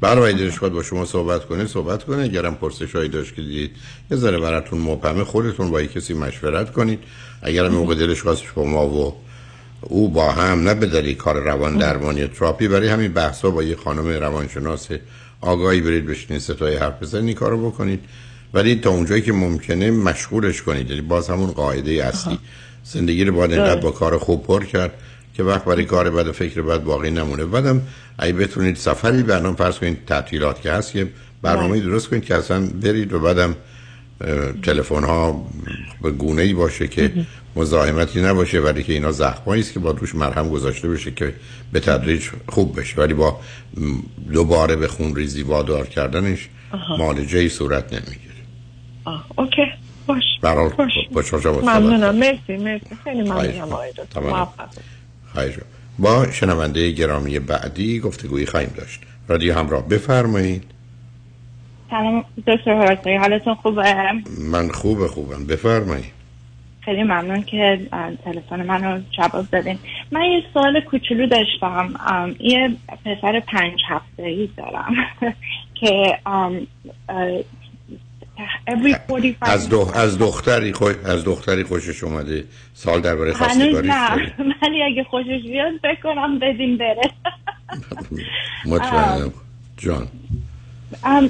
[0.00, 2.22] برای دلش با شما صحبت کنه صحبت کنه.
[2.22, 3.70] اگرم پرسش هایی داشت که دیدید
[4.10, 6.98] یه ذره براتون مبهمه خودتون با یه کسی مشورت کنید.
[7.42, 9.14] اگرم موقع دلش خواست شما و
[9.88, 14.08] او با هم نه دلیل کار روان درمانی تراپی برای همین بحثا با یه خانم
[14.08, 14.88] روانشناس
[15.40, 18.00] آگاهی برید بشینید ستای حرف بزنید این کارو بکنید.
[18.54, 22.38] ولی تا اونجایی که ممکنه مشغولش کنید یعنی باز همون قاعده اصلی.
[22.84, 24.92] زندگی رو باید اینقدر با کار خوب پر کرد
[25.34, 27.44] که وقت برای کار بد و فکر بد باقی نمونه.
[27.44, 27.82] بعدم
[28.18, 31.08] اگه بتونید سفری برنامه فرض کنید تعطیلات که هست یه
[31.42, 33.56] برنامه درست کنید که اصلا برید و بعدم
[34.62, 35.46] تلفن ها
[36.02, 37.12] به گونه ای باشه که
[37.56, 41.34] مزاحمتی نباشه ولی که اینا زخمایی است که با روش مرهم گذاشته بشه که
[41.72, 43.00] به تدریج خوب بشه.
[43.00, 43.40] ولی با
[44.32, 46.96] دوباره به خون ریزی وادار کردنش آها.
[46.96, 48.34] معالجه ای صورت نمی‌گیره.
[49.04, 49.62] آه، اوکی.
[50.06, 50.22] باش.
[50.42, 50.92] برحال باش.
[51.12, 52.16] با شما ممنونم.
[52.16, 52.86] مرسی مرسی.
[53.04, 53.72] خیلی ممنونم.
[53.72, 54.48] آقای کنم.
[55.98, 59.00] با شنونده گرامی بعدی گفتگویی خواهیم داشت.
[59.28, 60.64] رادیو همراه بفرمایید.
[61.90, 64.12] سلام دکتر حالتون خوبه؟
[64.50, 65.46] من خوب خوبم.
[65.46, 66.13] بفرمایید.
[66.84, 67.80] خیلی ممنون که
[68.24, 69.78] تلفن منو جواب دادین.
[70.12, 71.94] من یه سوال کوچولو داشتم.
[72.40, 74.94] یه پسر پنج هفته ای دارم
[75.80, 76.18] که
[79.40, 79.96] از, دخ...
[79.96, 80.84] از دختری خو...
[81.04, 82.44] از دختری خوشش اومده.
[82.74, 84.32] سال درباره خواستگاریش نه.
[84.62, 87.10] ولی اگه خوشش بیاد بکنم بدین بره.
[88.66, 89.32] مطمئنم.
[89.76, 90.08] جان.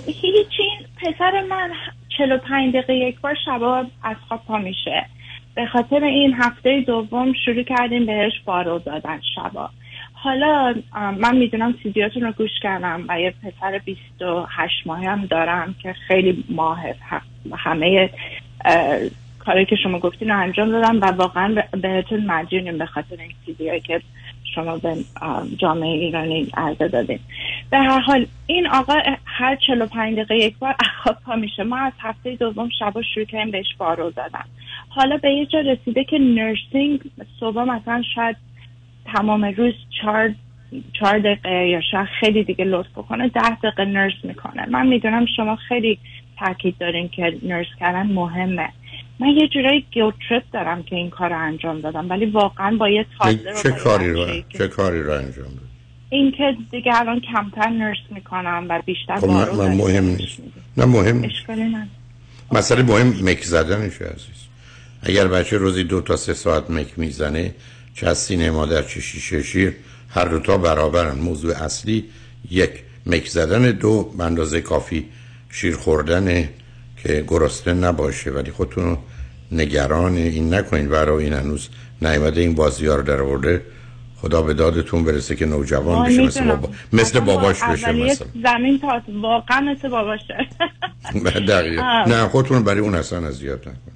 [0.07, 0.63] هیچی
[1.03, 1.71] پسر من
[2.19, 5.07] 45 دقیقه یک بار شبا از خواب پا میشه.
[5.55, 9.71] به خاطر این هفته دوم شروع کردیم بهش بارو دادن شبا.
[10.13, 10.75] حالا
[11.19, 16.45] من می‌دونم سیدیاتون رو گوش کردم و یه پسر 28 ماه هم دارم که خیلی
[16.49, 16.81] ماه
[17.53, 18.11] همه
[19.39, 23.81] کاری که شما گفتین رو انجام دادم و واقعا بهتون مدیونیم به خاطر این سیدی
[23.81, 24.01] که
[24.55, 24.97] شما به
[25.59, 27.19] جامعه ایرانی عرضه دادین.
[27.71, 28.95] به هر حال این آقا
[29.25, 31.63] هر 45 دقیقه یک بار اخواب پا میشه.
[31.63, 34.45] ما از هفته دوم شبا شروع کردیم بهش بارو دادن.
[34.89, 37.01] حالا به یه جا رسیده که نرسینگ
[37.41, 38.37] صبح مثلا شاید
[39.05, 40.35] تمام روز چهار
[40.93, 44.67] چهار دقیقه یا شاید خیلی دیگه لطف بکنه ده دقیقه نرس می‌کنه.
[44.71, 45.99] من می‌دونم شما خیلی
[46.39, 48.69] تاکید دارین که نرس کردن مهمه.
[49.21, 52.89] من یه جورایی گیل تریپ دارم که این کار رو انجام دادم ولی واقعا با
[52.89, 55.69] یه تازه چه کاری رو چه کاری رو انجام دادم
[56.11, 60.39] این که دیگه الان کمتر نرس می‌کنم و بیشتر خب من, مهم نیست.
[60.77, 61.51] نه مهم نیست.
[62.53, 64.47] مسئله مهم مک زدنش عزیز.
[65.03, 67.55] اگر بچه روزی دو تا سه ساعت مک می‌زنه
[67.95, 69.73] چه از سینه مادر چه شیشه شیر
[70.09, 71.19] هر دوتا برابرن.
[71.19, 72.05] موضوع اصلی
[72.51, 72.71] یک
[73.07, 75.05] مک زدن دو به اندازه کافی
[75.51, 76.49] شیر خوردن
[77.05, 78.99] که گرسنه نباشه ولی خودتون
[79.53, 81.69] نگران این نکنین برای این هنوز
[82.03, 83.63] نیامده این بازی ها رو در ورده
[84.17, 86.69] خدا به دادتون برسه که نوجوان بشه مثل, بابا.
[86.93, 88.29] مثل باباش بشه مثلا.
[88.43, 90.47] زمین تا واقعا مثل باباشه.
[92.07, 93.95] نه خودتون برای اون اصلا اذیت نکنید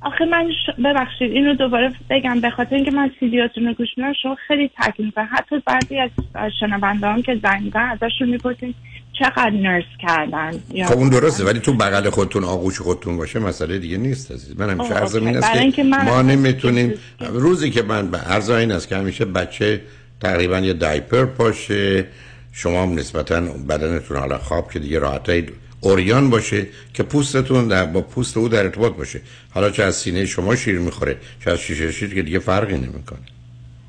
[0.00, 0.80] آخه من ش...
[0.84, 2.40] ببخشید اینو دوباره بگم.
[2.40, 5.98] به خاطر اینکه من سیدیاتون رو گوش میدم شما خیلی می‌کنید حتی بعضی
[6.34, 8.74] از شنونده هم که زنگ ازشون می‌پرسید
[9.18, 10.50] چقدر نرس کردن؟
[10.86, 14.60] خب اون درسته ولی تو بغل خودتون آغوش خودتون باشه مسئله دیگه نیست عزیز.
[14.60, 18.88] من همیشه عرضم این است که ما نمی‌تونیم روزی که من به عرض این است
[18.88, 19.80] که همیشه بچه
[20.20, 22.06] تقریبا یه دایپر پاشه
[22.52, 28.00] شما هم نسبتا بدنتون حالا خواب که دیگه راحتید اوریان باشه که پوستتون در با
[28.00, 29.20] پوست او در ارتباط باشه.
[29.50, 33.35] حالا چه از سینه شما شیر می‌خوره چه از شیشه شیر که دیگه فرقی نمی‌کنه.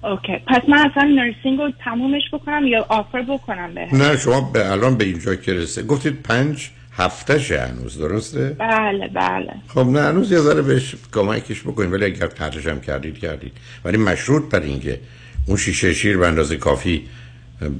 [0.03, 0.37] اوکی.
[0.47, 4.97] پس من اصلا نرسینگ رو تمومش بکنم یا آفر بکنم به نه شما به الان
[4.97, 9.53] به اینجا که رسه گفتید پنج هفته هنوز درسته؟ بله بله.
[9.67, 13.51] خب نه هنوز یه ذره بهش کمکش بکنید ولی اگر ترجش هم کردید کردید.
[13.85, 14.99] ولی مشروط بر اینکه
[15.45, 17.03] اون شیشه شیر به اندازه کافی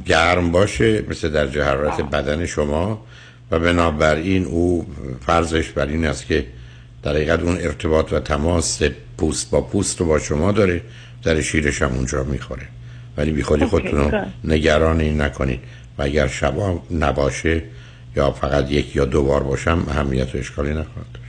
[0.06, 3.02] گرم باشه مثل در حرارت بدن شما.
[3.52, 4.88] و بنابراین او
[5.26, 6.45] فرضش بر این است که
[7.03, 8.81] در حقیقت اون ارتباط و تماس
[9.18, 10.81] پوست با پوست رو با شما داره.
[11.23, 12.68] در شیرش هم اونجا می‌خوره.
[13.18, 15.60] ولی بی خودی خودتون رو نگران این نکنید.
[15.98, 17.64] و اگر شبا نباشه
[18.15, 21.27] یا فقط یک یا دو بار باشم اهمیت و اشکالی نخواهد داشت.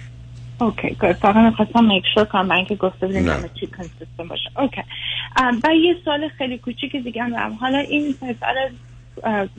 [0.61, 4.51] OK good فقط می‌خواستم make sure کنم اینکه گفته بودیم همه چی consistent باشه.
[4.57, 4.83] OK.
[5.65, 8.71] و یه سوال خیلی کوچیک دیگه هم حالا این پسر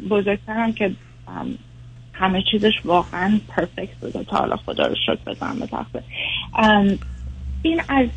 [0.10, 0.92] بزرگترم که
[2.14, 5.60] همه چیزش واقعا perfect بوده تا حالا خدا رو شکر بزن
[5.94, 6.04] به
[7.62, 8.08] این از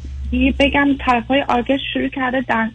[0.59, 2.71] بگم طرف های آگست شروع کرده در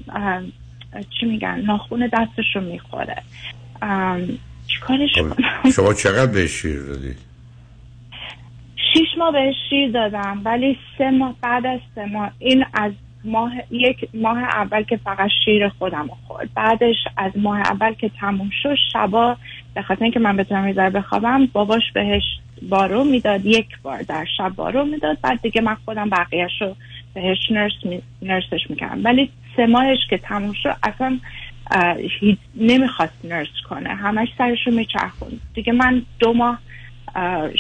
[1.20, 3.16] چی میگن؟ ناخون دستش رو می‌خوره
[4.68, 7.16] چیکارش خب، شما چقدر به شیر دادی؟
[8.94, 12.92] شیش ماه به شیر دادم ولی سه ماه بعد از سه ماه این از
[13.24, 16.50] ماه یک ماه اول که فقط شیر خودم خورد.
[16.56, 19.38] بعدش از ماه اول که تموم شد شبا
[19.74, 22.24] به خاطر اینکه من بتونم یه بخوابم باباش بهش
[22.70, 25.18] بارو می‌داد یک بار در شب بارو می‌داد.
[25.22, 26.76] بعد دیگه من خودم بقیهش رو
[27.18, 29.04] بهش نرس می، نرسش می‌کردم.
[29.04, 31.20] ولی سه ماهش که تموم شد اصلا
[32.56, 33.90] نمی‌خواست نرس کنه.
[33.90, 36.60] همش سرش رو میچرخون دیگه من دو ماه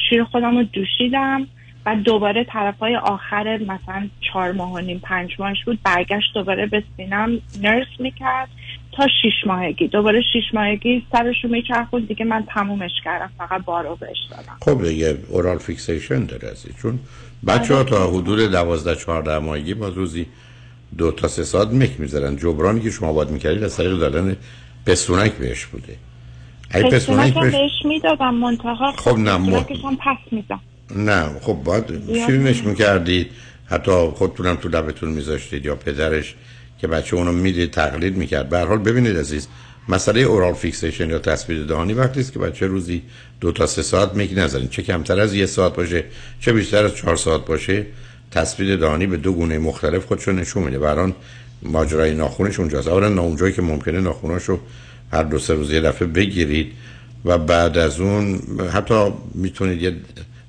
[0.10, 1.48] شیر خودم رو دوشیدم.
[1.86, 6.66] و دوباره طرف های آخر مثلا چهار ماه و نیم پنج ماهش بود برگشت دوباره
[6.66, 8.48] به سینم نرس می‌کرد
[8.92, 9.88] تا شیش ماهگی.
[9.88, 14.58] دوباره شیش ماهگی سرش رو میچرخون دیگه من تمومش کردم فقط بارو بهش دادم.
[14.62, 17.00] خب دیگه oral fixation داره چون
[17.48, 20.26] بچه ها تا حدود دوازده چهارده ماهگی با روزی
[20.98, 22.36] دو تا سه ساعت مک می‌ذارن.
[22.36, 24.36] جبرانی که شما باید می‌کردید از طریق دادن
[24.86, 25.96] پستونک بهش بوده.
[26.76, 28.94] ای پستونک بهش, بهش می‌دادم منتها.
[28.98, 29.64] خب نه م...
[30.00, 30.60] پس میدم
[30.96, 31.86] نه خب باید
[32.26, 33.32] شیرینش می‌کردید؟
[33.66, 36.36] حتی خودتونم تو لبتون میذاشتید یا پدرش
[36.80, 38.50] که بچه اونو می‌دید تقلید می‌کرد.
[38.50, 39.48] به حال ببینید عزیز
[39.90, 43.02] مسئله اورال فیکسیشن یا تصویر دهانی وقتی است که بچه روزی
[43.42, 46.04] دو تا سه ساعت میگی نزنید چه کمتر از یه ساعت باشه
[46.40, 47.86] چه بیشتر از چهار ساعت باشه
[48.32, 50.80] تثبیت دهانی به دو گونه مختلف خودشو نشون میده.
[50.80, 51.16] بران
[51.62, 52.88] ماجرای ناخونش اونجاست.
[52.88, 54.60] اولا نه اونجایی که ممکنه ناخوناشو
[55.14, 56.72] هر دو سه روز یه دفعه بگیرید
[57.26, 58.42] و بعد از اون
[58.74, 59.96] حتی می‌تونید یه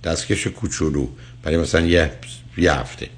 [0.05, 1.09] دستکش کوچولو
[1.43, 2.11] برای مثلا یه,
[2.57, 3.09] یه هفته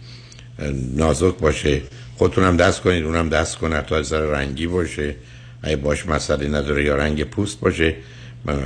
[0.94, 1.82] نازک باشه.
[2.16, 5.14] خودتونم دست کنید اونم دست کنه تا از رنگی باشه.
[5.62, 7.94] اگه باش مسئله نداره یا رنگ پوست باشه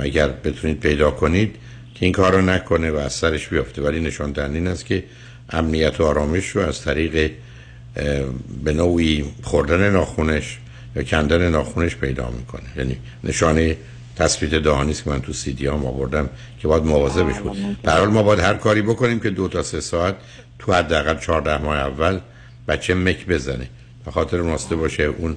[0.01, 1.55] اگر بتونید پیدا کنید
[1.95, 5.03] که این کار رو نکنه و از سرش بیفته ولی نشان دهنده این است که
[5.49, 7.31] امنیت و آرامش رو از طریق
[8.63, 10.57] به نوعی خوردن ناخونش
[10.95, 12.63] یا کندن ناخونش پیدا می‌کنه.
[12.77, 13.77] یعنی نشانه
[14.15, 17.57] تثبیت دهانی است که من تو سی دی هم آوردم که باید مواظبش بود.
[17.83, 20.15] در حال ما باید هر کاری بکنیم که دو تا سه ساعت
[20.59, 22.19] تو حداقل 14 ماه اول
[22.67, 23.69] بچه مک بزنه.
[24.05, 25.35] به خاطر راسته باشه اون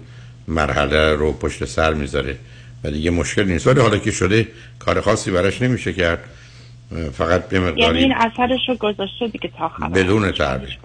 [0.48, 2.36] مرحله رو پشت سر می‌ذاره.
[2.84, 3.66] و دیگه مشکل نیست.
[3.66, 4.48] ولی حالا که شده
[4.78, 6.24] کار خاصی براش نمیشه کرد.
[7.12, 10.78] فقط به مقداری یعنی این اثرش رو گذاشته دیگه تا خبر بدون تعبیر.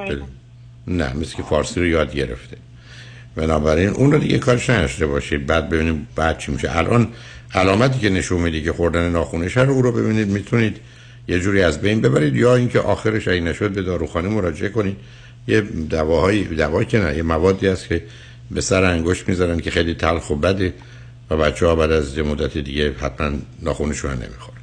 [0.88, 2.58] نه مثل که فارسی رو یاد گرفته.
[3.36, 5.48] بنابراین اون رو دیگه کارش نشته باشید.
[5.48, 6.78] بعد ببینیم بعد چی میشه.
[6.78, 7.08] الان
[7.54, 10.78] علامتی که نشون میده که خوردن ناخونش رو او رو ببینید می‌تونید
[11.28, 12.36] یه جوری از بین ببرید.
[12.36, 14.98] یا اینکه آخرش این نشد به داروخانه مراجعه کنید.
[15.48, 18.04] یه دواهایی دوایی که نه یه موادی هست که
[18.52, 20.74] به سر انگشت می‌ذارن که خیلی تلخ و بده
[21.30, 24.58] و بچه ها بعد از یه مدت دیگه حتما ناخونشون نمی‌خورن.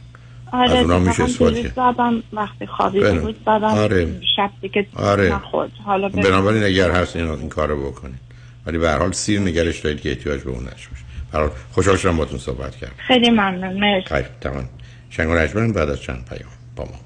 [0.53, 1.95] آره از اونا میشه استفاده کرد.
[2.33, 3.21] وقتی خوابی بله.
[3.21, 4.21] بود زدم آره.
[4.37, 5.35] شب دیگه آره.
[5.35, 5.71] نخورد.
[5.85, 8.31] حالا بنابراین اگر هست این, این کارو بکنید
[8.67, 10.89] ولی به هر حال سیر نگرش دارید که احتیاج به اون نشه
[11.33, 12.93] به هر حال خوشحال شدم باهاتون صحبت کردم.
[12.97, 13.81] خیلی ممنون.
[13.81, 14.09] مرسی.
[14.09, 14.69] خیلی تمام.
[15.11, 17.01] شنگ و بعد از چند پیام با ما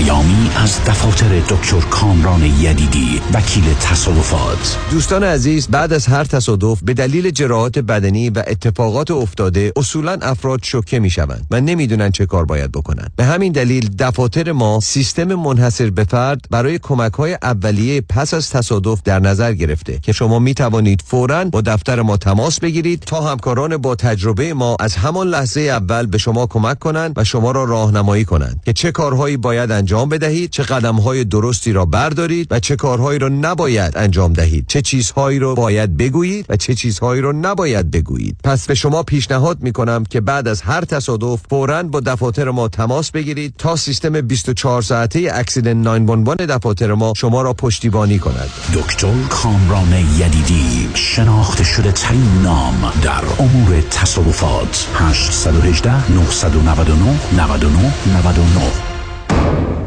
[0.00, 4.78] پیامی از دفاتر دکتر کامران یدیدی وکیل تصادفات.
[4.90, 10.60] دوستان عزیز بعد از هر تصادف به دلیل جراحات بدنی و اتفاقات افتاده اصولا افراد
[10.62, 15.34] شوکه می شوند و نمی‌دونن چه کار باید بکنن به همین دلیل دفاتر ما سیستم
[15.34, 20.38] منحصر به فرد برای کمک های اولیه پس از تصادف در نظر گرفته که شما
[20.38, 25.28] می توانید فورا با دفتر ما تماس بگیرید تا همکاران با تجربه ما از همان
[25.28, 29.72] لحظه اول به شما کمک کنند و شما را راهنمایی کنند که چه کارهایی باید
[29.98, 34.64] بدهید چه قدمهای درستی را بردارید و چه کارهایی را نباید انجام دهید.
[34.68, 38.36] چه چیزهایی را باید بگویید و چه چیزهایی را نباید بگویید.
[38.44, 42.68] پس به شما پیشنهاد می کنم که بعد از هر تصادف فوراً با دفاتر ما
[42.68, 48.50] تماس بگیرید تا سیستم 24 ساعته اکسیدنت 911 دفاتر ما شما را پشتیبانی کند.
[48.74, 54.88] دکتر کامران یدیدی شناخته شده ترین نام در امور تصادفات.
[54.94, 59.79] 818 999 99 99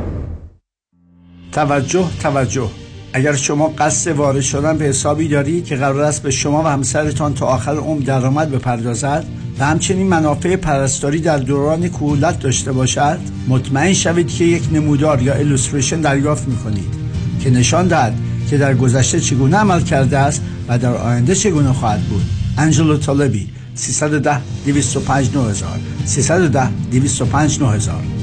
[1.53, 2.69] توجه توجه.
[3.13, 7.33] اگر شما قصد وارد شدن به حسابی دارید که قرار است به شما و همسرتان
[7.33, 9.25] تا آخر عمر درآمد بپردازد
[9.59, 15.33] و همچنین منافع پرستاری در دوران کهولت داشته باشد مطمئن شوید که یک نمودار یا
[15.33, 16.93] الوستریشن دریافت می‌کنید
[17.39, 18.13] که نشان دهد
[18.49, 22.25] که در گذشته چگونه عمل کرده است و در آینده چگونه خواهد بود.
[22.57, 28.22] انجلو طالبی 310 205 9000 310 205 9000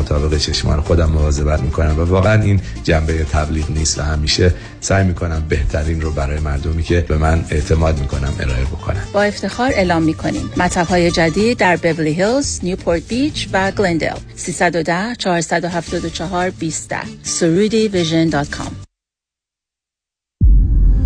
[0.01, 5.43] مطابق چشمان خودم مواظبت می‌کنم و واقعا این جنبه تبلیغ نیست و همیشه سعی می‌کنم
[5.49, 9.03] بهترین رو برای مردمی که به من اعتماد می‌کنم ارائه بکنم.
[9.13, 10.49] با افتخار اعلام می‌کنیم.
[10.57, 18.29] مطب های جدید در بورلی هیلز، نیوپورت بیچ و گلندل 310 474 20 سرودی vision
[18.29, 18.75] dot com.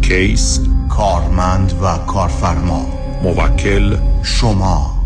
[0.02, 0.60] case
[0.90, 3.06] کارمند و کارفرما.
[3.24, 5.06] موکل شما.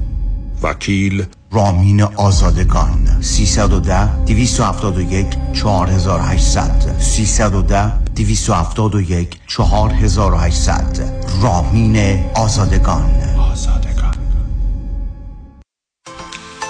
[0.64, 3.22] وکیل رامین آزادگان.
[3.22, 11.00] 310 271 4800 310 271 4800
[11.42, 13.12] رامین آزادگان.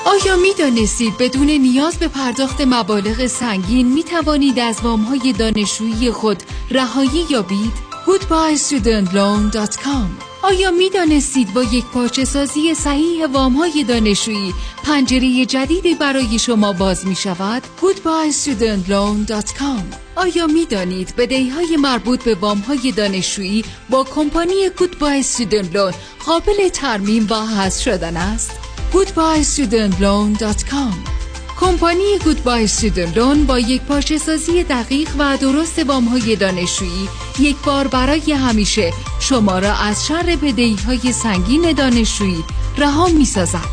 [0.06, 6.12] آیا می دانستید بدون نیاز به پرداخت مبالغ سنگین می توانید از وام های دانشجویی
[6.12, 14.54] خود رهایی یابید؟ goodbyestudentloan.com آیا می دانستید با یک پارچه سازی صحیح وام های دانشجویی
[14.84, 22.36] پنجره جدیدی برای شما باز می شود؟ goodbyestudentloan.com آیا می دانید بدهی های مربوط به
[22.36, 25.94] وام های دانشجویی با کمپانی Loan
[26.26, 28.52] قابل ترمیم و حذف شدن است؟
[28.94, 31.29] goodbyestudentloan.com
[31.60, 37.10] کمپانی گودبای استودنت با یک پارچه سازی دقیق و درست وام های دانشجویی
[37.40, 42.44] یک بار برای همیشه شما را از شر بدهی های سنگین دانشجویی
[42.78, 43.70] رها می سازد.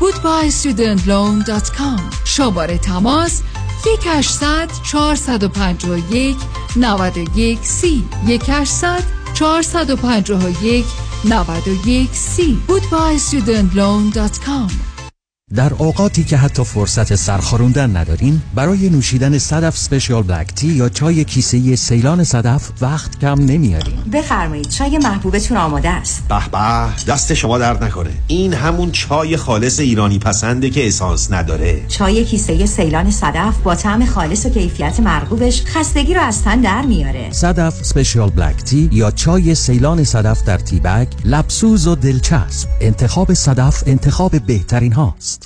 [0.00, 3.42] goodbyestudentloan.com شماره تماس
[3.86, 6.36] 1800 451
[6.76, 8.04] 91 سی.
[8.28, 9.02] 1800
[9.34, 10.84] 451
[11.24, 12.62] 91 سی.
[12.68, 14.91] goodbyestudentloan.com
[15.54, 21.24] در اوقاتی که حتی فرصت سرخاروندن ندارین برای نوشیدن صدف سپیشال بلک تی یا چای
[21.24, 26.28] کیسه سیلان صدف وقت کم نمیارین بفرمایید چای محبوبتون آماده است.
[26.28, 28.10] به به دست شما درد نکنه.
[28.26, 31.84] این همون چای خالص ایرانی پسنده که اسانس نداره.
[31.88, 36.82] چای کیسه سیلان صدف با طعم خالص و کیفیت مرغوبش خستگی رو از تن در
[36.82, 37.30] میاره.
[37.30, 42.68] صدف سپیشال بلک تی یا چای سیلان صدف در تی بگ لبسوز و دلچسب.
[42.80, 45.41] انتخاب صدف انتخاب بهترین هاست.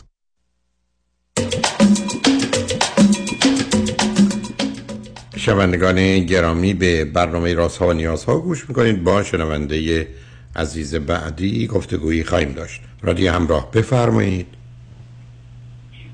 [5.46, 9.04] شنوندگان گرامی به برنامه راست ها و نیاز ها گوش می‌کنید.
[9.04, 10.08] با شنونده
[10.56, 12.80] عزیز بعدی گفتگویی خواهیم داشت.
[13.02, 14.46] رادی همراه بفرمایید.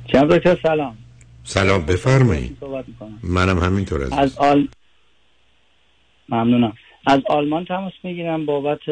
[0.07, 0.97] جناب سلام.
[1.45, 2.57] سلام بفرمایید.
[3.23, 4.67] منم همینطور از, از آل
[6.29, 6.73] ممنونم.
[7.07, 8.89] از آلمان تماس می‌گیرم بابت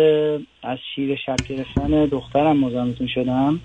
[0.63, 3.61] از شیر شب گرفتن دخترم مزاحمتون شدم.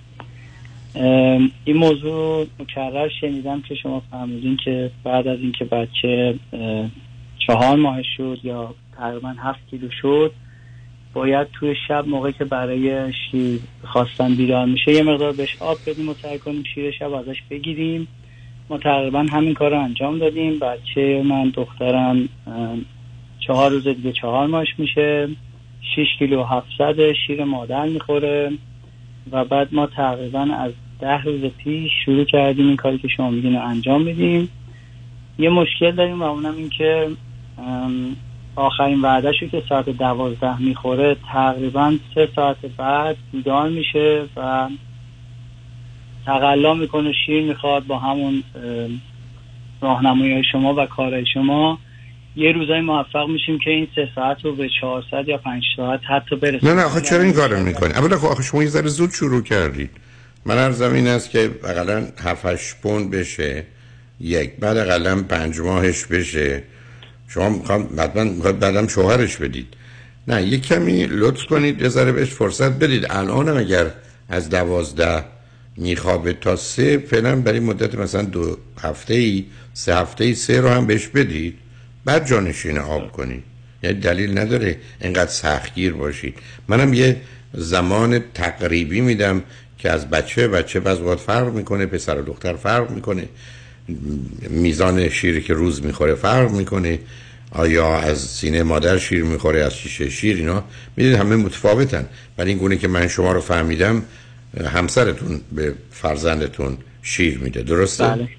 [0.95, 6.35] این موضوع مکرر شنیدم که شما فهمیدین که بعد از اینکه بچه
[7.47, 10.31] چهار ماه شد یا تقریبا هفت کیلو شد
[11.13, 16.09] باید توی شب موقعی که برای شیر خواستن بیدار میشه یه مقدار بهش آب بدیم
[16.09, 18.07] و سعی کنیم شیر شب ازش بگیریم.
[18.69, 20.59] ما تقریبا همین کار رو انجام دادیم.
[20.59, 22.29] بچه من دخترم
[23.39, 25.27] چهار روز دیگه چهار ماهش میشه.
[25.95, 28.51] شیش کیلو هفتصد شیر مادر می‌خوره
[29.31, 33.55] و بعد ما تقریبا از ده روز پیش شروع کردیم این کاری که شما میگین
[33.55, 34.49] انجام میدیم
[35.39, 37.07] یه مشکل داریم و اونم این که
[38.55, 44.69] آخرین وعدهش که ساعت دوازده می‌خوره تقریبا سه ساعت بعد بیدار میشه و
[46.25, 48.43] تقلا می‌کنه شیر می‌خواد با همون
[49.81, 51.79] راهنمایی شما و کارهای شما.
[52.35, 56.35] یه روزای موفق میشیم که این سه ساعت رو به 400 یا 5 ساعت حتی
[56.35, 56.69] برسیم.
[56.69, 59.89] نه نه آخه چرا این کارو می‌کنی؟ اولا آخه شما یه ذره زود شروع کردید
[60.45, 63.63] من هر زمین است که اقلا 7 پوند بشه
[64.19, 64.51] یک.
[64.59, 66.63] بعد اقلا پنج ماهش بشه.
[67.27, 69.67] شما می‌خوام حتما بعدم شوهرش بدید.
[70.27, 73.05] نه یک کمی لطف کنید یه ذره بهش فرصت بدید.
[73.09, 73.91] الان اگر
[74.29, 75.23] از دوازده
[75.77, 80.69] میخوابه تا سه فعلا برای مدت مثلا دو هفته ای سه هفته ای سه رو
[80.69, 81.57] هم بهش بدید.
[82.05, 83.43] بعد جانشین آب کنید.
[83.83, 86.37] یعنی دلیل نداره اینقدر سختگیر باشید.
[86.67, 87.21] منم یه
[87.53, 89.43] زمان تقریبی میدم
[89.85, 93.29] که از بچه بچه بعض وقت فرق می‌کنه پسر و دختر فرق می‌کنه.
[94.49, 96.99] میزان شیری که روز می‌خوره فرق می‌کنه.
[97.51, 100.63] آیا از سینه مادر شیر می‌خوره از شیشه شیر اینا؟
[100.97, 102.05] می‌دونید همه متفاوتن.
[102.37, 104.03] ولی این گونه که من شما رو فهمیدم
[104.73, 107.63] همسرتون به فرزندتون شیر میده.
[107.63, 108.29] درسته؟ بله.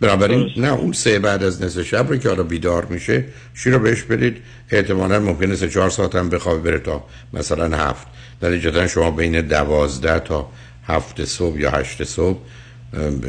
[0.00, 3.78] بنابراین نه اون سه بعد از نصف شب رو که حالا بیدار میشه شیر رو
[3.78, 4.36] بهش بدید.
[4.70, 8.06] احتمالا ممکنه سه چهار ساعت هم بخوابه بره تا مثلا هفت.
[8.40, 10.50] در شما بین دوازده تا
[10.88, 12.38] هفت صبح یا هشت صبح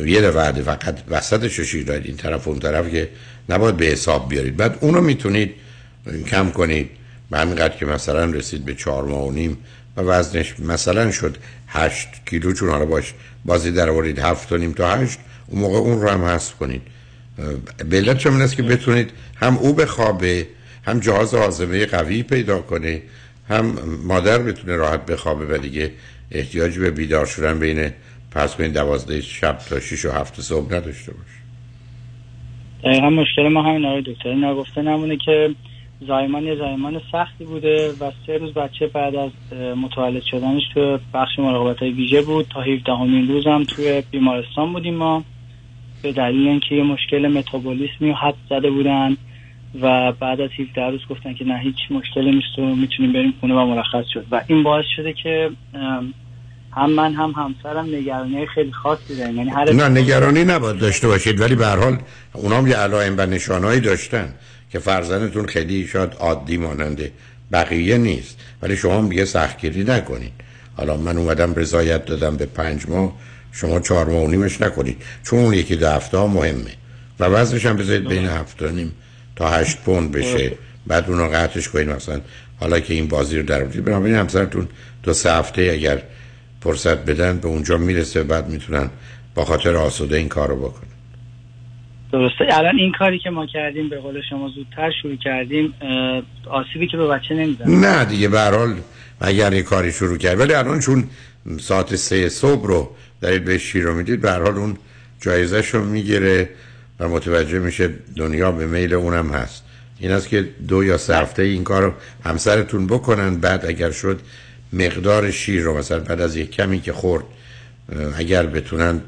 [0.05, 3.09] یه وعده فقط وسطش شیر دارید این طرف اون طرف که
[3.49, 4.57] نباید به حساب بیارید.
[4.57, 5.51] بعد اونو می‌تونید
[6.27, 6.89] کم کنید.
[7.31, 9.57] به همینقدر که مثلا رسید به چهار ماه و نیم
[9.97, 11.37] و وزنش مثلا شد
[11.67, 13.13] هشت کیلو چون حالا باش
[13.45, 16.81] بازی در آورید هفت و نیم تا هشت اون موقع اون رو هم حذف کنید.
[17.89, 20.47] به چون است که بتونید هم او بخوابه
[20.85, 23.01] هم جهاز آزمه قوی پیدا کنه
[23.49, 23.65] هم
[24.03, 25.91] مادر بتونه راحت بخوابه و دیگه
[26.31, 27.91] احتیاج به بیدار شدن بین
[28.31, 31.27] پس کنید دوازده شب تا شیش و هفت صبح نداشته باش.
[32.83, 35.49] دقیقا مشکل ما همین آقای دکتر نگفته نمونه که
[36.07, 41.39] زایمان یه زایمان سختی بوده و سه روز بچه بعد از متولد شدنش تو بخش
[41.39, 42.47] مراقبت های ویژه بود.
[42.53, 45.23] تا 17 همین روز هم توی بیمارستان بودیم ما.
[46.03, 49.17] به دلیل اینکه یه مشکل متابولیسمی حد زده بودن.
[49.81, 53.53] و بعد از 17 روز گفتن که نه هیچ مشکلی نیست و می‌تونیم بریم خونه
[53.53, 54.25] و مرخص شد.
[54.31, 55.49] و این باعث شده که
[56.71, 59.37] هم من هم همسرم نگرانی خیلی خاصی داریم.
[59.37, 61.97] یعنی هر نه نگرانی نباید داشته باشید ولی به هر حال
[62.33, 64.33] اونام یه علائم و نشانهایی داشتن
[64.71, 67.11] که فرزندتون خیلی شاید عادی ماننده
[67.51, 68.39] بقیه نیست.
[68.61, 70.31] ولی شما هم دیگه سختگیری نکنید.
[70.77, 73.13] حالا من اومدم رضایت دادم به پنج ماه
[73.51, 75.03] شما چهار ماه و نیمش نکنید.
[75.23, 76.71] چون اون یکی دو هفته ها مهمه.
[77.19, 78.91] و وزنش هم بذارید بین هفت و نیم.
[79.39, 80.51] تا هشت پوند بشه.
[80.87, 82.21] بعد اونو قطعش کنید مثلا.
[82.59, 84.67] حالا که این بازی رو در بودید بنابراین همسرتون
[85.03, 86.01] دو سه هفته اگر
[86.61, 88.89] فرصت بدن به اونجا می‌رسه بعد می‌تونن
[89.35, 90.89] با خاطر آسوده این کار رو بکنن.
[92.11, 92.45] درسته.
[92.51, 95.73] الان این کاری که ما کردیم به قول شما زودتر شروع کردیم
[96.49, 98.75] آسیبی که به بچه نمیزن نه دیگه به حال
[99.21, 100.39] اگر این کاری شروع کرد.
[100.39, 101.03] ولی الان چون
[101.59, 102.89] ساعت سه صبح رو
[103.21, 104.77] دارید به شیر رو می‌دید به حال اون
[105.21, 106.49] جایزش رو می‌گیره.
[106.99, 109.63] و متوجه میشه دنیا به میل اونم هست.
[109.99, 111.93] این است که دو یا سه هفته این کار رو
[112.23, 113.35] همسرتون بکنن.
[113.35, 114.21] بعد اگر شد
[114.73, 117.23] مقدار شیر رو مثلا بعد از یک کمی که خورد
[118.17, 119.01] اگر بتونن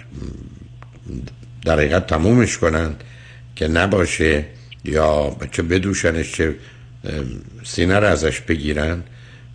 [1.66, 2.96] در حقیقت تمومش کنن
[3.56, 4.46] که نباشه
[4.86, 6.56] یا چه بدوشنش چه
[7.64, 9.04] سینه رو ازش بگیرن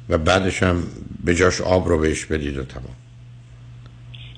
[0.09, 0.83] و بعدش هم
[1.25, 2.97] به جاش آب رو بهش بدید و تمام.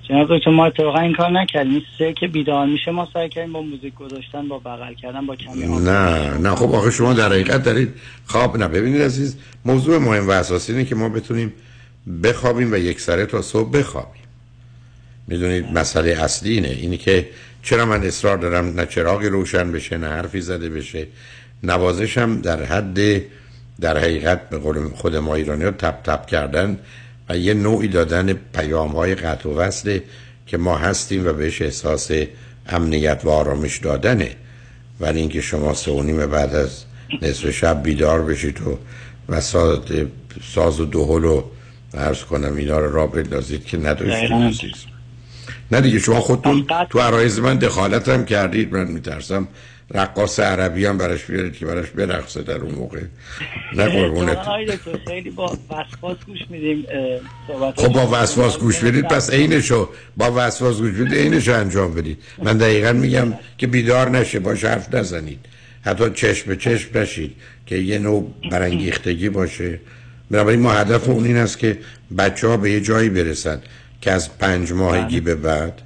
[0.08, 1.82] جناب دکتر ما اتفاقا این کار نکردیم.
[1.98, 5.66] سه که بیدار میشه ما سعی کردیم با موزیک گذاشتن با بغل کردن با کمی
[5.66, 6.54] نه نه.
[6.54, 7.94] خب آخه شما در حقیقت دارید
[8.26, 11.52] خواب نه ببینید عزیز موضوع مهم و اساسی اینه که ما بتونیم
[12.22, 14.22] بخوابیم و یک سره تا صبح بخوابیم.
[15.26, 16.68] می‌دونید مسئله اصلی اینه.
[16.68, 17.28] اینی که
[17.62, 21.06] چرا من اصرار دارم نه چراغی روشن بشه نه حرفی زده بشه.
[21.62, 22.98] نوازشم در حد
[23.80, 26.78] در حقیقت به قول خود ما ایرانی ها تپ تپ کردن.
[27.28, 30.02] و یه نوعی دادن پیام های قطع و وصله
[30.46, 32.10] که ما هستیم و بهش احساس
[32.66, 34.30] امنیت و آرامش دادنه.
[35.00, 36.84] ولی اینکه شما سه و نیم بعد از
[37.22, 38.78] نصف شب بیدار بشید و
[39.28, 39.40] و
[40.54, 41.44] ساز و دوهل و
[41.94, 44.74] عرض کنم اینا رو را بندازید که نداشتید.
[45.72, 48.72] نه دیگه شما خودتون تو عرایز من دخالت هم کردید.
[48.72, 49.48] من میترسم
[49.90, 53.00] رقاص عربی هم براش بیارید که براش برقصه در اون موقع.
[53.76, 54.38] نه قربونت.
[55.08, 56.86] خیلی با وسواس گوش میدیم
[57.76, 62.18] خب با وسواس گوش بدید پس عینشو با وسواس گوش بدید عینشو انجام بدید.
[62.42, 65.38] من دقیقا میگم که بیدار نشه باش حرف نزنید.
[65.82, 67.36] حتی چشم به چشم نشید
[67.66, 69.80] که یه نوع برانگیختگی باشه.
[70.30, 71.78] بنابراین ما هدف اون این است که
[72.18, 73.62] بچه ها به یه جایی برسن
[74.00, 75.82] که از پنج ماهگی به بعد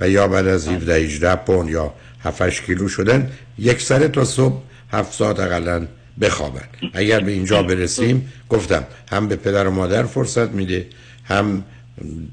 [0.00, 1.94] و یا بعد از 17 18 پوند یا
[2.24, 5.86] 7 کیلو شدن یک سره تا صبح هفت ساعت اقلا
[6.20, 6.68] بخوابن.
[6.92, 10.86] اگر به اینجا برسیم گفتم هم به پدر و مادر فرصت میده
[11.24, 11.64] هم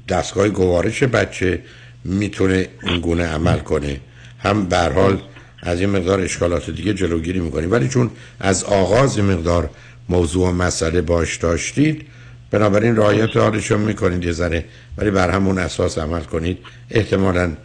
[0.08, 1.62] دستگاه گوارش بچه
[2.04, 4.00] می‌تونه این گونه عمل کنه.
[4.38, 5.22] هم به حال
[5.62, 7.72] از این مقدار اشکالات دیگه جلوگیری می‌کنیم.
[7.72, 8.10] ولی چون
[8.40, 9.70] از آغاز مقدار
[10.08, 12.06] موضوع و مسئله باش داشتید
[12.50, 14.64] بنابراین رعایت حالشون می‌کنید یه ذره.
[14.98, 16.58] ولی بر همون اساس عمل کنید.
[16.90, 17.56] احتمالا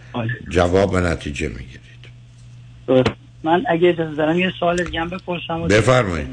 [0.50, 1.83] جواب و نتیجه می‌گیرید.
[3.44, 6.28] من اگه اجازه دارم یه سوال دیگه هم بپرسم بفرمایید.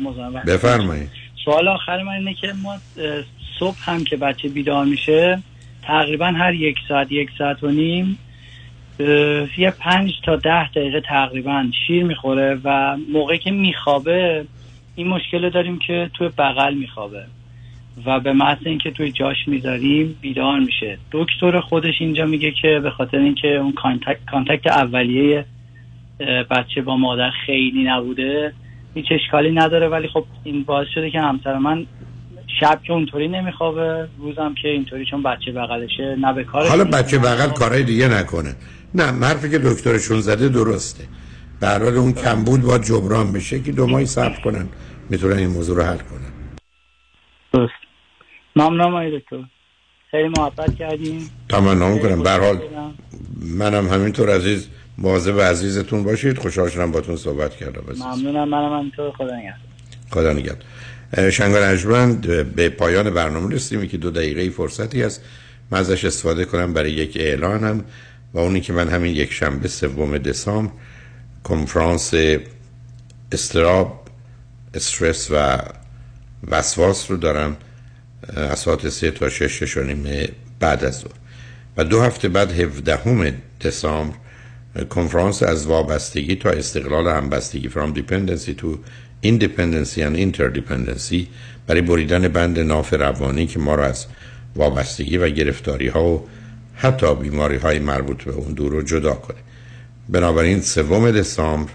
[0.46, 1.10] بفرمایید.
[1.44, 2.76] سوال آخر من اینه که ما
[3.58, 5.42] صبح هم که بچه بیدار میشه
[5.82, 8.18] تقریبا هر یک ساعت یک ساعت و نیم
[9.58, 14.44] یه پنج تا ده دقیقه تقریبا شیر می‌خوره و موقعی که میخوابه
[14.94, 17.24] این مشکل داریم که توی بغل میخوابه
[18.06, 20.98] و به محض اینکه توی جاش می‌ذاریم بیدار میشه.
[21.12, 25.44] دکتر خودش اینجا میگه که به خاطر اینکه اون contact, contact اولیه
[26.50, 28.52] بچه با مادر خیلی نبوده
[28.94, 29.88] هیچ اشکالی نداره.
[29.88, 31.86] ولی خب این باعث شده که همسر من
[32.60, 37.18] شب که اونطوری نمیخوابه روزم که اینطوری چون بچه بغلشه نه به کارش حالا بچه
[37.18, 38.54] بغل کارهای دیگه نکنه.
[38.94, 41.04] نه حرفی که دکترشون زده درسته.
[41.60, 44.68] برای اون کمبود با جبران بشه که دو ماهی صبر کنن
[45.10, 46.32] می‌تونن این موضوع رو حل کنن.
[47.52, 47.72] درست.
[48.56, 49.44] ممنونم آقای دکتر.
[50.10, 51.30] خیلی محبت کردیم.
[51.48, 52.22] تمنا کنم.
[52.22, 52.58] به حال
[53.58, 54.70] منم همینطور عزیز.
[55.00, 56.38] مواظب عزیزتون باشید.
[56.38, 57.82] خوشحال شدم باتون صحبت کردم.
[57.98, 58.48] ممنونم.
[58.48, 59.10] منم همینطور.
[59.10, 59.58] خدا نگهدار.
[60.10, 61.30] خدا نگهدار.
[61.30, 63.88] شنگان اجبند به پایان برنامه رسیدیم.
[63.88, 65.22] که دو دقیقه فرصتی هست.
[65.70, 67.84] من ازش استفاده کنم برای یک اعلانم
[68.34, 70.72] و اونی که من همین یک شنبه سوم دسامبر
[71.44, 72.14] کنفرانس
[73.32, 74.08] استراب
[74.74, 75.58] استرس و
[76.50, 77.56] وسواس رو دارم.
[78.36, 80.28] از ساعت سه تا شش شنیم
[80.60, 81.12] بعد از ظهر.
[81.76, 84.16] و دو هفته بعد 17 دسامبر
[84.90, 88.66] کنفرانس از وابستگی تا استقلال همبستگی from dependency to
[89.26, 91.26] independency and interdependency.
[91.66, 94.06] برای بریدن بند ناف روانی که ما را از
[94.56, 96.28] وابستگی و گرفتاری ها و
[96.74, 99.36] حتی بیماری های مربوط به اون دور رو جدا کنه.
[100.08, 101.70] بنابراین سوم دسامبر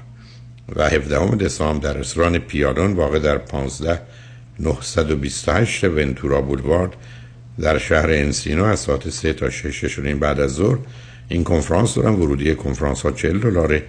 [0.76, 4.02] و 17 دسامبر در رستوران پیالون واقع در 15
[4.60, 6.94] 928 ونتورا بولوارد
[7.60, 10.78] در شهر انسینو از ساعت 3 تا 6 شدیم بعد از ظهر
[11.30, 12.22] این کنفرانس دارم.
[12.22, 13.84] ورودی کنفرانس ها 40 دلاره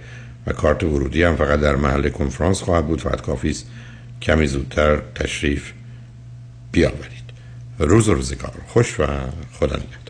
[0.47, 3.01] و کارت ورودی هم فقط در محل کنفرانس خواهد بود.
[3.01, 3.65] فقط کافی است
[4.21, 5.71] کمی زودتر تشریف
[6.71, 7.27] بیاورید.
[7.79, 8.53] روز و روزگار.
[8.67, 9.05] خوش و
[9.59, 10.07] خدا نگهدار.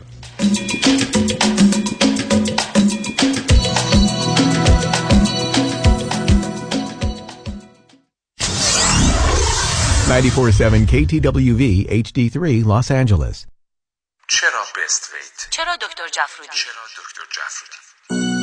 [10.08, 11.62] 94.7 KTWV
[12.02, 13.46] HD3 Los Angeles.
[14.28, 18.37] چرا بست ویت؟ چرا دکتر جفرودی؟ چرا دکتر جفرودی؟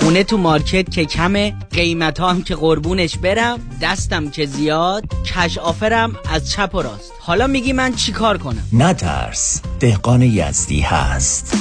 [0.00, 6.16] خونه تو مارکت که کمه قیمت هم که قربونش برم دستم که زیاد کش آفرم
[6.30, 7.12] از چپ و راست.
[7.20, 11.56] حالا میگی من چی کار کنم؟ نترس دهقان یزدی هست.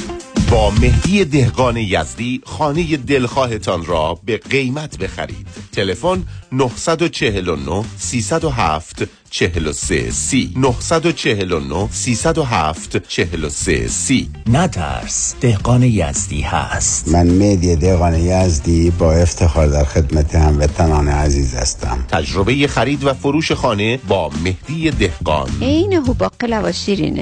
[0.51, 5.47] با مهدی دهقان یزدی خانه دلخواهتان را به قیمت بخرید.
[5.71, 10.53] تلفن 949 307 43 سی.
[10.55, 14.29] 949 307 43 سی.
[14.47, 17.07] نترس دهقان یزدی هست.
[17.07, 22.05] من مهدی دهقان یزدی با افتخار در خدمت هموطنان عزیز هستم.
[22.07, 25.49] تجربه خرید و فروش خانه با مهدی دهقان.
[25.61, 27.21] عین هو باقلا و شیرینه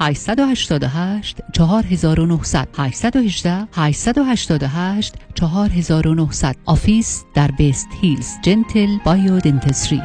[0.00, 8.28] 888 4900 818 888 4900 office در وست هیلز.
[8.42, 10.02] Gentle Biodentistry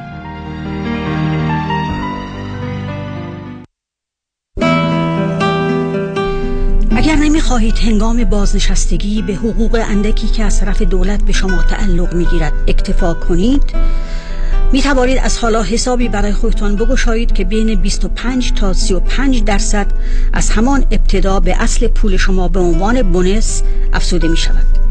[6.95, 12.53] اگر نمی‌خواهید هنگام بازنشستگی به حقوق اندکی که از طرف دولت به شما تعلق می‌گیرد
[12.67, 13.63] اکتفا کنید
[14.73, 19.87] می توانید از حالا حسابی برای خودتان بگشایید که بین 25 تا 35 درصد
[20.33, 24.90] از همان ابتدا به اصل پول شما به عنوان بونس افزوده می شود